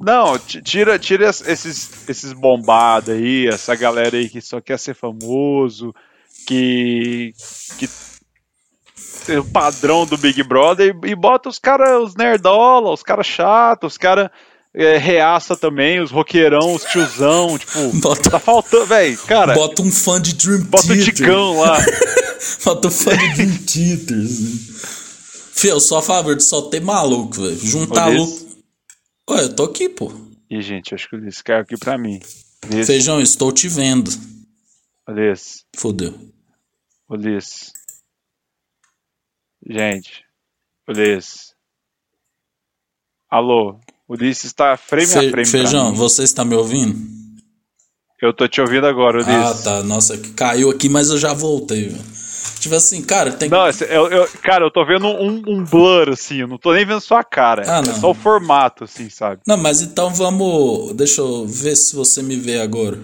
[0.00, 4.78] Não, ti- tira, tira es- esses, esses bombados aí, essa galera aí que só quer
[4.78, 5.94] ser famoso,
[6.46, 7.34] que.
[7.78, 7.88] que
[9.38, 13.92] o padrão do Big Brother e, e bota os caras, os nerdola, os caras chatos,
[13.92, 14.28] os caras
[14.74, 19.82] é, reaça também, os roqueirão, os tiozão, tipo, Bota- tá faltando, velho, cara, bota, Bota
[19.82, 21.04] um fã de Dream o Theater.
[21.04, 21.78] Ticão lá.
[22.64, 24.18] Bota um fã de Dream Theater.
[24.18, 25.68] assim.
[25.68, 27.56] Eu sou a favor de só ter maluco, velho.
[27.56, 28.42] Juntar Olha louco.
[29.30, 30.12] Ué, eu tô aqui, pô.
[30.50, 32.18] Ih, gente, acho que esse caiu aqui pra mim.
[32.66, 34.10] Ulisses, Feijão, estou te vendo.
[35.08, 36.14] Ulisses, Fodeu.
[37.08, 37.71] Ulisses.
[39.68, 40.24] Gente,
[40.88, 41.52] Ulisses.
[43.30, 43.78] Alô,
[44.08, 45.46] Ulisses está frame Fe- a frame.
[45.46, 46.96] Feijão, você está me ouvindo?
[48.20, 49.64] Eu tô te ouvindo agora, Ah, Ulisses.
[49.64, 49.82] tá.
[49.82, 52.12] Nossa, caiu aqui, mas eu já voltei, velho.
[52.60, 53.48] Tipo assim, cara, tem.
[53.48, 56.84] Não, eu, eu- cara, eu tô vendo um, um blur, assim, eu não tô nem
[56.86, 57.64] vendo sua cara.
[57.68, 57.94] Ah, é não.
[57.94, 59.40] só o formato, assim, sabe?
[59.46, 60.92] Não, mas então vamos.
[60.94, 63.00] Deixa eu ver se você me vê agora.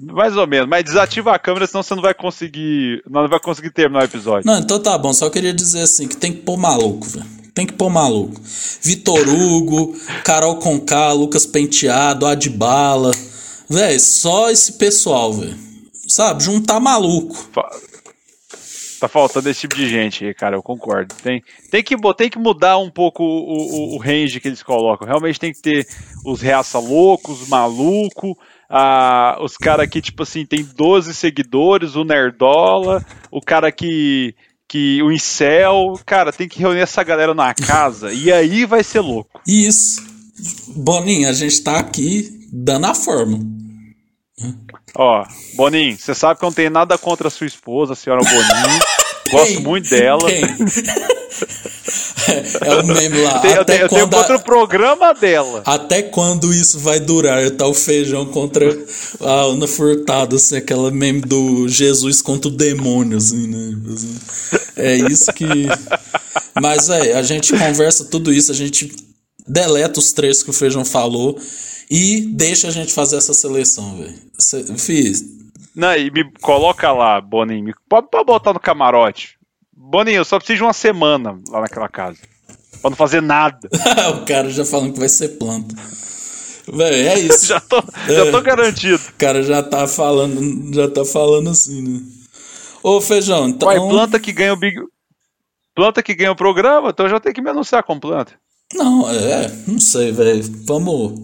[0.00, 3.02] Mais ou menos, mas desativa a câmera, senão você não vai conseguir.
[3.08, 4.46] Não vai conseguir terminar o episódio.
[4.46, 5.12] Não, então tá bom.
[5.12, 7.26] Só queria dizer assim que tem que pôr maluco, velho.
[7.54, 8.40] Tem que pôr maluco.
[8.82, 13.10] Vitor Hugo, Carol Conká, Lucas Penteado, Adbala.
[13.68, 15.56] Véi, só esse pessoal, velho.
[16.06, 16.44] Sabe?
[16.44, 17.34] Juntar maluco.
[17.52, 17.68] Fa-
[19.00, 21.14] Tá faltando esse tipo de gente aí, cara, eu concordo.
[21.22, 25.06] Tem, tem, que, tem que mudar um pouco o, o, o range que eles colocam.
[25.06, 25.86] Realmente tem que ter
[26.24, 28.36] os reaça loucos, os maluco,
[28.68, 34.34] ah, os caras que, tipo assim, tem 12 seguidores, o Nerdola, o cara que.
[34.68, 35.98] que o Incel.
[36.04, 39.40] Cara, tem que reunir essa galera na casa e aí vai ser louco.
[39.46, 40.02] Isso.
[40.76, 43.40] Boninho, a gente tá aqui dando a forma.
[44.94, 45.24] Ó,
[45.54, 48.80] Boninho, você sabe que eu não tenho nada contra a sua esposa, a senhora Boninho.
[49.30, 50.20] Gosto muito dela.
[52.60, 53.36] É o meme lá.
[53.36, 55.62] Eu tenho, eu Até tenho, eu tenho quando a- contra o programa dela.
[55.64, 57.50] Até quando isso vai durar?
[57.52, 58.66] Tá o feijão contra
[59.20, 63.76] a Ana Furtado, assim, aquela meme do Jesus contra o demônio, assim, né?
[64.76, 65.44] É isso que.
[66.60, 68.94] Mas, é, a gente conversa tudo isso, a gente
[69.46, 71.38] deleta os três que o Feijão falou
[71.90, 74.14] e deixa a gente fazer essa seleção, velho.
[74.78, 75.24] Fiz.
[75.74, 77.72] Não, e me coloca lá, Boninho.
[77.88, 79.37] Pode, pode botar no camarote.
[79.78, 82.18] Boninho, eu só preciso de uma semana lá naquela casa.
[82.80, 83.68] Pra não fazer nada.
[84.20, 85.74] o cara já falando que vai ser planta.
[86.70, 87.46] Véi, é isso.
[87.48, 89.02] já, tô, já tô garantido.
[89.08, 92.02] O cara já tá falando, já tá falando assim, né?
[92.82, 93.68] Ô, Feijão, então...
[93.68, 94.76] Uai, planta que ganha o Big...
[95.74, 98.32] Planta que ganha o programa, então já tenho que me anunciar como planta.
[98.74, 100.42] Não, é, não sei, velho.
[100.64, 101.20] Vamos,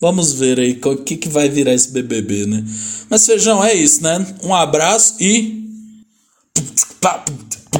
[0.00, 2.64] vamos ver aí o que, que vai virar esse BBB, né?
[3.08, 4.26] Mas, Feijão, é isso, né?
[4.42, 5.60] Um abraço e...
[7.72, 7.78] One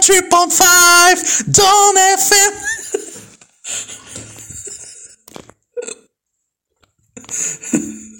[0.00, 1.18] trip on five,
[1.96, 2.78] FM.